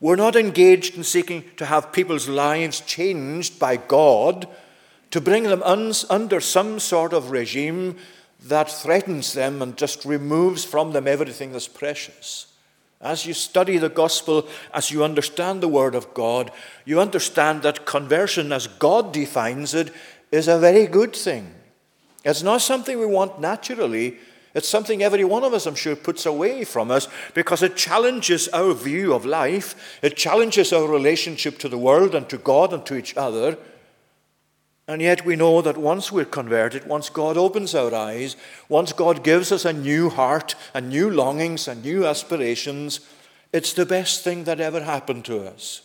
We're 0.00 0.16
not 0.16 0.36
engaged 0.36 0.96
in 0.96 1.04
seeking 1.04 1.44
to 1.56 1.66
have 1.66 1.92
people's 1.92 2.28
lives 2.28 2.80
changed 2.80 3.58
by 3.58 3.76
God 3.76 4.46
to 5.10 5.20
bring 5.20 5.44
them 5.44 5.62
un- 5.62 5.92
under 6.08 6.40
some 6.40 6.78
sort 6.78 7.12
of 7.12 7.30
regime 7.30 7.96
that 8.46 8.70
threatens 8.70 9.32
them 9.32 9.60
and 9.60 9.76
just 9.76 10.04
removes 10.04 10.64
from 10.64 10.92
them 10.92 11.08
everything 11.08 11.52
that's 11.52 11.68
precious. 11.68 12.46
As 13.00 13.26
you 13.26 13.34
study 13.34 13.78
the 13.78 13.88
gospel, 13.88 14.48
as 14.72 14.90
you 14.90 15.04
understand 15.04 15.60
the 15.60 15.68
word 15.68 15.94
of 15.94 16.14
God, 16.14 16.50
you 16.84 17.00
understand 17.00 17.62
that 17.62 17.86
conversion, 17.86 18.52
as 18.52 18.66
God 18.66 19.12
defines 19.12 19.74
it, 19.74 19.92
is 20.32 20.48
a 20.48 20.58
very 20.58 20.86
good 20.86 21.14
thing. 21.14 21.54
It's 22.28 22.42
not 22.42 22.60
something 22.60 22.98
we 22.98 23.06
want 23.06 23.40
naturally. 23.40 24.18
It's 24.52 24.68
something 24.68 25.02
every 25.02 25.24
one 25.24 25.44
of 25.44 25.54
us, 25.54 25.64
I'm 25.64 25.74
sure, 25.74 25.96
puts 25.96 26.26
away 26.26 26.62
from 26.64 26.90
us 26.90 27.08
because 27.32 27.62
it 27.62 27.74
challenges 27.74 28.48
our 28.48 28.74
view 28.74 29.14
of 29.14 29.24
life. 29.24 29.98
It 30.02 30.14
challenges 30.14 30.70
our 30.74 30.86
relationship 30.86 31.58
to 31.60 31.70
the 31.70 31.78
world 31.78 32.14
and 32.14 32.28
to 32.28 32.36
God 32.36 32.74
and 32.74 32.84
to 32.84 32.96
each 32.96 33.16
other. 33.16 33.56
And 34.86 35.00
yet 35.00 35.24
we 35.24 35.36
know 35.36 35.62
that 35.62 35.78
once 35.78 36.12
we're 36.12 36.26
converted, 36.26 36.86
once 36.86 37.08
God 37.08 37.38
opens 37.38 37.74
our 37.74 37.94
eyes, 37.94 38.36
once 38.68 38.92
God 38.92 39.24
gives 39.24 39.50
us 39.50 39.64
a 39.64 39.72
new 39.72 40.10
heart 40.10 40.54
and 40.74 40.90
new 40.90 41.10
longings 41.10 41.66
and 41.66 41.82
new 41.82 42.06
aspirations, 42.06 43.00
it's 43.54 43.72
the 43.72 43.86
best 43.86 44.22
thing 44.22 44.44
that 44.44 44.60
ever 44.60 44.82
happened 44.82 45.24
to 45.26 45.46
us. 45.46 45.80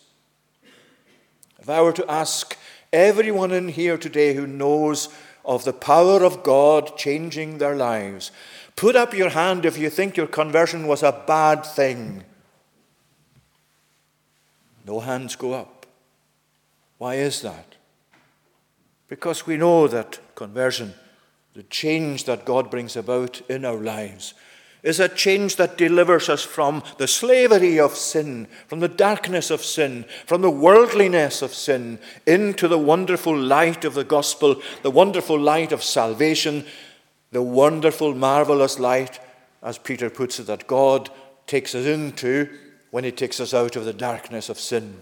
If 1.60 1.70
I 1.70 1.82
were 1.82 1.94
to 1.94 2.12
ask 2.12 2.58
everyone 2.92 3.52
in 3.52 3.70
here 3.70 3.98
today 3.98 4.34
who 4.34 4.46
knows 4.46 5.08
of 5.46 5.66
the 5.66 5.74
power 5.74 6.24
of 6.24 6.44
God 6.44 6.98
changing 6.98 7.58
their 7.58 7.76
lives. 7.76 8.32
Put 8.76 8.96
up 8.96 9.14
your 9.14 9.30
hand 9.30 9.66
if 9.66 9.78
you 9.78 9.90
think 9.90 10.18
your 10.18 10.28
conversion 10.28 10.88
was 10.88 11.04
a 11.04 11.24
bad 11.28 11.66
thing. 11.66 12.24
No 14.86 15.00
hands 15.00 15.36
go 15.36 15.54
up. 15.54 15.86
Why 16.98 17.16
is 17.16 17.42
that? 17.42 17.76
Because 19.08 19.46
we 19.46 19.58
know 19.58 19.88
that 19.88 20.20
conversion, 20.36 20.94
the 21.54 21.64
change 21.64 22.24
that 22.26 22.46
God 22.46 22.72
brings 22.72 22.96
about 22.96 23.42
in 23.50 23.66
our 23.66 23.78
lives, 23.78 24.34
is 24.84 25.00
a 25.00 25.08
change 25.08 25.56
that 25.56 25.78
delivers 25.78 26.28
us 26.28 26.44
from 26.44 26.84
the 26.98 27.08
slavery 27.08 27.80
of 27.80 27.96
sin, 27.96 28.48
from 28.68 28.82
the 28.82 28.90
darkness 28.90 29.50
of 29.50 29.64
sin, 29.64 30.04
from 30.26 30.42
the 30.42 30.50
worldliness 30.50 31.42
of 31.42 31.54
sin, 31.54 31.98
into 32.28 32.68
the 32.68 32.78
wonderful 32.78 33.36
light 33.36 33.86
of 33.86 33.94
the 33.94 34.04
gospel, 34.04 34.62
the 34.82 34.92
wonderful 34.92 35.40
light 35.40 35.72
of 35.72 35.82
salvation, 35.82 36.66
the 37.32 37.42
wonderful, 37.42 38.14
marvelous 38.14 38.78
light, 38.78 39.20
as 39.62 39.78
Peter 39.78 40.10
puts 40.10 40.40
it, 40.40 40.48
that 40.48 40.68
God 40.68 41.10
takes 41.48 41.74
us 41.74 41.86
into 41.86 42.50
when 42.92 43.06
he 43.06 43.12
takes 43.12 43.40
us 43.40 43.54
out 43.54 43.78
of 43.78 43.86
the 43.86 43.94
darkness 43.94 44.50
of 44.50 44.60
sin. 44.60 45.00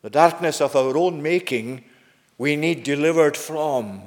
The 0.00 0.10
darkness 0.10 0.60
of 0.60 0.74
our 0.74 0.96
own 0.96 1.22
making, 1.22 1.84
we 2.38 2.56
need 2.56 2.82
delivered 2.82 3.36
from. 3.36 4.02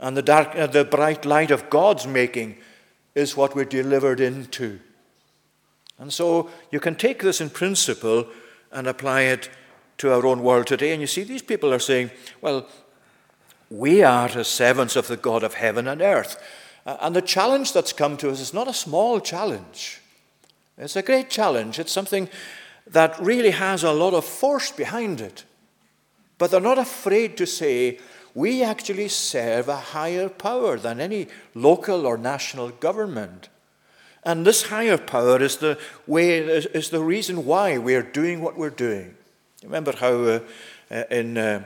And 0.00 0.16
the, 0.16 0.22
dark, 0.22 0.56
uh, 0.56 0.66
the 0.66 0.84
bright 0.84 1.24
light 1.24 1.50
of 1.50 1.68
God's 1.68 2.06
making, 2.06 2.56
is 3.18 3.36
what 3.36 3.54
we're 3.54 3.64
delivered 3.64 4.20
into. 4.20 4.78
And 5.98 6.12
so 6.12 6.48
you 6.70 6.78
can 6.78 6.94
take 6.94 7.22
this 7.22 7.40
in 7.40 7.50
principle 7.50 8.28
and 8.70 8.86
apply 8.86 9.22
it 9.22 9.50
to 9.98 10.12
our 10.12 10.24
own 10.24 10.42
world 10.42 10.68
today. 10.68 10.92
And 10.92 11.00
you 11.00 11.08
see, 11.08 11.24
these 11.24 11.42
people 11.42 11.74
are 11.74 11.80
saying, 11.80 12.10
well, 12.40 12.68
we 13.68 14.02
are 14.02 14.28
the 14.28 14.44
servants 14.44 14.94
of 14.94 15.08
the 15.08 15.16
God 15.16 15.42
of 15.42 15.54
heaven 15.54 15.88
and 15.88 16.00
earth. 16.00 16.40
And 16.86 17.14
the 17.14 17.20
challenge 17.20 17.72
that's 17.72 17.92
come 17.92 18.16
to 18.18 18.30
us 18.30 18.40
is 18.40 18.54
not 18.54 18.68
a 18.68 18.72
small 18.72 19.20
challenge, 19.20 20.00
it's 20.78 20.96
a 20.96 21.02
great 21.02 21.28
challenge. 21.28 21.80
It's 21.80 21.92
something 21.92 22.28
that 22.86 23.18
really 23.20 23.50
has 23.50 23.82
a 23.82 23.92
lot 23.92 24.14
of 24.14 24.24
force 24.24 24.70
behind 24.70 25.20
it. 25.20 25.44
But 26.38 26.52
they're 26.52 26.60
not 26.60 26.78
afraid 26.78 27.36
to 27.38 27.46
say, 27.46 27.98
we 28.38 28.62
actually 28.62 29.08
serve 29.08 29.68
a 29.68 29.76
higher 29.76 30.28
power 30.28 30.78
than 30.78 31.00
any 31.00 31.26
local 31.56 32.06
or 32.06 32.16
national 32.16 32.68
government. 32.68 33.48
And 34.22 34.46
this 34.46 34.62
higher 34.62 34.96
power 34.96 35.42
is 35.42 35.56
the, 35.56 35.76
way, 36.06 36.38
is 36.38 36.90
the 36.90 37.02
reason 37.02 37.44
why 37.44 37.78
we're 37.78 38.02
doing 38.02 38.40
what 38.40 38.56
we're 38.56 38.70
doing. 38.70 39.16
Remember 39.64 39.90
how 39.90 40.12
uh, 40.12 40.40
uh, 40.88 41.02
in, 41.10 41.36
uh, 41.36 41.64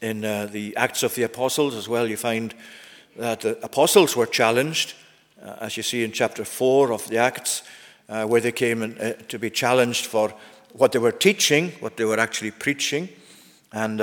in 0.00 0.24
uh, 0.24 0.46
the 0.46 0.76
Acts 0.76 1.02
of 1.02 1.16
the 1.16 1.24
Apostles 1.24 1.74
as 1.74 1.88
well, 1.88 2.06
you 2.06 2.16
find 2.16 2.54
that 3.16 3.40
the 3.40 3.58
apostles 3.64 4.14
were 4.14 4.26
challenged, 4.26 4.94
uh, 5.44 5.56
as 5.60 5.76
you 5.76 5.82
see 5.82 6.04
in 6.04 6.12
chapter 6.12 6.44
4 6.44 6.92
of 6.92 7.08
the 7.08 7.18
Acts, 7.18 7.64
uh, 8.08 8.24
where 8.26 8.40
they 8.40 8.52
came 8.52 8.84
in, 8.84 9.16
to 9.26 9.38
be 9.40 9.50
challenged 9.50 10.06
for 10.06 10.32
what 10.72 10.92
they 10.92 11.00
were 11.00 11.10
teaching, 11.10 11.72
what 11.80 11.96
they 11.96 12.04
were 12.04 12.20
actually 12.20 12.52
preaching. 12.52 13.08
And 13.72 14.00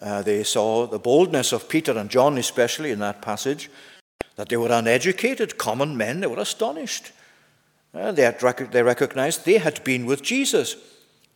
uh, 0.00 0.22
they 0.22 0.42
saw 0.44 0.86
the 0.86 0.98
boldness 0.98 1.52
of 1.52 1.68
Peter 1.68 1.96
and 1.96 2.10
John, 2.10 2.38
especially 2.38 2.90
in 2.90 3.00
that 3.00 3.20
passage, 3.20 3.70
that 4.36 4.48
they 4.48 4.56
were 4.56 4.72
uneducated, 4.72 5.58
common 5.58 5.96
men. 5.96 6.20
They 6.20 6.26
were 6.26 6.40
astonished. 6.40 7.12
Uh, 7.92 8.12
they, 8.12 8.22
had 8.22 8.42
rec- 8.42 8.70
they 8.70 8.82
recognized 8.82 9.44
they 9.44 9.58
had 9.58 9.82
been 9.84 10.06
with 10.06 10.22
Jesus. 10.22 10.76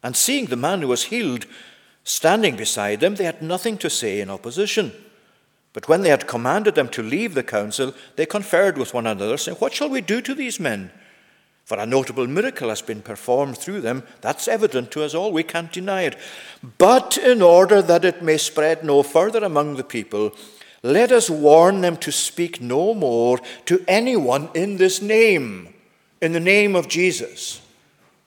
And 0.03 0.17
seeing 0.17 0.47
the 0.47 0.57
man 0.57 0.81
who 0.81 0.89
was 0.89 1.05
healed 1.05 1.47
standing 2.05 2.57
beside 2.57 3.01
them, 3.01 3.17
they 3.17 3.25
had 3.25 3.43
nothing 3.43 3.77
to 3.79 3.91
say 3.91 4.21
in 4.21 4.31
opposition. 4.31 4.93
But 5.73 5.89
when 5.89 6.03
they 6.03 6.11
had 6.11 6.29
commanded 6.29 6.77
them 6.77 6.89
to 6.91 7.03
leave 7.03 7.35
the 7.35 7.43
council, 7.43 7.93
they 8.17 8.27
conferred 8.27 8.79
with 8.79 8.95
one 8.95 9.07
another, 9.07 9.37
saying, 9.37 9.59
What 9.59 9.75
shall 9.75 9.91
we 9.91 10.01
do 10.01 10.23
to 10.23 10.35
these 10.35 10.61
men? 10.61 10.91
For 11.65 11.79
a 11.79 11.87
notable 11.87 12.27
miracle 12.27 12.69
has 12.69 12.83
been 12.83 13.01
performed 13.01 13.57
through 13.57 13.81
them. 13.81 14.03
That's 14.21 14.49
evident 14.49 14.91
to 14.93 15.03
us 15.03 15.15
all. 15.15 15.33
We 15.33 15.43
can't 15.43 15.73
deny 15.73 16.03
it. 16.03 16.17
But 16.77 17.17
in 17.17 17.41
order 17.41 17.81
that 17.81 18.05
it 18.05 18.23
may 18.23 18.37
spread 18.37 18.85
no 18.85 19.03
further 19.03 19.43
among 19.43 19.77
the 19.77 19.85
people, 19.85 20.33
let 20.83 21.11
us 21.11 21.31
warn 21.31 21.81
them 21.81 21.97
to 21.99 22.13
speak 22.13 22.61
no 22.61 22.93
more 22.93 23.41
to 23.65 23.83
anyone 23.89 24.51
in 24.55 24.77
this 24.77 25.01
name, 25.01 25.73
in 26.21 26.35
the 26.35 26.41
name 26.41 26.77
of 26.77 26.89
Jesus. 26.89 27.63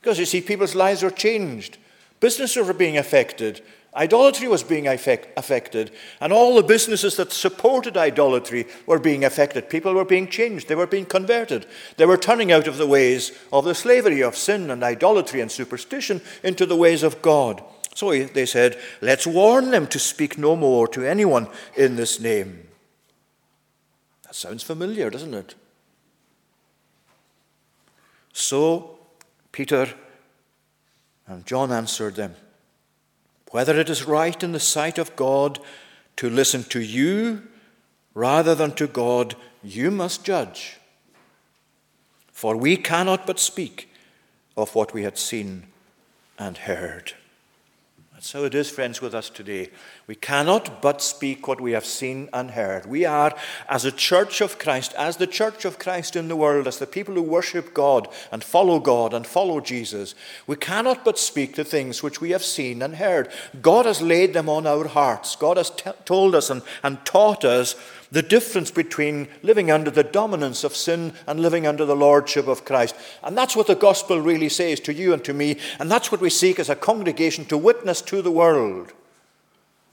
Because 0.01 0.17
you 0.17 0.25
see, 0.25 0.41
people's 0.41 0.73
lives 0.73 1.03
are 1.03 1.11
changed. 1.11 1.77
Businesses 2.19 2.67
are 2.67 2.73
being 2.73 2.97
affected. 2.97 3.61
Idolatry 3.97 4.47
was 4.47 4.61
being 4.61 4.87
affect, 4.87 5.27
affected. 5.37 5.89
And 6.21 6.31
all 6.31 6.55
the 6.55 6.61
businesses 6.61 7.15
that 7.15 7.33
supported 7.33 7.97
idolatry 7.97 8.67
were 8.85 8.99
being 8.99 9.25
affected. 9.25 9.71
People 9.71 9.95
were 9.95 10.05
being 10.05 10.27
changed. 10.27 10.67
They 10.67 10.75
were 10.75 10.85
being 10.85 11.07
converted. 11.07 11.65
They 11.97 12.05
were 12.05 12.17
turning 12.17 12.51
out 12.51 12.67
of 12.67 12.77
the 12.77 12.85
ways 12.85 13.31
of 13.51 13.65
the 13.65 13.73
slavery 13.73 14.21
of 14.21 14.37
sin 14.37 14.69
and 14.69 14.83
idolatry 14.83 15.41
and 15.41 15.51
superstition 15.51 16.21
into 16.43 16.67
the 16.67 16.75
ways 16.75 17.01
of 17.01 17.23
God. 17.23 17.63
So 17.95 18.11
they 18.11 18.45
said, 18.45 18.77
Let's 19.01 19.25
warn 19.25 19.71
them 19.71 19.87
to 19.87 19.97
speak 19.97 20.37
no 20.37 20.55
more 20.55 20.87
to 20.89 21.03
anyone 21.03 21.47
in 21.75 21.95
this 21.95 22.19
name. 22.19 22.67
That 24.23 24.35
sounds 24.35 24.61
familiar, 24.61 25.09
doesn't 25.09 25.33
it? 25.33 25.55
So 28.31 28.99
Peter 29.51 29.87
and 31.25 31.43
John 31.47 31.71
answered 31.71 32.13
them 32.13 32.35
whether 33.51 33.79
it 33.79 33.89
is 33.89 34.05
right 34.05 34.41
in 34.43 34.51
the 34.51 34.59
sight 34.59 34.97
of 34.97 35.15
God 35.15 35.59
to 36.17 36.29
listen 36.29 36.63
to 36.65 36.79
you 36.79 37.43
rather 38.13 38.55
than 38.55 38.71
to 38.73 38.87
God, 38.87 39.35
you 39.63 39.91
must 39.91 40.23
judge. 40.23 40.77
For 42.31 42.55
we 42.55 42.77
cannot 42.77 43.27
but 43.27 43.39
speak 43.39 43.89
of 44.55 44.75
what 44.75 44.93
we 44.93 45.03
had 45.03 45.17
seen 45.17 45.67
and 46.39 46.57
heard. 46.57 47.13
How 48.33 48.45
it 48.45 48.55
is, 48.55 48.69
friends, 48.69 48.99
with 48.99 49.13
us 49.13 49.29
today. 49.29 49.69
We 50.07 50.15
cannot 50.15 50.81
but 50.81 51.03
speak 51.03 51.47
what 51.47 51.61
we 51.61 51.73
have 51.73 51.85
seen 51.85 52.29
and 52.33 52.51
heard. 52.51 52.87
We 52.87 53.05
are, 53.05 53.33
as 53.69 53.85
a 53.85 53.91
church 53.91 54.41
of 54.41 54.57
Christ, 54.57 54.93
as 54.97 55.17
the 55.17 55.27
church 55.27 55.65
of 55.65 55.77
Christ 55.77 56.15
in 56.15 56.27
the 56.27 56.35
world, 56.35 56.67
as 56.67 56.79
the 56.79 56.87
people 56.87 57.13
who 57.13 57.21
worship 57.21 57.75
God 57.75 58.07
and 58.31 58.43
follow 58.43 58.79
God 58.79 59.13
and 59.13 59.25
follow 59.25 59.61
Jesus, 59.61 60.15
we 60.47 60.55
cannot 60.55 61.05
but 61.05 61.19
speak 61.19 61.55
the 61.55 61.63
things 61.63 62.01
which 62.01 62.19
we 62.19 62.31
have 62.31 62.43
seen 62.43 62.81
and 62.81 62.95
heard. 62.95 63.31
God 63.61 63.85
has 63.85 64.01
laid 64.01 64.33
them 64.33 64.49
on 64.49 64.65
our 64.65 64.87
hearts. 64.87 65.35
God 65.35 65.57
has 65.57 65.69
t- 65.69 65.91
told 66.03 66.33
us 66.33 66.49
and, 66.49 66.63
and 66.81 67.05
taught 67.05 67.45
us 67.45 67.75
the 68.11 68.21
difference 68.21 68.71
between 68.71 69.27
living 69.43 69.69
under 69.69 69.91
the 69.91 70.03
dominance 70.03 70.63
of 70.63 70.75
sin 70.75 71.13
and 71.25 71.39
living 71.39 71.67
under 71.67 71.85
the 71.85 71.95
lordship 71.95 72.47
of 72.47 72.65
Christ. 72.65 72.95
And 73.23 73.37
that's 73.37 73.55
what 73.55 73.67
the 73.67 73.75
gospel 73.75 74.21
really 74.21 74.49
says 74.49 74.79
to 74.81 74.93
you 74.93 75.13
and 75.13 75.23
to 75.25 75.33
me. 75.33 75.57
And 75.79 75.91
that's 75.91 76.11
what 76.11 76.21
we 76.21 76.29
seek 76.29 76.59
as 76.59 76.69
a 76.69 76.75
congregation 76.75 77.45
to 77.45 77.57
witness 77.57 78.01
to 78.03 78.21
the 78.21 78.31
world. 78.31 78.93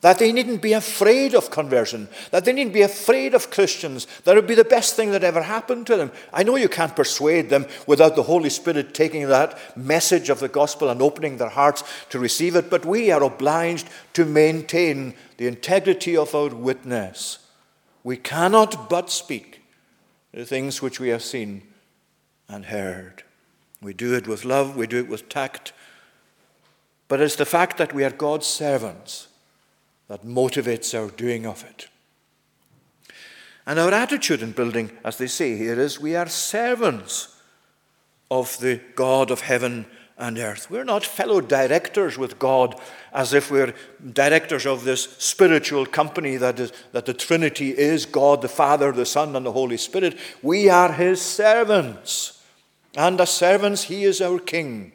That 0.02 0.18
they 0.18 0.32
needn't 0.32 0.60
be 0.60 0.74
afraid 0.74 1.34
of 1.34 1.50
conversion, 1.50 2.10
that 2.30 2.44
they 2.44 2.52
needn't 2.52 2.74
be 2.74 2.82
afraid 2.82 3.32
of 3.32 3.50
Christians, 3.50 4.06
that 4.24 4.32
it 4.32 4.40
would 4.40 4.46
be 4.46 4.54
the 4.54 4.62
best 4.62 4.96
thing 4.96 5.12
that 5.12 5.24
ever 5.24 5.40
happened 5.40 5.86
to 5.86 5.96
them. 5.96 6.12
I 6.30 6.42
know 6.42 6.56
you 6.56 6.68
can't 6.68 6.94
persuade 6.94 7.48
them 7.48 7.64
without 7.86 8.14
the 8.14 8.24
Holy 8.24 8.50
Spirit 8.50 8.92
taking 8.92 9.26
that 9.28 9.58
message 9.78 10.28
of 10.28 10.40
the 10.40 10.48
gospel 10.48 10.90
and 10.90 11.00
opening 11.00 11.38
their 11.38 11.48
hearts 11.48 11.84
to 12.10 12.18
receive 12.18 12.54
it, 12.54 12.68
but 12.68 12.84
we 12.84 13.10
are 13.10 13.22
obliged 13.22 13.88
to 14.12 14.26
maintain 14.26 15.14
the 15.38 15.46
integrity 15.46 16.18
of 16.18 16.34
our 16.34 16.50
witness. 16.50 17.38
We 18.04 18.18
cannot 18.18 18.88
but 18.88 19.10
speak 19.10 19.62
the 20.32 20.44
things 20.44 20.82
which 20.82 21.00
we 21.00 21.08
have 21.08 21.22
seen 21.22 21.62
and 22.48 22.66
heard. 22.66 23.24
We 23.80 23.94
do 23.94 24.14
it 24.14 24.28
with 24.28 24.44
love, 24.44 24.76
we 24.76 24.86
do 24.86 24.98
it 24.98 25.08
with 25.08 25.28
tact, 25.28 25.72
but 27.08 27.20
it's 27.20 27.36
the 27.36 27.46
fact 27.46 27.78
that 27.78 27.94
we 27.94 28.04
are 28.04 28.10
God's 28.10 28.46
servants 28.46 29.28
that 30.08 30.24
motivates 30.24 30.98
our 30.98 31.10
doing 31.10 31.46
of 31.46 31.64
it. 31.64 31.88
And 33.66 33.78
our 33.78 33.92
attitude 33.92 34.42
in 34.42 34.52
building, 34.52 34.90
as 35.04 35.16
they 35.16 35.26
say 35.26 35.56
here, 35.56 35.80
is 35.80 35.98
we 35.98 36.14
are 36.14 36.28
servants 36.28 37.34
of 38.30 38.58
the 38.60 38.80
God 38.94 39.30
of 39.30 39.40
heaven 39.40 39.86
and 40.16 40.38
earth. 40.38 40.70
We're 40.70 40.84
not 40.84 41.04
fellow 41.04 41.40
directors 41.40 42.16
with 42.16 42.38
God 42.38 42.80
as 43.12 43.32
if 43.32 43.50
we're 43.50 43.74
directors 44.12 44.66
of 44.66 44.84
this 44.84 45.02
spiritual 45.18 45.86
company 45.86 46.36
that, 46.36 46.60
is, 46.60 46.72
that 46.92 47.06
the 47.06 47.14
Trinity 47.14 47.70
is 47.70 48.06
God, 48.06 48.42
the 48.42 48.48
Father, 48.48 48.92
the 48.92 49.06
Son, 49.06 49.34
and 49.34 49.44
the 49.44 49.52
Holy 49.52 49.76
Spirit. 49.76 50.16
We 50.42 50.68
are 50.68 50.92
His 50.92 51.20
servants. 51.20 52.42
And 52.96 53.20
as 53.20 53.30
servants, 53.30 53.84
He 53.84 54.04
is 54.04 54.20
our 54.20 54.38
King. 54.38 54.92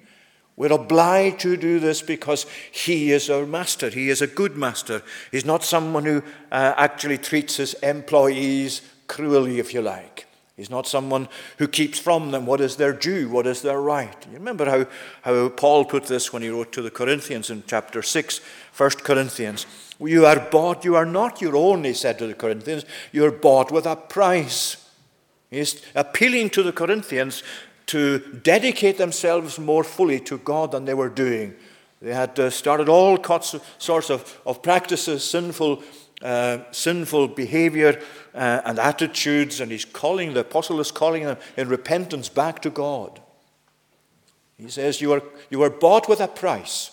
We're 0.55 0.73
obliged 0.73 1.39
to 1.41 1.57
do 1.57 1.79
this 1.79 2.01
because 2.01 2.45
He 2.71 3.11
is 3.11 3.29
our 3.29 3.45
master. 3.45 3.89
He 3.89 4.09
is 4.09 4.21
a 4.21 4.27
good 4.27 4.55
master. 4.55 5.01
He's 5.31 5.45
not 5.45 5.63
someone 5.63 6.05
who 6.05 6.23
uh, 6.51 6.73
actually 6.77 7.17
treats 7.17 7.57
his 7.57 7.73
employees 7.75 8.81
cruelly, 9.07 9.59
if 9.59 9.73
you 9.73 9.81
like. 9.81 10.28
He's 10.59 10.69
not 10.69 10.87
someone 10.87 11.29
who 11.57 11.69
keeps 11.69 11.99
from 11.99 12.31
them 12.31 12.45
what 12.45 12.59
is 12.59 12.75
their 12.75 12.91
due, 12.91 13.29
what 13.29 13.47
is 13.47 13.61
their 13.61 13.79
right. 13.79 14.27
You 14.29 14.37
remember 14.37 14.65
how, 14.65 14.87
how 15.21 15.47
Paul 15.47 15.85
put 15.85 16.07
this 16.07 16.33
when 16.33 16.41
he 16.41 16.49
wrote 16.49 16.73
to 16.73 16.81
the 16.81 16.91
Corinthians 16.91 17.49
in 17.49 17.63
chapter 17.65 18.01
6, 18.01 18.41
1 18.75 18.89
Corinthians. 19.05 19.65
You 20.01 20.25
are 20.25 20.37
bought, 20.37 20.83
you 20.83 20.97
are 20.97 21.05
not 21.05 21.41
your 21.41 21.55
own, 21.55 21.85
he 21.85 21.93
said 21.93 22.19
to 22.19 22.27
the 22.27 22.33
Corinthians. 22.33 22.83
You 23.13 23.23
are 23.23 23.31
bought 23.31 23.71
with 23.71 23.85
a 23.85 23.95
price. 23.95 24.85
He's 25.49 25.81
appealing 25.95 26.49
to 26.49 26.63
the 26.63 26.73
Corinthians 26.73 27.41
to 27.85 28.19
dedicate 28.19 28.97
themselves 28.97 29.59
more 29.59 29.85
fully 29.85 30.19
to 30.19 30.39
God 30.39 30.73
than 30.73 30.83
they 30.83 30.93
were 30.93 31.07
doing. 31.07 31.55
They 32.01 32.13
had 32.13 32.37
uh, 32.37 32.49
started 32.49 32.89
all 32.89 33.17
sorts 33.77 34.09
of, 34.09 34.41
of 34.45 34.61
practices, 34.61 35.23
sinful, 35.23 35.83
uh, 36.21 36.59
sinful 36.71 37.29
behavior 37.29 38.01
uh, 38.33 38.61
and 38.65 38.79
attitudes, 38.79 39.59
and 39.61 39.71
he's 39.71 39.85
calling, 39.85 40.33
the 40.33 40.41
apostle 40.41 40.79
is 40.79 40.91
calling 40.91 41.23
them 41.23 41.37
in 41.57 41.69
repentance 41.69 42.29
back 42.29 42.61
to 42.61 42.69
God. 42.69 43.21
He 44.57 44.69
says, 44.69 45.01
You 45.01 45.13
are, 45.13 45.23
you 45.49 45.61
are 45.63 45.69
bought 45.69 46.09
with 46.09 46.19
a 46.19 46.27
price. 46.27 46.91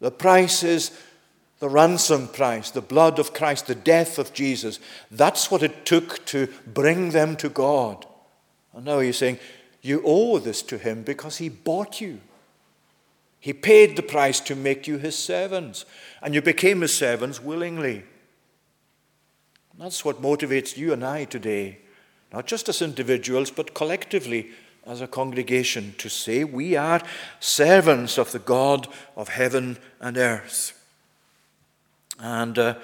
The 0.00 0.10
price 0.10 0.62
is 0.62 0.98
the 1.58 1.68
ransom 1.68 2.28
price, 2.28 2.70
the 2.70 2.80
blood 2.80 3.18
of 3.18 3.34
Christ, 3.34 3.66
the 3.66 3.74
death 3.74 4.18
of 4.18 4.32
Jesus. 4.32 4.80
That's 5.10 5.50
what 5.50 5.62
it 5.62 5.84
took 5.84 6.24
to 6.26 6.48
bring 6.66 7.10
them 7.10 7.36
to 7.36 7.50
God. 7.50 8.06
And 8.72 8.86
now 8.86 9.00
he's 9.00 9.18
saying, 9.18 9.38
you 9.82 10.02
owe 10.04 10.38
this 10.38 10.62
to 10.62 10.78
him 10.78 11.02
because 11.02 11.38
he 11.38 11.48
bought 11.48 12.00
you. 12.00 12.20
He 13.38 13.52
paid 13.54 13.96
the 13.96 14.02
price 14.02 14.38
to 14.40 14.54
make 14.54 14.86
you 14.86 14.98
his 14.98 15.16
servants, 15.16 15.86
and 16.20 16.34
you 16.34 16.42
became 16.42 16.82
his 16.82 16.94
servants 16.94 17.42
willingly. 17.42 18.04
That's 19.80 20.04
what 20.04 20.20
motivates 20.20 20.76
you 20.76 20.92
and 20.92 21.02
I 21.02 21.24
today, 21.24 21.78
not 22.34 22.46
just 22.46 22.68
as 22.68 22.82
individuals, 22.82 23.50
but 23.50 23.72
collectively 23.72 24.50
as 24.86 25.00
a 25.00 25.06
congregation, 25.06 25.94
to 25.96 26.10
say 26.10 26.44
we 26.44 26.76
are 26.76 27.00
servants 27.40 28.18
of 28.18 28.30
the 28.32 28.40
God 28.40 28.88
of 29.16 29.30
heaven 29.30 29.78
and 29.98 30.18
earth. 30.18 30.78
And 32.18 32.58
uh, 32.58 32.74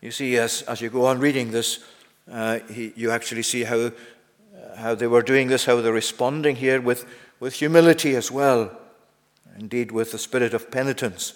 you 0.00 0.10
see, 0.10 0.38
as, 0.38 0.62
as 0.62 0.80
you 0.80 0.90
go 0.90 1.06
on 1.06 1.20
reading 1.20 1.52
this, 1.52 1.84
uh, 2.28 2.58
he, 2.68 2.92
you 2.96 3.12
actually 3.12 3.44
see 3.44 3.62
how 3.62 3.92
how 4.76 4.94
they 4.94 5.06
were 5.06 5.22
doing 5.22 5.48
this, 5.48 5.66
how 5.66 5.80
they're 5.80 5.92
responding 5.92 6.56
here 6.56 6.80
with, 6.80 7.06
with 7.38 7.54
humility 7.54 8.16
as 8.16 8.30
well, 8.30 8.76
indeed 9.58 9.92
with 9.92 10.12
the 10.12 10.18
spirit 10.18 10.54
of 10.54 10.70
penitence. 10.70 11.34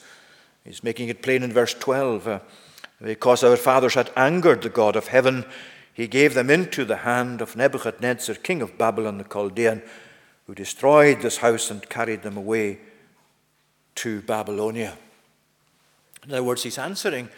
He's 0.64 0.82
making 0.82 1.08
it 1.08 1.22
plain 1.22 1.42
in 1.42 1.52
verse 1.52 1.74
12. 1.74 2.26
Uh, 2.26 2.38
because 3.02 3.44
our 3.44 3.56
fathers 3.56 3.94
had 3.94 4.10
angered 4.16 4.62
the 4.62 4.68
God 4.68 4.96
of 4.96 5.08
heaven, 5.08 5.44
he 5.92 6.06
gave 6.06 6.34
them 6.34 6.50
into 6.50 6.84
the 6.84 6.98
hand 6.98 7.40
of 7.40 7.56
Nebuchadnezzar, 7.56 8.36
king 8.36 8.62
of 8.62 8.76
Babylon 8.76 9.18
the 9.18 9.24
Chaldean, 9.24 9.82
who 10.46 10.54
destroyed 10.54 11.22
this 11.22 11.38
house 11.38 11.70
and 11.70 11.88
carried 11.88 12.22
them 12.22 12.36
away 12.36 12.78
to 13.96 14.20
Babylonia. 14.22 14.96
In 16.24 16.32
other 16.32 16.42
words, 16.42 16.62
he's 16.62 16.78
answering 16.78 17.28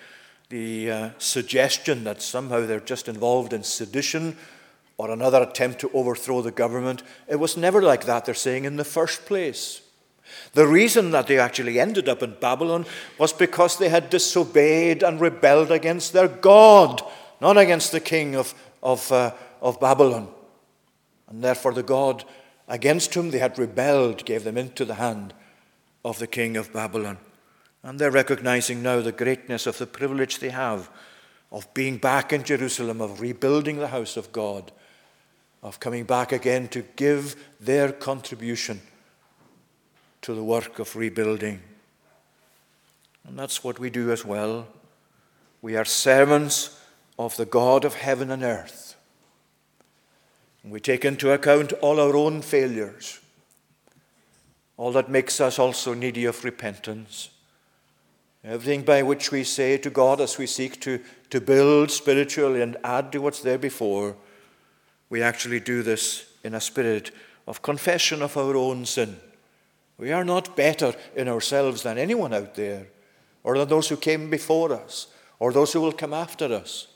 the 0.48 0.90
uh, 0.90 1.11
suggestion 1.18 2.04
that 2.04 2.22
somehow 2.22 2.66
they're 2.66 2.80
just 2.80 3.09
involved 3.09 3.52
in 3.52 3.62
sedition 3.62 4.36
or 4.96 5.11
another 5.11 5.42
attempt 5.42 5.80
to 5.80 5.90
overthrow 5.92 6.40
the 6.40 6.50
government. 6.50 7.02
It 7.28 7.36
was 7.36 7.57
never 7.57 7.82
like 7.82 8.07
that, 8.07 8.24
they're 8.24 8.34
saying, 8.34 8.64
in 8.64 8.76
the 8.76 8.84
first 8.84 9.26
place. 9.26 9.82
The 10.53 10.66
reason 10.66 11.11
that 11.11 11.27
they 11.27 11.39
actually 11.39 11.79
ended 11.79 12.09
up 12.09 12.22
in 12.22 12.37
Babylon 12.41 12.87
was 13.18 13.33
because 13.33 13.77
they 13.77 13.89
had 13.89 14.11
disobeyed 14.11 15.03
and 15.03 15.20
rebelled 15.20 15.70
against 15.70 16.12
their 16.12 16.29
God, 16.29 17.03
not 17.41 17.59
against 17.59 17.93
the 17.93 18.01
king 18.01 18.35
of, 18.35 18.55
of, 18.83 19.11
uh, 19.12 19.33
of 19.61 19.81
Babylon. 19.81 20.29
And 21.29 21.43
therefore, 21.43 21.72
the 21.72 21.83
God 21.83 22.24
against 22.68 23.14
whom 23.14 23.31
they 23.31 23.39
had 23.39 23.59
rebelled 23.59 24.24
gave 24.24 24.45
them 24.45 24.57
into 24.57 24.85
the 24.85 24.95
hand 24.95 25.35
of 26.05 26.18
the 26.18 26.27
king 26.27 26.57
of 26.57 26.72
Babylon. 26.72 27.18
And 27.83 27.99
they're 27.99 28.11
recognizing 28.11 28.83
now 28.83 29.01
the 29.01 29.12
greatness 29.12 29.66
of 29.66 29.79
the 29.79 29.87
privilege 29.87 30.39
they 30.39 30.51
have 30.51 30.91
of 31.53 31.72
being 31.74 31.99
back 31.99 32.33
in 32.33 32.43
Jerusalem, 32.43 33.01
of 33.01 33.20
rebuilding 33.20 33.79
the 33.79 33.89
house 33.89 34.16
of 34.16 34.33
God 34.33 34.72
of 35.66 35.81
coming 35.81 36.05
back 36.05 36.31
again 36.31 36.68
to 36.68 36.83
give 36.95 37.35
their 37.61 37.91
contribution 37.91 38.81
to 40.27 40.35
the 40.35 40.43
work 40.43 40.81
of 40.81 40.97
rebuilding. 40.97 41.61
And 43.29 43.39
that's 43.39 43.62
what 43.62 43.79
we 43.79 43.91
do 43.91 44.11
as 44.11 44.24
well. 44.24 44.66
We 45.62 45.77
are 45.77 45.85
servants 45.85 46.81
of 47.16 47.37
the 47.37 47.47
God 47.47 47.85
of 47.85 47.95
heaven 47.95 48.33
and 48.33 48.43
earth. 48.43 48.97
And 50.64 50.72
we 50.72 50.81
take 50.81 51.05
into 51.05 51.31
account 51.31 51.72
all 51.74 52.01
our 52.01 52.16
own 52.16 52.43
failures, 52.43 53.20
all 54.77 54.91
that 54.93 55.09
makes 55.09 55.41
us 55.41 55.61
also 55.61 55.95
needy 55.95 56.24
of 56.24 56.43
repentance. 56.43 57.31
Everything 58.43 58.83
by 58.83 59.05
which 59.05 59.31
we 59.31 59.45
say 59.45 59.79
to 59.79 59.91
God 59.91 60.20
as 60.20 60.39
we 60.39 60.49
seek 60.49 60.81
to, 60.81 60.99
to 61.31 61.41
build 61.41 61.93
spiritually 61.93 62.62
and 62.62 62.77
add 62.83 63.12
to 63.12 63.20
what's 63.20 63.43
there 63.43 63.59
before, 63.59 64.16
we 65.09 65.22
actually 65.22 65.61
do 65.61 65.85
this 65.85 66.33
in 66.43 66.53
a 66.53 66.61
spirit 66.61 67.12
of 67.47 67.62
confession 67.62 68.22
of 68.22 68.37
our 68.37 68.57
own 68.57 68.85
sin. 68.87 69.20
We 69.99 70.12
are 70.12 70.24
not 70.24 70.57
better 70.57 70.94
in 71.14 71.28
ourselves 71.28 71.82
than 71.82 71.99
anyone 71.99 72.34
out 72.34 72.55
there, 72.55 72.88
or 73.42 73.57
than 73.57 73.68
those 73.68 73.88
who 73.88 73.97
came 73.97 74.28
before 74.28 74.72
us, 74.72 75.07
or 75.38 75.53
those 75.53 75.72
who 75.72 75.80
will 75.80 75.92
come 75.92 76.12
after 76.12 76.47
us. 76.47 76.88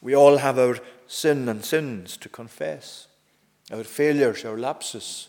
We 0.00 0.14
all 0.14 0.36
have 0.36 0.58
our 0.58 0.78
sin 1.06 1.48
and 1.48 1.64
sins 1.64 2.16
to 2.18 2.28
confess, 2.28 3.08
our 3.72 3.84
failures, 3.84 4.44
our 4.44 4.58
lapses. 4.58 5.28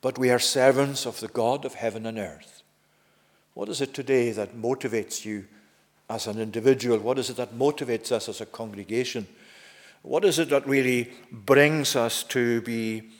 But 0.00 0.18
we 0.18 0.30
are 0.30 0.38
servants 0.38 1.04
of 1.04 1.20
the 1.20 1.28
God 1.28 1.64
of 1.64 1.74
heaven 1.74 2.06
and 2.06 2.18
earth. 2.18 2.62
What 3.52 3.68
is 3.68 3.80
it 3.80 3.92
today 3.92 4.32
that 4.32 4.56
motivates 4.56 5.24
you 5.24 5.46
as 6.08 6.26
an 6.26 6.40
individual? 6.40 6.98
What 6.98 7.18
is 7.18 7.28
it 7.28 7.36
that 7.36 7.58
motivates 7.58 8.10
us 8.12 8.28
as 8.28 8.40
a 8.40 8.46
congregation? 8.46 9.26
What 10.02 10.24
is 10.24 10.38
it 10.38 10.48
that 10.48 10.66
really 10.66 11.12
brings 11.30 11.96
us 11.96 12.22
to 12.24 12.62
be 12.62 13.10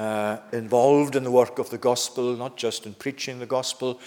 uh, 0.00 0.40
involved 0.52 1.14
in 1.14 1.24
the 1.24 1.30
work 1.30 1.58
of 1.58 1.68
the 1.68 1.76
gospel, 1.76 2.34
not 2.34 2.56
just 2.56 2.86
in 2.86 2.94
preaching 2.94 3.38
the 3.38 3.44
gospel, 3.44 4.00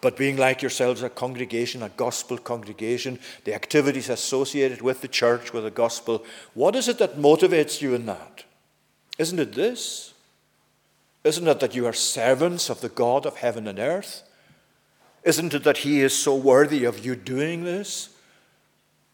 but 0.00 0.16
being 0.16 0.36
like 0.36 0.62
yourselves 0.62 1.02
a 1.02 1.10
congregation, 1.10 1.82
a 1.82 1.88
gospel 1.88 2.38
congregation, 2.38 3.18
the 3.42 3.52
activities 3.52 4.08
associated 4.08 4.82
with 4.82 5.00
the 5.00 5.08
church, 5.08 5.52
with 5.52 5.64
the 5.64 5.70
gospel? 5.72 6.24
What 6.54 6.76
is 6.76 6.86
it 6.86 6.98
that 6.98 7.16
motivates 7.16 7.82
you 7.82 7.92
in 7.92 8.06
that? 8.06 8.44
Isn't 9.18 9.40
it 9.40 9.52
this? 9.54 10.14
Isn't 11.24 11.48
it 11.48 11.58
that 11.58 11.74
you 11.74 11.86
are 11.86 11.92
servants 11.92 12.70
of 12.70 12.80
the 12.80 12.88
God 12.88 13.26
of 13.26 13.38
heaven 13.38 13.66
and 13.66 13.80
earth? 13.80 14.22
Isn't 15.24 15.54
it 15.54 15.64
that 15.64 15.78
He 15.78 16.02
is 16.02 16.16
so 16.16 16.36
worthy 16.36 16.84
of 16.84 17.04
you 17.04 17.16
doing 17.16 17.64
this? 17.64 18.10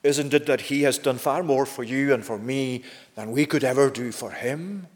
Isn't 0.02 0.34
it 0.34 0.44
that 0.44 0.60
He 0.60 0.82
has 0.82 0.98
done 0.98 1.16
far 1.16 1.42
more 1.42 1.64
for 1.64 1.84
you 1.84 2.12
and 2.12 2.22
for 2.22 2.38
me 2.38 2.84
than 3.14 3.32
we 3.32 3.46
could 3.46 3.64
ever 3.64 3.88
do 3.88 4.12
for 4.12 4.32
Him? 4.32 4.88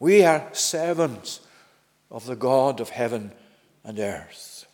We 0.00 0.24
are 0.24 0.48
servants 0.52 1.40
of 2.10 2.26
the 2.26 2.34
God 2.34 2.80
of 2.80 2.88
heaven 2.88 3.30
and 3.84 4.00
earth. 4.00 4.66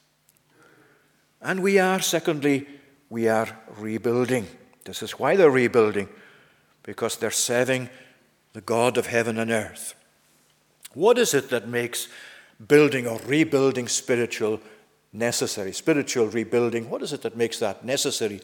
And 1.43 1.63
we 1.63 1.79
are, 1.79 2.01
secondly, 2.01 2.67
we 3.11 3.29
are 3.29 3.49
rebuilding. 3.77 4.47
This 4.85 5.03
is 5.03 5.19
why 5.19 5.37
they're 5.37 5.51
rebuilding, 5.51 6.09
because 6.83 7.17
they're 7.19 7.31
serving 7.31 7.91
the 8.55 8.63
God 8.63 8.97
of 8.97 9.07
heaven 9.07 9.37
and 9.37 9.51
earth. 9.51 9.95
What 10.95 11.19
is 11.19 11.35
it 11.35 11.51
that 11.51 11.69
makes 11.69 12.09
building 12.67 13.07
or 13.07 13.21
rebuilding 13.27 13.89
spiritual 13.89 14.61
necessary. 15.13 15.73
Spiritual 15.73 16.27
rebuilding, 16.29 16.89
what 16.91 17.03
is 17.03 17.13
it 17.13 17.23
that 17.23 17.37
makes 17.37 17.59
that 17.59 17.85
necessary? 17.85 18.41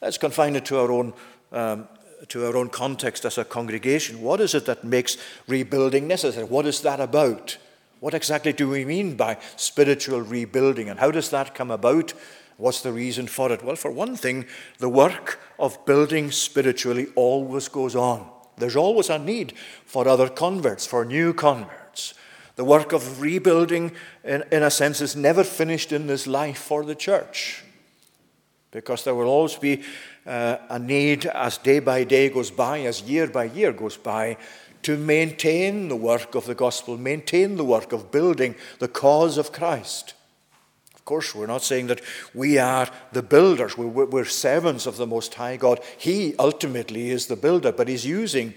Let's 0.00 0.18
confine 0.18 0.56
it 0.56 0.64
to 0.66 0.78
our 0.78 0.90
own, 0.90 1.12
um, 1.52 1.88
to 2.28 2.46
our 2.46 2.56
own 2.56 2.68
context 2.68 3.24
as 3.24 3.38
a 3.38 3.44
congregation. 3.44 4.22
What 4.22 4.40
is 4.40 4.54
it 4.54 4.66
that 4.66 4.84
makes 4.84 5.16
rebuilding 5.46 6.06
necessary? 6.06 6.44
What 6.44 6.66
is 6.66 6.80
that 6.82 7.00
about? 7.00 7.58
What 8.00 8.14
exactly 8.14 8.52
do 8.52 8.68
we 8.68 8.84
mean 8.84 9.16
by 9.16 9.38
spiritual 9.56 10.22
rebuilding, 10.22 10.88
and 10.88 10.98
how 10.98 11.10
does 11.10 11.30
that 11.30 11.54
come 11.54 11.70
about? 11.70 12.14
What's 12.56 12.82
the 12.82 12.92
reason 12.92 13.26
for 13.26 13.52
it? 13.52 13.62
Well, 13.62 13.76
for 13.76 13.90
one 13.90 14.16
thing, 14.16 14.46
the 14.78 14.88
work 14.88 15.40
of 15.58 15.84
building 15.86 16.30
spiritually 16.30 17.06
always 17.14 17.68
goes 17.68 17.96
on. 17.96 18.28
There's 18.56 18.76
always 18.76 19.08
a 19.08 19.18
need 19.18 19.54
for 19.86 20.06
other 20.06 20.28
converts, 20.28 20.86
for 20.86 21.04
new 21.04 21.32
converts. 21.32 22.14
The 22.56 22.64
work 22.64 22.92
of 22.92 23.20
rebuilding, 23.20 23.92
in, 24.24 24.44
in 24.52 24.62
a 24.62 24.70
sense, 24.70 25.00
is 25.00 25.16
never 25.16 25.42
finished 25.42 25.90
in 25.90 26.06
this 26.06 26.26
life 26.26 26.58
for 26.58 26.84
the 26.84 26.94
church. 26.94 27.64
Because 28.72 29.04
there 29.04 29.14
will 29.14 29.28
always 29.28 29.54
be 29.54 29.82
uh, 30.26 30.56
a 30.68 30.78
need 30.78 31.26
as 31.26 31.58
day 31.58 31.78
by 31.78 32.02
day 32.02 32.28
goes 32.28 32.50
by, 32.50 32.80
as 32.80 33.02
year 33.02 33.28
by 33.28 33.44
year 33.44 33.72
goes 33.72 33.96
by, 33.96 34.36
to 34.82 34.96
maintain 34.96 35.86
the 35.86 35.96
work 35.96 36.34
of 36.34 36.46
the 36.46 36.54
gospel, 36.56 36.98
maintain 36.98 37.56
the 37.56 37.64
work 37.64 37.92
of 37.92 38.10
building 38.10 38.56
the 38.80 38.88
cause 38.88 39.38
of 39.38 39.52
Christ. 39.52 40.14
Of 40.96 41.04
course, 41.04 41.34
we're 41.34 41.46
not 41.46 41.62
saying 41.62 41.86
that 41.86 42.00
we 42.34 42.58
are 42.58 42.88
the 43.12 43.22
builders, 43.22 43.78
we're, 43.78 44.06
we're 44.06 44.24
servants 44.24 44.86
of 44.86 44.96
the 44.96 45.06
Most 45.06 45.34
High 45.34 45.56
God. 45.56 45.80
He 45.96 46.34
ultimately 46.38 47.10
is 47.10 47.26
the 47.26 47.36
builder, 47.36 47.70
but 47.70 47.86
He's 47.86 48.04
using 48.04 48.54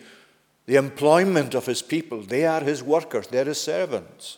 the 0.66 0.76
employment 0.76 1.54
of 1.54 1.66
his 1.66 1.82
people. 1.82 2.22
They 2.22 2.46
are 2.46 2.62
his 2.62 2.82
workers, 2.82 3.28
they're 3.28 3.46
his 3.46 3.62
servants. 3.62 4.38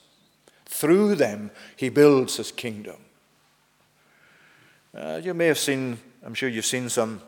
Through 0.66 1.16
them, 1.16 1.52
he 1.76 1.90
builds 1.90 2.38
his 2.38 2.52
kingdom. 2.52 2.98
Uh, 4.98 5.22
you 5.24 5.36
may 5.36 5.46
have 5.46 5.60
seen, 5.60 6.00
I'm 6.26 6.34
sure 6.34 6.50
you've 6.50 6.66
seen 6.66 6.90
some 6.90 7.22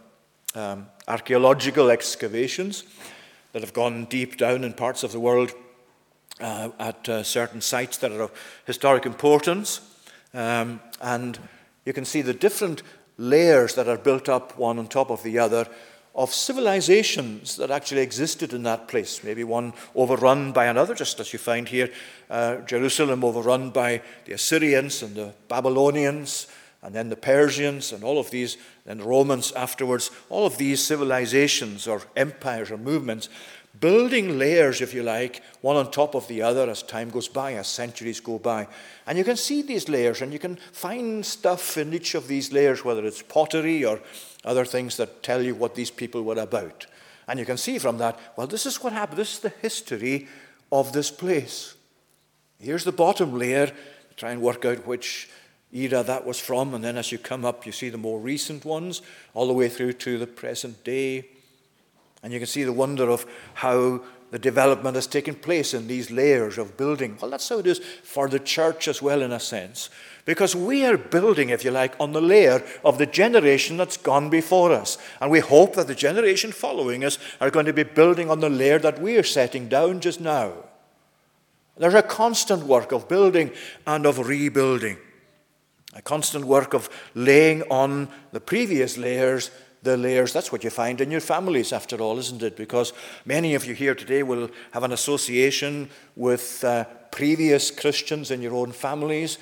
um, 0.56 0.88
archaeological 1.08 1.92
excavations 1.92 2.84
that 3.54 3.62
have 3.62 3.74
gone 3.74 4.06
deep 4.06 4.38
down 4.38 4.64
in 4.64 4.74
parts 4.74 5.04
of 5.04 5.12
the 5.12 5.20
world 5.20 5.52
uh, 6.40 6.70
at 6.80 7.08
uh, 7.08 7.22
certain 7.22 7.62
sites 7.62 7.98
that 7.98 8.12
are 8.12 8.24
of 8.24 8.32
historic 8.66 9.06
importance. 9.06 9.82
Um, 10.34 10.80
and 11.00 11.38
you 11.86 11.94
can 11.94 12.06
see 12.06 12.24
the 12.24 12.34
different 12.34 12.82
layers 13.20 13.76
that 13.76 13.88
are 13.88 14.00
built 14.00 14.30
up 14.30 14.58
one 14.58 14.80
on 14.80 14.88
top 14.88 15.12
of 15.12 15.22
the 15.22 15.38
other 15.38 15.68
of 16.16 16.34
civilizations 16.34 17.56
that 17.58 17.70
actually 17.70 18.02
existed 18.02 18.52
in 18.52 18.64
that 18.64 18.88
place. 18.88 19.24
Maybe 19.24 19.44
one 19.44 19.74
overrun 19.94 20.54
by 20.54 20.66
another, 20.66 20.96
just 20.96 21.20
as 21.20 21.34
you 21.34 21.38
find 21.38 21.68
here 21.68 21.92
uh, 22.32 22.58
Jerusalem 22.62 23.24
overrun 23.24 23.70
by 23.70 24.02
the 24.26 24.34
Assyrians 24.34 25.04
and 25.04 25.16
the 25.16 25.34
Babylonians, 25.48 26.48
and 26.82 26.96
then 26.96 27.10
the 27.10 27.16
Persians, 27.16 27.92
and 27.92 28.04
all 28.04 28.20
of 28.20 28.32
these, 28.32 28.58
and 28.86 29.00
the 29.02 29.06
Romans 29.06 29.52
afterwards. 29.52 30.12
All 30.30 30.46
of 30.46 30.58
these 30.58 30.84
civilizations 30.84 31.88
or 31.88 32.02
empires 32.16 32.72
or 32.72 32.78
movements 32.78 33.30
building 33.80 34.38
layers, 34.38 34.82
if 34.82 34.94
you 34.94 35.04
like, 35.04 35.42
one 35.62 35.76
on 35.76 35.92
top 35.92 36.16
of 36.16 36.28
the 36.28 36.42
other 36.42 36.70
as 36.70 36.84
time 36.84 37.10
goes 37.10 37.28
by, 37.28 37.54
as 37.54 37.68
centuries 37.68 38.20
go 38.20 38.40
by. 38.40 38.68
And 39.08 39.18
you 39.18 39.24
can 39.24 39.38
see 39.38 39.62
these 39.62 39.88
layers, 39.88 40.22
and 40.22 40.34
you 40.34 40.40
can 40.40 40.56
find 40.56 41.26
stuff 41.26 41.78
in 41.78 41.94
each 41.94 42.16
of 42.16 42.28
these 42.28 42.52
layers, 42.52 42.84
whether 42.84 43.06
it's 43.06 43.22
pottery 43.22 43.86
or 43.86 44.02
other 44.44 44.66
things 44.66 44.98
that 44.98 45.24
tell 45.24 45.42
you 45.42 45.56
what 45.56 45.76
these 45.76 45.92
people 45.92 46.24
were 46.24 46.40
about. 46.40 46.88
And 47.28 47.40
you 47.40 47.46
can 47.46 47.58
see 47.58 47.78
from 47.78 47.98
that, 48.00 48.20
well, 48.36 48.48
this 48.48 48.66
is 48.66 48.82
what 48.84 48.94
happened. 48.94 49.20
This 49.20 49.34
is 49.34 49.40
the 49.40 49.54
history 49.62 50.28
of 50.72 50.92
this 50.92 51.12
place. 51.12 51.76
Here's 52.60 52.84
the 52.84 52.92
bottom 52.92 53.38
layer. 53.38 53.72
Try 54.18 54.32
and 54.32 54.42
work 54.42 54.66
out 54.66 54.86
which 54.86 55.30
era 55.74 56.04
that 56.04 56.26
was 56.26 56.40
from. 56.40 56.74
And 56.74 56.84
then 56.84 56.98
as 56.98 57.12
you 57.12 57.18
come 57.18 57.46
up, 57.46 57.66
you 57.66 57.72
see 57.72 57.90
the 57.90 57.98
more 57.98 58.20
recent 58.20 58.66
ones, 58.66 59.02
all 59.34 59.48
the 59.48 59.54
way 59.54 59.70
through 59.70 59.94
to 59.94 60.18
the 60.18 60.28
present 60.28 60.84
day. 60.84 61.28
And 62.24 62.34
you 62.34 62.40
can 62.40 62.48
see 62.48 62.64
the 62.64 62.74
wonder 62.74 63.10
of 63.10 63.26
how 63.56 64.02
the 64.32 64.40
development 64.40 64.96
has 64.96 65.08
taken 65.08 65.34
place 65.34 65.74
in 65.74 65.88
these 65.88 66.12
layers 66.12 66.58
of 66.58 66.78
building. 66.78 67.18
Well, 67.20 67.32
that's 67.32 67.50
how 67.50 67.60
it 67.60 67.68
is 67.68 67.80
for 67.80 68.28
the 68.28 68.40
church 68.40 68.88
as 68.88 69.02
well, 69.02 69.22
in 69.22 69.32
a 69.32 69.40
sense. 69.40 69.90
Because 70.26 70.56
we 70.56 70.86
are 70.86 70.98
building, 70.98 71.50
if 71.50 71.66
you 71.66 71.72
like, 71.72 71.96
on 72.00 72.12
the 72.12 72.22
layer 72.22 72.64
of 72.86 73.00
the 73.00 73.08
generation 73.08 73.78
that's 73.78 73.98
gone 73.98 74.30
before 74.30 74.72
us. 74.72 75.00
And 75.20 75.32
we 75.32 75.40
hope 75.40 75.76
that 75.76 75.88
the 75.88 75.96
generation 75.96 76.52
following 76.52 77.04
us 77.04 77.18
are 77.42 77.50
going 77.50 77.66
to 77.66 77.74
be 77.74 77.84
building 77.84 78.30
on 78.30 78.40
the 78.40 78.50
layer 78.50 78.78
that 78.80 79.02
we 79.02 79.18
are 79.18 79.24
setting 79.24 79.68
down 79.68 80.00
just 80.00 80.22
now. 80.22 80.54
There's 81.78 81.94
a 81.94 82.04
constant 82.04 82.64
work 82.64 82.92
of 82.92 83.08
building 83.08 83.52
and 83.88 84.06
of 84.06 84.28
rebuilding, 84.28 84.98
a 85.94 86.02
constant 86.02 86.46
work 86.46 86.74
of 86.74 86.90
laying 87.16 87.64
on 87.64 88.08
the 88.32 88.40
previous 88.40 88.98
layers 88.98 89.52
the 89.82 89.96
layers. 89.96 90.34
That's 90.34 90.52
what 90.52 90.66
you 90.66 90.70
find 90.70 91.00
in 91.00 91.10
your 91.10 91.22
families, 91.22 91.72
after 91.72 92.02
all, 92.02 92.20
isn't 92.20 92.44
it? 92.44 92.58
Because 92.58 92.92
many 93.24 93.56
of 93.56 93.64
you 93.66 93.74
here 93.74 93.96
today 93.96 94.24
will 94.24 94.50
have 94.72 94.84
an 94.84 94.92
association 94.92 95.90
with 96.18 96.62
uh, 96.66 96.84
previous 97.12 97.72
Christians 97.72 98.30
in 98.30 98.42
your 98.42 98.56
own 98.56 98.74
families 98.74 99.38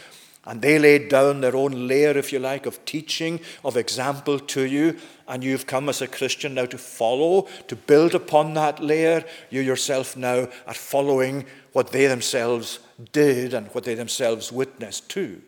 and 0.48 0.62
they 0.62 0.80
laid 0.80 1.10
down 1.10 1.42
their 1.42 1.58
own 1.58 1.90
layer, 1.90 2.18
if 2.18 2.32
you 2.32 2.40
like, 2.40 2.66
of 2.66 2.84
teaching, 2.86 3.42
of 3.66 3.76
example 3.76 4.40
to 4.40 4.62
you. 4.62 4.98
And 5.28 5.44
you've 5.44 5.68
come 5.68 5.90
as 5.90 6.02
a 6.02 6.08
Christian 6.08 6.54
now 6.54 6.66
to 6.68 6.78
follow, 6.78 7.50
to 7.68 7.76
build 7.76 8.16
upon 8.16 8.54
that 8.54 8.82
layer. 8.82 9.26
You 9.50 9.60
yourself 9.60 10.16
now 10.16 10.48
are 10.66 10.74
following 10.74 11.46
what 11.74 11.92
they 11.92 12.08
themselves 12.08 12.80
did 13.12 13.54
and 13.54 13.68
what 13.68 13.84
they 13.84 13.94
themselves 13.94 14.50
witnessed 14.50 15.10
to. 15.10 15.42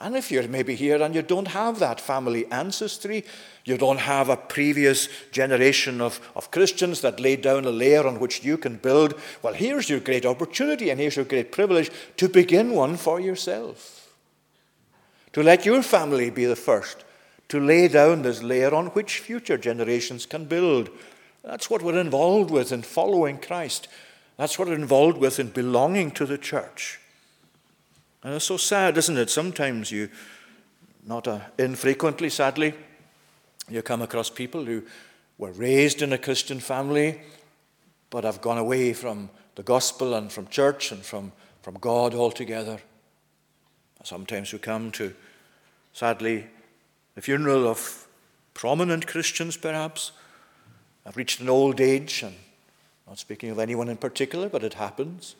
And 0.00 0.16
if 0.16 0.30
you're 0.30 0.46
maybe 0.46 0.76
here 0.76 1.02
and 1.02 1.14
you 1.14 1.22
don't 1.22 1.48
have 1.48 1.80
that 1.80 2.00
family 2.00 2.46
ancestry, 2.52 3.24
you 3.64 3.76
don't 3.76 3.98
have 3.98 4.28
a 4.28 4.36
previous 4.36 5.08
generation 5.32 6.00
of, 6.00 6.20
of 6.36 6.50
Christians 6.52 7.00
that 7.00 7.18
laid 7.18 7.42
down 7.42 7.64
a 7.64 7.70
layer 7.70 8.06
on 8.06 8.20
which 8.20 8.44
you 8.44 8.56
can 8.56 8.76
build, 8.76 9.14
well, 9.42 9.54
here's 9.54 9.90
your 9.90 10.00
great 10.00 10.24
opportunity 10.24 10.90
and 10.90 11.00
here's 11.00 11.16
your 11.16 11.24
great 11.24 11.50
privilege 11.50 11.90
to 12.16 12.28
begin 12.28 12.72
one 12.72 12.96
for 12.96 13.20
yourself 13.20 13.98
to 15.32 15.42
let 15.42 15.66
your 15.66 15.82
family 15.82 16.30
be 16.30 16.46
the 16.46 16.56
first 16.56 17.04
to 17.48 17.60
lay 17.60 17.88
down 17.88 18.22
this 18.22 18.42
layer 18.42 18.74
on 18.74 18.86
which 18.88 19.20
future 19.20 19.56
generations 19.56 20.26
can 20.26 20.44
build. 20.44 20.90
That's 21.42 21.70
what 21.70 21.82
we're 21.82 21.98
involved 21.98 22.50
with 22.50 22.72
in 22.72 22.82
following 22.82 23.38
Christ. 23.38 23.88
That's 24.36 24.58
what 24.58 24.68
we're 24.68 24.74
involved 24.74 25.18
with 25.18 25.38
in 25.38 25.48
belonging 25.48 26.10
to 26.12 26.26
the 26.26 26.38
church. 26.38 27.00
And 28.28 28.36
it's 28.36 28.44
so 28.44 28.58
sad, 28.58 28.98
isn't 28.98 29.16
it? 29.16 29.30
Sometimes 29.30 29.90
you, 29.90 30.10
not 31.06 31.26
infrequently, 31.58 32.28
sadly, 32.28 32.74
you 33.70 33.80
come 33.80 34.02
across 34.02 34.28
people 34.28 34.66
who 34.66 34.82
were 35.38 35.52
raised 35.52 36.02
in 36.02 36.12
a 36.12 36.18
Christian 36.18 36.60
family 36.60 37.22
but 38.10 38.24
have 38.24 38.42
gone 38.42 38.58
away 38.58 38.92
from 38.92 39.30
the 39.54 39.62
gospel 39.62 40.12
and 40.12 40.30
from 40.30 40.46
church 40.48 40.92
and 40.92 41.02
from, 41.02 41.32
from 41.62 41.78
God 41.80 42.14
altogether. 42.14 42.78
Sometimes 44.04 44.52
we 44.52 44.58
come 44.58 44.90
to, 44.90 45.14
sadly, 45.94 46.48
the 47.14 47.22
funeral 47.22 47.66
of 47.66 48.06
prominent 48.52 49.06
Christians, 49.06 49.56
perhaps, 49.56 50.12
have 51.06 51.16
reached 51.16 51.40
an 51.40 51.48
old 51.48 51.80
age, 51.80 52.22
and 52.22 52.36
not 53.06 53.18
speaking 53.18 53.48
of 53.48 53.58
anyone 53.58 53.88
in 53.88 53.96
particular, 53.96 54.50
but 54.50 54.64
it 54.64 54.74
happens. 54.74 55.34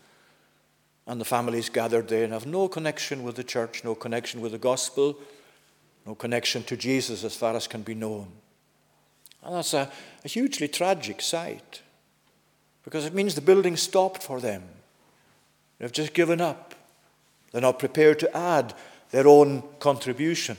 And 1.09 1.19
the 1.19 1.25
families 1.25 1.71
gathered 1.71 2.07
there 2.09 2.23
and 2.23 2.35
have 2.35 2.47
no 2.47 2.69
connection 2.69 3.23
with 3.23 3.35
the 3.35 3.43
church, 3.43 3.83
no 3.83 3.95
connection 3.95 4.43
with 4.43 4.53
the 4.53 4.59
gospel, 4.59 5.19
no 6.07 6.15
connection 6.15 6.63
to 6.65 6.77
Jesus 6.77 7.25
as 7.25 7.35
far 7.35 7.57
as 7.57 7.67
can 7.67 7.83
be 7.83 7.95
known. 7.95 8.29
And 9.43 9.57
that's 9.57 9.73
a, 9.73 9.91
a 10.25 10.29
hugely 10.29 10.69
tragic 10.69 11.23
sight 11.23 11.83
because 12.85 13.07
it 13.07 13.15
means 13.15 13.35
the 13.35 13.41
building 13.41 13.77
stopped 13.77 14.23
for 14.23 14.39
them. 14.39 14.63
They've 15.79 15.91
just 15.91 16.13
given 16.13 16.43
up. 16.43 16.75
They're 17.53 17.63
not 17.63 17.79
prepared 17.79 18.19
to 18.21 18.37
add 18.37 18.75
their 19.11 19.27
own 19.27 19.63
contribution 19.81 20.59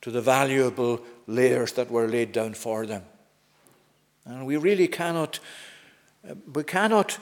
to 0.00 0.10
the 0.10 0.20
valuable 0.20 1.00
layers 1.28 1.72
that 1.72 1.90
were 1.90 2.08
laid 2.08 2.32
down 2.32 2.54
for 2.54 2.86
them. 2.86 3.04
And 4.24 4.46
we 4.46 4.56
really 4.56 4.88
cannot, 4.88 5.38
uh, 6.28 6.34
we 6.52 6.64
cannot 6.64 7.18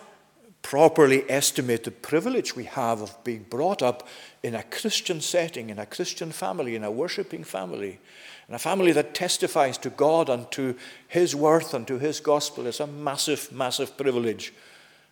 properly 0.62 1.28
estimate 1.28 1.84
the 1.84 1.90
privilege 1.90 2.56
we 2.56 2.64
have 2.64 3.02
of 3.02 3.22
being 3.24 3.44
brought 3.50 3.82
up 3.82 4.08
in 4.42 4.54
a 4.54 4.62
Christian 4.62 5.20
setting, 5.20 5.70
in 5.70 5.78
a 5.78 5.86
Christian 5.86 6.32
family, 6.32 6.76
in 6.76 6.84
a 6.84 6.90
worshipping 6.90 7.44
family, 7.44 7.98
and 8.46 8.56
a 8.56 8.58
family 8.58 8.92
that 8.92 9.14
testifies 9.14 9.76
to 9.78 9.90
God 9.90 10.28
and 10.28 10.50
to 10.52 10.76
His 11.08 11.34
worth 11.34 11.74
and 11.74 11.86
to 11.88 11.98
His 11.98 12.20
gospel 12.20 12.66
is 12.66 12.80
a 12.80 12.86
massive, 12.86 13.52
massive 13.52 13.96
privilege. 13.96 14.52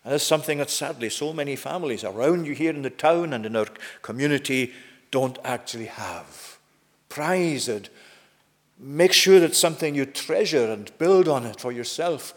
And 0.04 0.14
it's 0.14 0.24
something 0.24 0.58
that 0.58 0.70
sadly 0.70 1.10
so 1.10 1.32
many 1.32 1.56
families 1.56 2.04
around 2.04 2.46
you 2.46 2.54
here 2.54 2.72
in 2.72 2.82
the 2.82 2.90
town 2.90 3.32
and 3.32 3.44
in 3.44 3.56
our 3.56 3.68
community 4.02 4.72
don't 5.10 5.38
actually 5.44 5.86
have. 5.86 6.58
Prize 7.08 7.68
it. 7.68 7.90
Make 8.78 9.12
sure 9.12 9.42
it's 9.42 9.58
something 9.58 9.94
you 9.94 10.06
treasure 10.06 10.72
and 10.72 10.96
build 10.96 11.28
on 11.28 11.44
it 11.44 11.60
for 11.60 11.70
yourself 11.70 12.34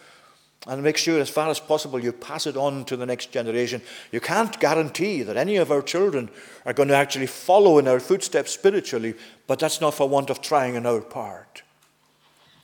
and 0.66 0.82
make 0.82 0.98
sure, 0.98 1.20
as 1.20 1.30
far 1.30 1.50
as 1.50 1.60
possible, 1.60 2.02
you 2.02 2.14
pass 2.14 2.48
it 2.48 2.56
on 2.56 2.86
to 2.86 2.96
the 2.96 3.06
next 3.06 3.32
generation. 3.32 3.82
You 4.12 4.22
can't 4.22 4.58
guarantee 4.60 5.22
that 5.24 5.36
any 5.36 5.58
of 5.58 5.72
our 5.72 5.82
children 5.82 6.30
are 6.66 6.74
going 6.74 6.88
to 6.88 6.96
actually 6.96 7.28
follow 7.28 7.80
in 7.80 7.88
our 7.88 8.00
footsteps 8.00 8.52
spiritually, 8.52 9.16
but 9.46 9.60
that's 9.60 9.82
not 9.82 9.94
for 9.94 10.08
want 10.08 10.30
of 10.30 10.42
trying 10.42 10.78
on 10.78 10.86
our 10.86 11.02
part. 11.02 11.64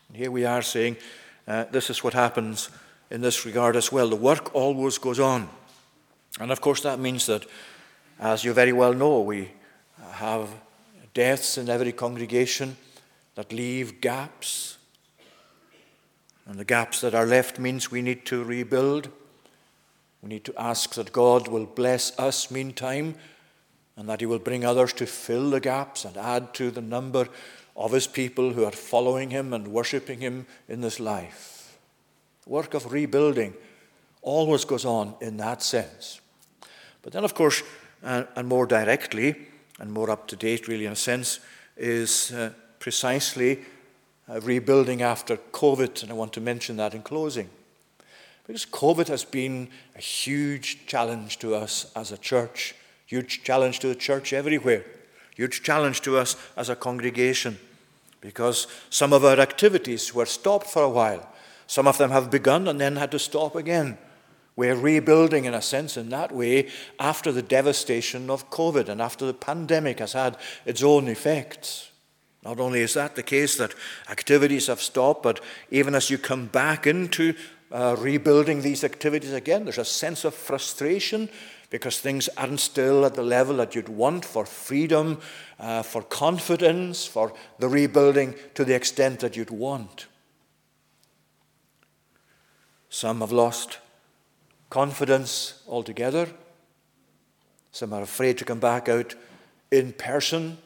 And 0.08 0.18
here 0.18 0.32
we 0.32 0.46
are 0.46 0.62
saying 0.62 0.96
uh, 1.48 1.66
this 1.72 1.90
is 1.90 2.04
what 2.04 2.14
happens 2.14 2.70
in 3.12 3.22
this 3.22 3.46
regard 3.46 3.76
as 3.76 3.92
well. 3.92 4.10
The 4.10 4.16
work 4.16 4.56
always 4.56 4.98
goes 4.98 5.20
on. 5.20 5.50
And 6.40 6.52
of 6.52 6.62
course, 6.62 6.82
that 6.82 7.00
means 7.00 7.26
that, 7.26 7.46
as 8.20 8.46
you 8.46 8.54
very 8.54 8.72
well 8.72 8.94
know, 8.94 9.20
we 9.20 9.52
have 10.12 10.50
deaths 11.14 11.58
in 11.58 11.70
every 11.70 11.92
congregation 11.92 12.78
that 13.36 13.52
leave 13.52 14.00
gaps 14.00 14.79
and 16.50 16.58
the 16.58 16.66
gaps 16.66 17.02
that 17.02 17.14
are 17.14 17.28
left 17.28 17.60
means 17.60 17.92
we 17.92 18.02
need 18.02 18.26
to 18.26 18.44
rebuild. 18.44 19.10
We 20.24 20.30
need 20.30 20.44
to 20.46 20.60
ask 20.60 20.96
that 20.96 21.14
God 21.14 21.48
will 21.48 21.68
bless 21.68 22.18
us 22.18 22.50
meantime 22.50 23.14
and 23.96 24.10
that 24.10 24.20
He 24.20 24.26
will 24.26 24.40
bring 24.40 24.66
others 24.66 24.92
to 24.94 25.06
fill 25.06 25.52
the 25.52 25.60
gaps 25.60 26.06
and 26.06 26.18
add 26.18 26.56
to 26.56 26.72
the 26.72 26.82
number 26.82 27.30
of 27.78 27.92
His 27.92 28.08
people 28.08 28.54
who 28.54 28.66
are 28.66 28.72
following 28.72 29.30
Him 29.30 29.54
and 29.54 29.68
worshipping 29.68 30.22
Him 30.22 30.48
in 30.68 30.82
this 30.82 31.00
life. 31.00 31.78
The 32.46 32.50
work 32.50 32.74
of 32.74 32.92
rebuilding 32.92 33.54
always 34.24 34.66
goes 34.66 34.86
on 34.86 35.14
in 35.22 35.38
that 35.38 35.62
sense. 35.62 36.20
But 37.04 37.14
then, 37.14 37.24
of 37.24 37.36
course, 37.36 37.62
uh, 38.04 38.24
and 38.36 38.48
more 38.48 38.66
directly 38.66 39.36
and 39.80 39.94
more 39.94 40.10
up 40.10 40.28
to 40.30 40.36
date, 40.36 40.68
really, 40.68 40.88
in 40.88 40.94
a 40.94 40.96
sense, 40.96 41.42
is 41.78 42.32
uh, 42.32 42.54
precisely 42.80 43.60
uh, 44.30 44.40
rebuilding 44.42 45.02
after 45.02 45.38
COVID, 45.38 46.04
and 46.04 46.12
I 46.12 46.16
want 46.16 46.34
to 46.34 46.42
mention 46.42 46.78
that 46.78 46.94
in 46.94 47.02
closing. 47.02 47.50
Because 48.46 48.66
COVID 48.66 49.08
has 49.08 49.26
been 49.26 49.70
a 49.96 50.02
huge 50.02 50.86
challenge 50.86 51.40
to 51.40 51.56
us 51.56 51.92
as 51.96 52.12
a 52.12 52.18
church, 52.18 52.76
huge 53.06 53.44
challenge 53.44 53.80
to 53.80 53.88
the 53.88 53.96
church 53.96 54.34
everywhere, 54.34 54.86
huge 55.36 55.64
challenge 55.64 56.02
to 56.02 56.18
us 56.18 56.36
as 56.58 56.70
a 56.70 56.76
congregation, 56.76 57.58
because 58.22 58.68
some 58.90 59.14
of 59.14 59.24
our 59.24 59.40
activities 59.40 60.14
were 60.14 60.26
stopped 60.26 60.68
for 60.68 60.84
a 60.84 60.90
while. 60.90 61.28
Some 61.68 61.88
of 61.88 61.98
them 61.98 62.12
have 62.12 62.32
begun 62.32 62.68
and 62.68 62.82
then 62.82 62.96
had 62.96 63.12
to 63.12 63.20
stop 63.20 63.56
again. 63.56 63.98
We're 64.56 64.76
rebuilding, 64.76 65.46
in 65.46 65.54
a 65.54 65.62
sense, 65.62 65.96
in 65.96 66.10
that 66.10 66.34
way, 66.34 66.68
after 67.00 67.32
the 67.32 67.42
devastation 67.42 68.30
of 68.30 68.50
COVID 68.50 68.90
and 68.90 69.02
after 69.02 69.26
the 69.26 69.34
pandemic 69.34 70.00
has 70.00 70.14
had 70.14 70.38
its 70.66 70.84
own 70.84 71.08
effects. 71.08 71.92
Not 72.44 72.60
only 72.60 72.82
is 72.82 72.94
that 72.94 73.16
the 73.16 73.24
case 73.24 73.58
that 73.58 73.76
activities 74.10 74.68
have 74.68 74.82
stopped, 74.82 75.24
but 75.24 75.42
even 75.72 75.94
as 75.94 76.10
you 76.10 76.18
come 76.18 76.46
back 76.46 76.88
into 76.88 77.34
uh, 77.72 77.96
rebuilding 78.00 78.62
these 78.62 78.84
activities 78.84 79.34
again, 79.34 79.66
there's 79.66 79.78
a 79.78 79.86
sense 79.86 80.24
of 80.24 80.34
frustration 80.34 81.30
because 81.70 82.00
things 82.00 82.30
aren't 82.38 82.60
still 82.60 83.06
at 83.06 83.14
the 83.14 83.22
level 83.22 83.58
that 83.58 83.76
you'd 83.76 83.90
want 83.90 84.26
for 84.26 84.46
freedom, 84.46 85.20
uh, 85.60 85.84
for 85.84 86.02
confidence, 86.02 87.06
for 87.06 87.34
the 87.60 87.68
rebuilding 87.68 88.34
to 88.56 88.66
the 88.66 88.74
extent 88.74 89.20
that 89.20 89.36
you'd 89.36 89.52
want. 89.52 90.08
Some 92.90 93.20
have 93.20 93.32
lost 93.32 93.78
confidence 94.70 95.62
altogether. 95.68 96.28
Some 97.72 97.94
are 97.94 98.02
afraid 98.02 98.38
to 98.40 98.46
come 98.46 98.60
back 98.60 98.90
out 98.90 99.14
in 99.70 99.94
person 99.94 100.58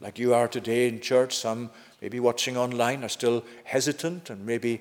like 0.00 0.18
you 0.18 0.34
are 0.34 0.48
today 0.48 0.88
in 0.88 1.00
church. 1.00 1.36
Some, 1.36 1.70
maybe 2.00 2.20
watching 2.20 2.56
online, 2.56 3.04
are 3.04 3.08
still 3.08 3.44
hesitant 3.64 4.30
and 4.30 4.44
maybe 4.44 4.80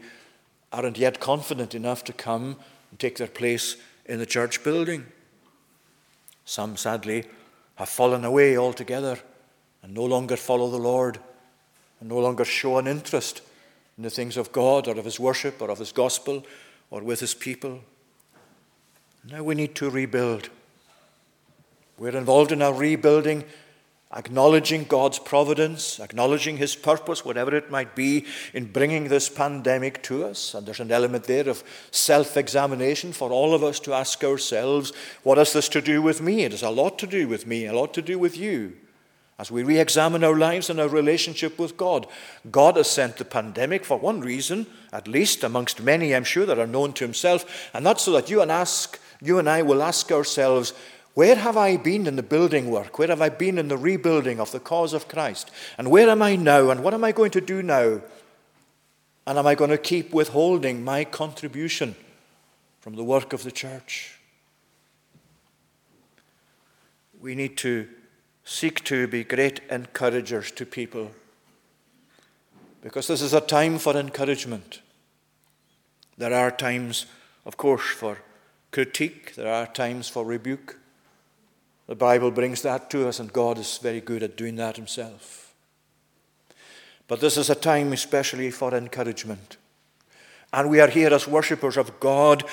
aren't 0.72 0.98
yet 0.98 1.20
confident 1.20 1.76
enough 1.76 2.04
to 2.06 2.14
come 2.14 2.58
and 2.90 3.00
take 3.00 3.18
their 3.18 3.28
place 3.28 3.78
in 4.06 4.20
the 4.20 4.26
church 4.26 4.64
building. 4.64 5.06
Some, 6.46 6.78
sadly, 6.78 7.26
have 7.76 7.90
fallen 7.90 8.26
away 8.26 8.58
altogether 8.58 9.20
and 9.82 9.94
no 9.94 10.04
longer 10.04 10.36
follow 10.36 10.70
the 10.70 10.78
Lord 10.78 11.20
and 12.00 12.10
no 12.10 12.20
longer 12.20 12.46
show 12.46 12.78
an 12.78 12.88
interest 12.88 13.42
in 13.98 14.04
the 14.04 14.10
things 14.10 14.38
of 14.38 14.52
God 14.52 14.88
or 14.88 14.98
of 14.98 15.06
His 15.06 15.20
worship 15.20 15.62
or 15.62 15.70
of 15.70 15.80
His 15.80 15.92
gospel 15.92 16.46
or 16.90 17.02
with 17.02 17.20
His 17.20 17.34
people. 17.34 17.82
Now 19.30 19.44
we 19.44 19.56
need 19.56 19.76
to 19.76 19.90
rebuild. 19.90 20.50
We're 21.98 22.18
involved 22.18 22.52
in 22.52 22.62
our 22.62 22.74
rebuilding 22.74 23.46
acknowledging 24.16 24.84
God's 24.84 25.20
providence, 25.20 26.00
acknowledging 26.00 26.58
His 26.58 26.76
purpose, 26.76 27.26
whatever 27.26 27.56
it 27.56 27.72
might 27.72 27.96
be, 27.96 28.26
in 28.54 28.72
bringing 28.72 29.08
this 29.08 29.30
pandemic 29.30 30.04
to 30.04 30.26
us. 30.26 30.54
And 30.54 30.66
there's 30.66 30.80
an 30.80 30.92
element 30.92 31.26
there 31.26 31.50
of 31.50 31.64
self 31.92 32.38
examination 32.38 33.14
for 33.14 33.32
all 33.32 33.54
of 33.54 33.64
us 33.64 33.80
to 33.82 33.94
ask 33.94 34.24
ourselves, 34.24 34.94
what 35.24 35.38
has 35.38 35.54
this 35.54 35.70
to 35.70 35.82
do 35.82 36.02
with 36.02 36.22
me? 36.22 36.44
It 36.44 36.52
has 36.52 36.64
a 36.64 36.70
lot 36.70 37.00
to 37.00 37.08
do 37.08 37.28
with 37.28 37.48
me, 37.48 37.66
a 37.66 37.74
lot 37.74 37.94
to 37.96 38.02
do 38.02 38.20
with 38.20 38.38
you. 38.38 38.74
As 39.40 39.50
we 39.50 39.64
re 39.64 39.80
examine 39.80 40.24
our 40.24 40.38
lives 40.38 40.70
and 40.70 40.80
our 40.80 40.88
relationship 40.88 41.58
with 41.58 41.76
God, 41.76 42.06
God 42.52 42.78
has 42.78 42.90
sent 42.90 43.18
the 43.18 43.26
pandemic 43.26 43.84
for 43.84 43.98
one 43.98 44.22
reason, 44.22 44.68
at 44.92 45.08
least 45.08 45.44
amongst 45.44 45.82
many, 45.82 46.14
I'm 46.14 46.24
sure, 46.24 46.46
that 46.46 46.60
are 46.60 46.68
known 46.68 46.94
to 46.94 47.04
Himself, 47.04 47.70
and 47.74 47.86
that's 47.86 48.04
so 48.04 48.12
that 48.12 48.30
you 48.30 48.42
and, 48.42 48.52
ask, 48.52 49.00
you 49.22 49.40
and 49.40 49.50
I 49.50 49.64
will 49.64 49.82
ask 49.82 50.12
ourselves, 50.12 50.74
where 51.14 51.36
have 51.36 51.58
I 51.58 51.78
been 51.78 52.08
in 52.08 52.16
the 52.16 52.24
building 52.24 52.72
work? 52.72 52.98
Where 52.98 53.08
have 53.08 53.22
I 53.22 53.30
been 53.30 53.60
in 53.60 53.68
the 53.68 53.78
rebuilding 53.78 54.40
of 54.40 54.52
the 54.52 54.60
cause 54.60 54.94
of 54.94 55.08
Christ? 55.08 55.52
And 55.78 55.92
where 55.92 56.10
am 56.10 56.22
I 56.22 56.36
now? 56.36 56.72
And 56.72 56.84
what 56.84 56.94
am 56.94 57.04
I 57.04 57.12
going 57.12 57.32
to 57.32 57.42
do 57.42 57.62
now? 57.62 58.02
And 59.28 59.38
am 59.38 59.46
I 59.46 59.56
going 59.56 59.70
to 59.70 59.78
keep 59.78 60.12
withholding 60.12 60.84
my 60.84 61.04
contribution 61.04 61.96
from 62.82 62.96
the 62.96 63.04
work 63.04 63.32
of 63.32 63.44
the 63.44 63.52
church? 63.52 64.18
We 67.22 67.36
need 67.36 67.58
to 67.58 67.88
seek 68.44 68.84
to 68.86 69.08
be 69.08 69.24
great 69.24 69.62
encouragers 69.70 70.52
to 70.52 70.66
people 70.66 71.12
because 72.82 73.08
this 73.08 73.22
is 73.22 73.34
a 73.34 73.40
time 73.40 73.78
for 73.78 73.96
encouragement. 73.96 74.82
There 76.18 76.34
are 76.34 76.52
times, 76.52 77.06
of 77.46 77.56
course, 77.56 77.86
for 77.86 78.18
critique, 78.72 79.36
there 79.36 79.52
are 79.52 79.68
times 79.68 80.10
for 80.10 80.26
rebuke. 80.26 80.78
The 81.88 81.96
Bible 81.96 82.32
brings 82.32 82.62
that 82.62 82.90
to 82.92 83.08
us, 83.08 83.20
and 83.20 83.32
God 83.32 83.58
is 83.58 83.78
very 83.78 84.02
good 84.02 84.24
at 84.24 84.38
doing 84.38 84.56
that 84.56 84.78
Himself. 84.78 85.54
But 87.08 87.20
this 87.20 87.38
is 87.38 87.50
a 87.50 87.56
time 87.56 87.92
especially 87.92 88.52
for 88.52 88.74
encouragement. 88.74 89.58
And 90.52 90.70
we 90.70 90.80
are 90.80 90.88
here 90.88 91.14
as 91.14 91.28
worshippers 91.28 91.78
of 91.78 92.00
God 92.00 92.44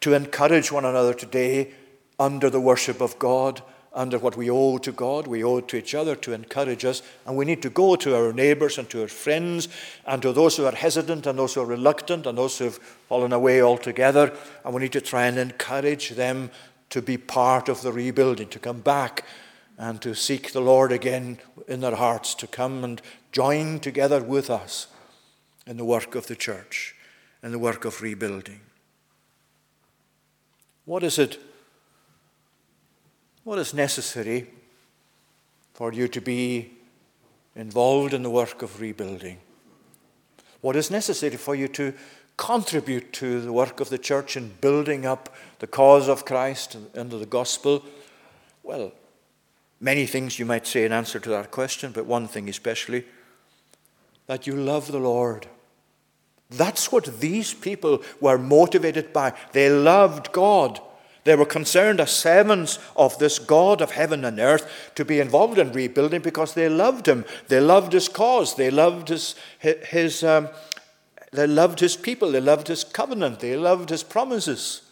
to 0.00 0.14
encourage 0.14 0.72
one 0.72 0.84
another 0.84 1.12
today 1.12 1.72
under 2.18 2.48
the 2.48 2.60
worship 2.60 3.00
of 3.00 3.18
God 3.18 3.62
under 3.98 4.18
what 4.18 4.36
we 4.36 4.50
owe 4.50 4.78
to 4.78 4.92
God, 4.92 5.26
we 5.26 5.42
owe 5.42 5.60
to 5.60 5.76
each 5.76 5.94
other 5.94 6.14
to 6.14 6.32
encourage 6.32 6.84
us, 6.84 7.02
and 7.26 7.36
we 7.36 7.44
need 7.44 7.62
to 7.62 7.70
go 7.70 7.96
to 7.96 8.14
our 8.14 8.32
neighbours 8.32 8.78
and 8.78 8.88
to 8.90 9.02
our 9.02 9.08
friends 9.08 9.68
and 10.06 10.22
to 10.22 10.32
those 10.32 10.56
who 10.56 10.66
are 10.66 10.74
hesitant 10.74 11.26
and 11.26 11.38
those 11.38 11.54
who 11.54 11.62
are 11.62 11.66
reluctant 11.66 12.26
and 12.26 12.38
those 12.38 12.58
who 12.58 12.64
have 12.64 12.78
fallen 13.08 13.32
away 13.32 13.60
altogether, 13.60 14.32
and 14.64 14.74
we 14.74 14.82
need 14.82 14.92
to 14.92 15.00
try 15.00 15.26
and 15.26 15.38
encourage 15.38 16.10
them 16.10 16.50
to 16.90 17.02
be 17.02 17.16
part 17.16 17.68
of 17.68 17.82
the 17.82 17.92
rebuilding, 17.92 18.48
to 18.48 18.58
come 18.58 18.80
back 18.80 19.24
and 19.76 20.00
to 20.02 20.14
seek 20.14 20.52
the 20.52 20.60
Lord 20.60 20.90
again 20.90 21.38
in 21.66 21.80
their 21.80 21.94
hearts, 21.94 22.34
to 22.36 22.46
come 22.46 22.82
and 22.82 23.00
join 23.30 23.78
together 23.78 24.22
with 24.22 24.50
us 24.50 24.88
in 25.66 25.76
the 25.76 25.84
work 25.84 26.14
of 26.14 26.26
the 26.26 26.36
church, 26.36 26.96
in 27.42 27.52
the 27.52 27.58
work 27.58 27.84
of 27.84 28.02
rebuilding. 28.02 28.60
What 30.84 31.02
is 31.02 31.18
it? 31.18 31.38
What 33.44 33.58
is 33.58 33.74
necessary 33.74 34.48
for 35.74 35.92
you 35.92 36.08
to 36.08 36.20
be 36.20 36.72
involved 37.54 38.14
in 38.14 38.22
the 38.22 38.30
work 38.30 38.62
of 38.62 38.80
rebuilding? 38.80 39.38
What 40.60 40.76
is 40.76 40.90
necessary 40.90 41.36
for 41.36 41.54
you 41.54 41.68
to 41.68 41.92
contribute 42.38 43.12
to 43.12 43.42
the 43.42 43.52
work 43.52 43.80
of 43.80 43.90
the 43.90 43.98
church 43.98 44.36
in 44.36 44.54
building 44.62 45.04
up 45.04 45.34
the 45.58 45.66
cause 45.66 46.08
of 46.08 46.24
Christ 46.24 46.78
and 46.94 47.10
the 47.10 47.26
gospel? 47.26 47.84
Well, 48.62 48.92
many 49.80 50.06
things 50.06 50.38
you 50.38 50.46
might 50.46 50.66
say 50.66 50.86
in 50.86 50.92
answer 50.92 51.20
to 51.20 51.28
that 51.30 51.50
question, 51.50 51.92
but 51.92 52.06
one 52.06 52.26
thing 52.26 52.48
especially 52.48 53.04
that 54.26 54.46
you 54.46 54.54
love 54.54 54.92
the 54.92 54.98
Lord. 54.98 55.46
That's 56.50 56.92
what 56.92 57.20
these 57.20 57.52
people 57.52 58.02
were 58.20 58.38
motivated 58.38 59.12
by. 59.12 59.34
They 59.52 59.68
loved 59.68 60.32
God. 60.32 60.80
They 61.24 61.34
were 61.34 61.46
concerned 61.46 62.00
as 62.00 62.10
servants 62.10 62.78
of 62.96 63.18
this 63.18 63.38
God 63.38 63.82
of 63.82 63.90
heaven 63.90 64.24
and 64.24 64.38
earth 64.38 64.92
to 64.94 65.04
be 65.04 65.20
involved 65.20 65.58
in 65.58 65.72
rebuilding 65.72 66.22
because 66.22 66.54
they 66.54 66.68
loved 66.68 67.06
him. 67.06 67.24
They 67.48 67.60
loved 67.60 67.92
his 67.92 68.08
cause. 68.08 68.54
They 68.54 68.70
loved 68.70 69.08
his, 69.08 69.34
his 69.58 70.22
um, 70.22 70.48
they 71.32 71.46
loved 71.46 71.80
his 71.80 71.96
people. 71.96 72.32
They 72.32 72.40
loved 72.40 72.68
his 72.68 72.84
covenant. 72.84 73.40
They 73.40 73.56
loved 73.56 73.90
his 73.90 74.02
promises. 74.02 74.82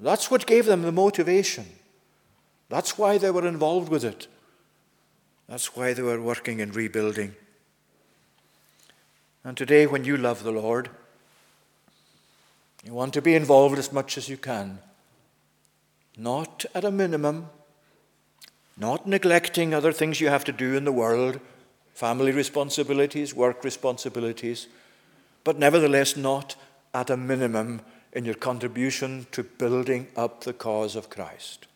That's 0.00 0.30
what 0.30 0.46
gave 0.46 0.66
them 0.66 0.82
the 0.82 0.92
motivation. 0.92 1.66
That's 2.68 2.96
why 2.96 3.18
they 3.18 3.30
were 3.30 3.46
involved 3.46 3.88
with 3.88 4.04
it. 4.04 4.26
That's 5.48 5.76
why 5.76 5.92
they 5.92 6.02
were 6.02 6.20
working 6.20 6.60
in 6.60 6.72
rebuilding. 6.72 7.34
And 9.44 9.56
today, 9.56 9.86
when 9.86 10.04
you 10.04 10.16
love 10.16 10.42
the 10.42 10.52
Lord, 10.52 10.88
you 12.84 12.94
want 12.94 13.12
to 13.14 13.22
be 13.22 13.34
involved 13.34 13.78
as 13.78 13.92
much 13.92 14.16
as 14.16 14.28
you 14.28 14.36
can 14.36 14.78
not 16.16 16.64
at 16.74 16.84
a 16.84 16.90
minimum, 16.90 17.48
not 18.76 19.06
neglecting 19.06 19.72
other 19.72 19.92
things 19.92 20.20
you 20.20 20.28
have 20.28 20.44
to 20.44 20.52
do 20.52 20.76
in 20.76 20.84
the 20.84 20.92
world, 20.92 21.40
family 21.94 22.32
responsibilities, 22.32 23.34
work 23.34 23.64
responsibilities, 23.64 24.66
but 25.44 25.58
nevertheless 25.58 26.16
not 26.16 26.56
at 26.94 27.10
a 27.10 27.16
minimum 27.16 27.80
in 28.12 28.24
your 28.24 28.34
contribution 28.34 29.26
to 29.32 29.42
building 29.42 30.06
up 30.16 30.44
the 30.44 30.52
cause 30.52 30.96
of 30.96 31.10
Christ. 31.10 31.66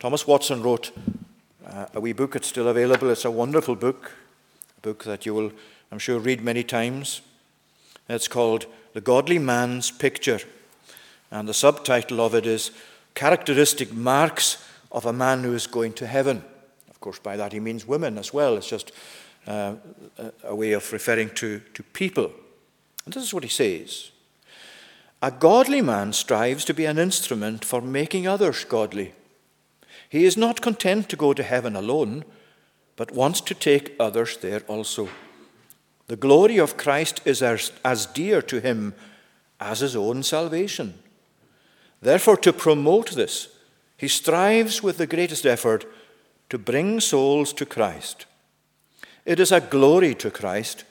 Thomas 0.00 0.26
Watson 0.26 0.62
wrote 0.62 0.92
uh, 1.66 1.86
a 1.94 2.00
wee 2.00 2.12
book, 2.12 2.36
it's 2.36 2.48
still 2.48 2.68
available. 2.68 3.10
It's 3.10 3.24
a 3.24 3.30
wonderful 3.30 3.76
book, 3.76 4.12
a 4.78 4.80
book 4.80 5.04
that 5.04 5.26
you 5.26 5.34
will, 5.34 5.52
I'm 5.92 5.98
sure, 5.98 6.18
read 6.18 6.42
many 6.42 6.64
times. 6.64 7.20
It's 8.08 8.28
called 8.28 8.66
The 8.94 9.00
Godly 9.00 9.38
Man's 9.38 9.90
Picture. 9.90 10.40
And 11.30 11.48
the 11.48 11.54
subtitle 11.54 12.20
of 12.20 12.34
it 12.34 12.46
is 12.46 12.70
Characteristic 13.14 13.92
Marks 13.92 14.64
of 14.90 15.04
a 15.04 15.12
Man 15.12 15.42
Who 15.42 15.54
is 15.54 15.66
Going 15.66 15.92
to 15.94 16.06
Heaven. 16.06 16.42
Of 16.88 17.00
course, 17.00 17.18
by 17.18 17.36
that 17.36 17.52
he 17.52 17.60
means 17.60 17.86
women 17.86 18.18
as 18.18 18.32
well. 18.32 18.56
It's 18.56 18.68
just 18.68 18.92
uh, 19.48 19.74
a 20.44 20.54
way 20.54 20.72
of 20.72 20.92
referring 20.92 21.30
to, 21.30 21.60
to 21.72 21.82
people. 21.82 22.30
And 23.04 23.14
this 23.14 23.24
is 23.24 23.32
what 23.32 23.44
he 23.44 23.48
says 23.48 24.10
A 25.22 25.30
godly 25.30 25.80
man 25.80 26.12
strives 26.12 26.64
to 26.66 26.74
be 26.74 26.84
an 26.84 26.98
instrument 26.98 27.64
for 27.64 27.80
making 27.80 28.26
others 28.26 28.64
godly. 28.64 29.14
He 30.10 30.24
is 30.24 30.36
not 30.36 30.60
content 30.60 31.08
to 31.08 31.16
go 31.16 31.32
to 31.32 31.42
heaven 31.42 31.76
alone, 31.76 32.24
but 32.96 33.14
wants 33.14 33.40
to 33.42 33.54
take 33.54 33.94
others 33.98 34.36
there 34.36 34.60
also. 34.68 35.08
The 36.08 36.16
glory 36.16 36.58
of 36.58 36.76
Christ 36.76 37.20
is 37.24 37.42
as, 37.42 37.72
as 37.84 38.06
dear 38.06 38.42
to 38.42 38.60
him 38.60 38.94
as 39.60 39.80
his 39.80 39.96
own 39.96 40.22
salvation. 40.22 40.94
Therefore, 42.00 42.36
to 42.38 42.52
promote 42.52 43.10
this, 43.12 43.48
he 43.96 44.08
strives 44.08 44.82
with 44.82 44.98
the 44.98 45.06
greatest 45.06 45.44
effort 45.44 45.84
to 46.48 46.58
bring 46.58 47.00
souls 47.00 47.52
to 47.54 47.66
Christ. 47.66 48.26
It 49.28 49.38
is 49.38 49.52
a 49.52 49.60
glory 49.60 50.14
to 50.14 50.30
Christ 50.30 50.84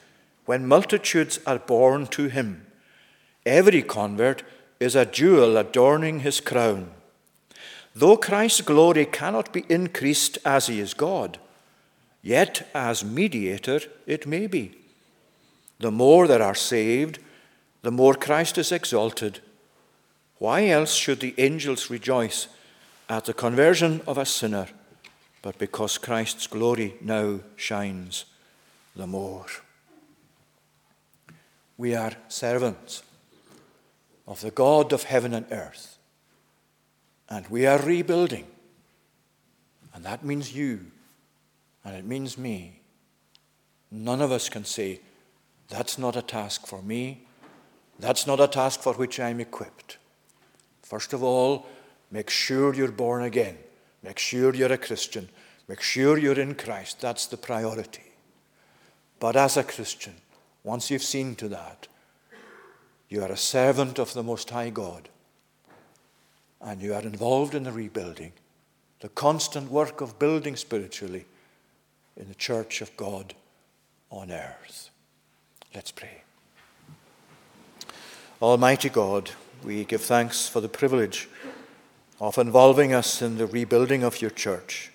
when 0.46 0.64
multitudes 0.64 1.40
are 1.44 1.58
born 1.58 2.06
to 2.06 2.28
him. 2.28 2.64
Every 3.44 3.82
convert 3.82 4.44
is 4.78 4.94
a 4.94 5.04
jewel 5.04 5.56
adorning 5.56 6.20
his 6.20 6.40
crown. 6.40 6.92
Though 7.96 8.16
Christ's 8.16 8.60
glory 8.60 9.06
cannot 9.06 9.52
be 9.52 9.64
increased 9.68 10.38
as 10.44 10.68
he 10.68 10.78
is 10.78 10.94
God, 10.94 11.38
yet 12.22 12.68
as 12.72 13.04
mediator 13.04 13.80
it 14.06 14.24
may 14.24 14.46
be. 14.46 14.78
The 15.80 15.90
more 15.90 16.28
there 16.28 16.42
are 16.42 16.54
saved, 16.54 17.18
the 17.82 17.90
more 17.90 18.14
Christ 18.14 18.56
is 18.56 18.70
exalted 18.70 19.40
why 20.38 20.68
else 20.68 20.94
should 20.94 21.18
the 21.18 21.34
angels 21.38 21.90
rejoice 21.90 22.46
at 23.08 23.24
the 23.24 23.34
conversion 23.34 24.00
of 24.06 24.16
a 24.16 24.24
sinner, 24.24 24.68
but 25.42 25.58
because 25.58 25.98
Christ's 25.98 26.46
glory 26.46 26.94
now 27.00 27.40
shines 27.56 28.26
the 28.98 29.06
more? 29.06 29.46
We 31.76 31.94
are 31.94 32.12
servants 32.26 33.04
of 34.26 34.40
the 34.40 34.50
God 34.50 34.92
of 34.92 35.04
heaven 35.04 35.32
and 35.32 35.46
earth, 35.52 35.98
and 37.28 37.46
we 37.46 37.64
are 37.64 37.80
rebuilding. 37.80 38.46
And 39.94 40.04
that 40.04 40.24
means 40.24 40.54
you, 40.54 40.90
and 41.84 41.94
it 41.94 42.04
means 42.04 42.36
me. 42.36 42.80
None 43.92 44.20
of 44.20 44.32
us 44.32 44.48
can 44.48 44.64
say, 44.64 45.00
That's 45.68 45.96
not 45.96 46.16
a 46.16 46.22
task 46.22 46.66
for 46.66 46.82
me. 46.82 47.24
That's 48.00 48.26
not 48.26 48.40
a 48.40 48.48
task 48.48 48.80
for 48.80 48.94
which 48.94 49.20
I'm 49.20 49.38
equipped. 49.38 49.98
First 50.82 51.12
of 51.12 51.22
all, 51.22 51.66
make 52.10 52.30
sure 52.30 52.74
you're 52.74 52.90
born 52.90 53.22
again. 53.22 53.58
Make 54.02 54.18
sure 54.18 54.54
you're 54.54 54.72
a 54.72 54.78
Christian. 54.78 55.28
Make 55.68 55.82
sure 55.82 56.18
you're 56.18 56.40
in 56.40 56.56
Christ. 56.56 57.00
That's 57.00 57.26
the 57.26 57.36
priority. 57.36 58.07
But 59.20 59.36
as 59.36 59.56
a 59.56 59.64
Christian, 59.64 60.14
once 60.62 60.90
you've 60.90 61.02
seen 61.02 61.34
to 61.36 61.48
that, 61.48 61.88
you 63.08 63.22
are 63.22 63.32
a 63.32 63.36
servant 63.36 63.98
of 63.98 64.12
the 64.12 64.22
Most 64.22 64.50
High 64.50 64.70
God. 64.70 65.08
And 66.60 66.82
you 66.82 66.94
are 66.94 67.02
involved 67.02 67.54
in 67.54 67.62
the 67.62 67.72
rebuilding, 67.72 68.32
the 69.00 69.08
constant 69.08 69.70
work 69.70 70.00
of 70.00 70.18
building 70.18 70.56
spiritually 70.56 71.24
in 72.16 72.28
the 72.28 72.34
church 72.34 72.80
of 72.80 72.96
God 72.96 73.34
on 74.10 74.30
earth. 74.30 74.90
Let's 75.74 75.92
pray. 75.92 76.22
Almighty 78.42 78.88
God, 78.88 79.30
we 79.64 79.84
give 79.84 80.02
thanks 80.02 80.48
for 80.48 80.60
the 80.60 80.68
privilege 80.68 81.28
of 82.20 82.38
involving 82.38 82.92
us 82.92 83.22
in 83.22 83.38
the 83.38 83.46
rebuilding 83.46 84.02
of 84.02 84.20
your 84.20 84.30
church, 84.30 84.90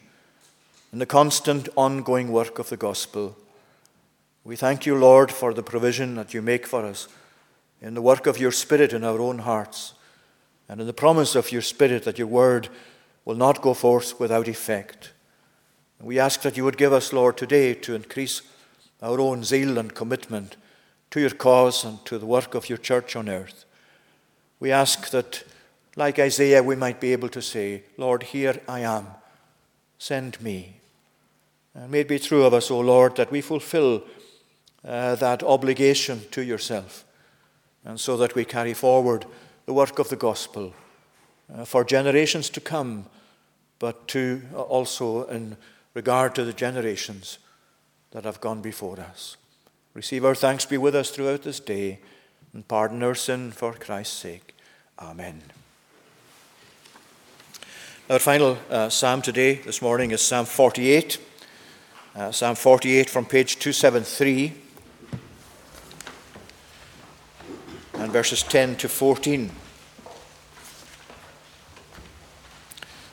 in 0.92 1.00
the 1.00 1.06
constant 1.06 1.70
ongoing 1.76 2.32
work 2.32 2.60
of 2.60 2.70
the 2.70 2.78
gospel. 2.78 3.38
We 4.46 4.58
thank 4.58 4.86
you, 4.86 4.96
Lord, 4.96 5.32
for 5.32 5.54
the 5.54 5.64
provision 5.64 6.16
that 6.16 6.34
you 6.34 6.42
make 6.42 6.68
for 6.68 6.86
us 6.86 7.08
in 7.82 7.94
the 7.94 8.02
work 8.02 8.28
of 8.28 8.38
your 8.38 8.52
Spirit 8.52 8.92
in 8.92 9.04
our 9.04 9.20
own 9.22 9.40
hearts, 9.40 9.94
and 10.68 10.82
in 10.82 10.88
the 10.88 10.94
promise 10.94 11.36
of 11.36 11.52
your 11.52 11.62
Spirit 11.62 12.04
that 12.04 12.18
your 12.18 12.28
word 12.28 12.68
will 13.24 13.36
not 13.36 13.62
go 13.62 13.74
forth 13.74 14.20
without 14.20 14.48
effect. 14.48 15.12
We 16.02 16.20
ask 16.20 16.42
that 16.42 16.58
you 16.58 16.66
would 16.66 16.78
give 16.78 16.92
us, 16.92 17.14
Lord, 17.14 17.38
today 17.38 17.74
to 17.76 17.96
increase 17.96 18.42
our 19.02 19.22
own 19.22 19.46
zeal 19.46 19.78
and 19.78 19.96
commitment 19.96 20.58
to 21.12 21.22
your 21.22 21.30
cause 21.30 21.86
and 21.86 22.04
to 22.06 22.18
the 22.18 22.26
work 22.26 22.56
of 22.56 22.68
your 22.68 22.78
church 22.78 23.16
on 23.16 23.30
earth. 23.30 23.64
We 24.60 24.72
ask 24.72 25.10
that, 25.12 25.46
like 25.96 26.20
Isaiah, 26.20 26.62
we 26.62 26.76
might 26.76 27.00
be 27.00 27.14
able 27.14 27.30
to 27.30 27.42
say, 27.42 27.84
Lord, 27.98 28.24
here 28.24 28.60
I 28.68 28.82
am, 28.82 29.08
send 29.98 30.42
me. 30.42 30.82
And 31.74 31.90
may 31.90 32.02
it 32.02 32.10
be 32.10 32.20
true 32.20 32.44
of 32.44 32.54
us, 32.54 32.70
O 32.70 32.82
Lord, 32.82 33.16
that 33.16 33.32
we 33.32 33.40
fulfill 33.40 34.04
uh, 34.86 35.16
that 35.16 35.44
obligation 35.44 36.22
to 36.32 36.44
yourself, 36.44 37.06
and 37.86 38.00
so 38.00 38.18
that 38.18 38.36
we 38.36 38.46
carry 38.46 38.74
forward 38.74 39.26
the 39.66 39.74
work 39.74 40.00
of 40.00 40.10
the 40.10 40.16
gospel 40.16 40.74
uh, 41.54 41.66
for 41.66 41.84
generations 41.84 42.50
to 42.50 42.60
come, 42.60 43.06
but 43.80 44.08
to 44.10 44.42
uh, 44.54 44.62
also 44.62 45.26
in 45.26 45.58
regard 45.94 46.36
to 46.36 46.44
the 46.44 46.54
generations 46.54 47.40
that 48.12 48.26
have 48.26 48.42
gone 48.42 48.62
before 48.62 49.00
us. 49.00 49.38
Receive 49.94 50.26
our 50.26 50.36
thanks, 50.36 50.66
be 50.66 50.78
with 50.78 50.96
us 50.96 51.12
throughout 51.12 51.44
this 51.44 51.60
day, 51.60 52.00
and 52.54 52.68
pardon 52.68 53.04
our 53.04 53.16
sin 53.16 53.52
for 53.52 53.74
Christ's 53.74 54.18
sake. 54.18 54.56
Amen. 55.00 55.42
Our 58.10 58.20
final 58.20 58.58
uh, 58.70 58.90
psalm 58.90 59.22
today, 59.22 59.56
this 59.56 59.82
morning, 59.82 60.12
is 60.12 60.22
Psalm 60.22 60.46
48. 60.46 61.20
Uh, 62.16 62.32
psalm 62.32 62.56
48 62.56 63.10
from 63.10 63.26
page 63.26 63.58
273 63.60 64.63
and 68.04 68.12
verses 68.12 68.44
10 68.44 68.76
to 68.78 68.90
14. 68.90 69.50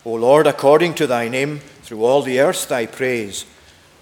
O 0.04 0.14
Lord, 0.14 0.46
according 0.46 0.94
to 0.94 1.06
thy 1.06 1.28
name, 1.28 1.60
through 1.82 2.04
all 2.04 2.22
the 2.22 2.40
earth 2.40 2.68
thy 2.68 2.86
praise, 2.86 3.44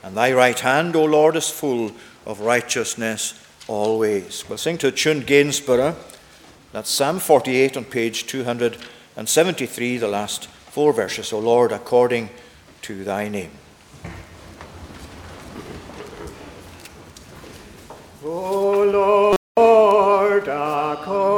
and 0.03 0.17
thy 0.17 0.33
right 0.33 0.59
hand, 0.59 0.95
O 0.95 1.05
Lord, 1.05 1.37
is 1.37 1.51
full 1.51 1.93
of 2.25 2.41
righteousness 2.41 3.35
always. 3.67 4.49
We'll 4.49 4.59
sing 4.59 4.79
to 4.79 4.91
tune 4.91 5.21
Gainsborough. 5.21 5.97
That's 6.73 6.91
Psalm 6.91 7.19
48 7.19 7.77
on 7.77 7.85
page 7.85 8.27
273, 8.27 9.99
the 9.99 10.09
last 10.09 10.47
four 10.47 10.93
verses. 10.93 11.33
O 11.33 11.39
Lord, 11.39 11.73
according 11.73 12.31
to 12.83 13.05
thy 13.05 13.29
name. 13.29 13.51
O 18.25 18.83
Lord, 18.85 19.38
according 20.49 21.38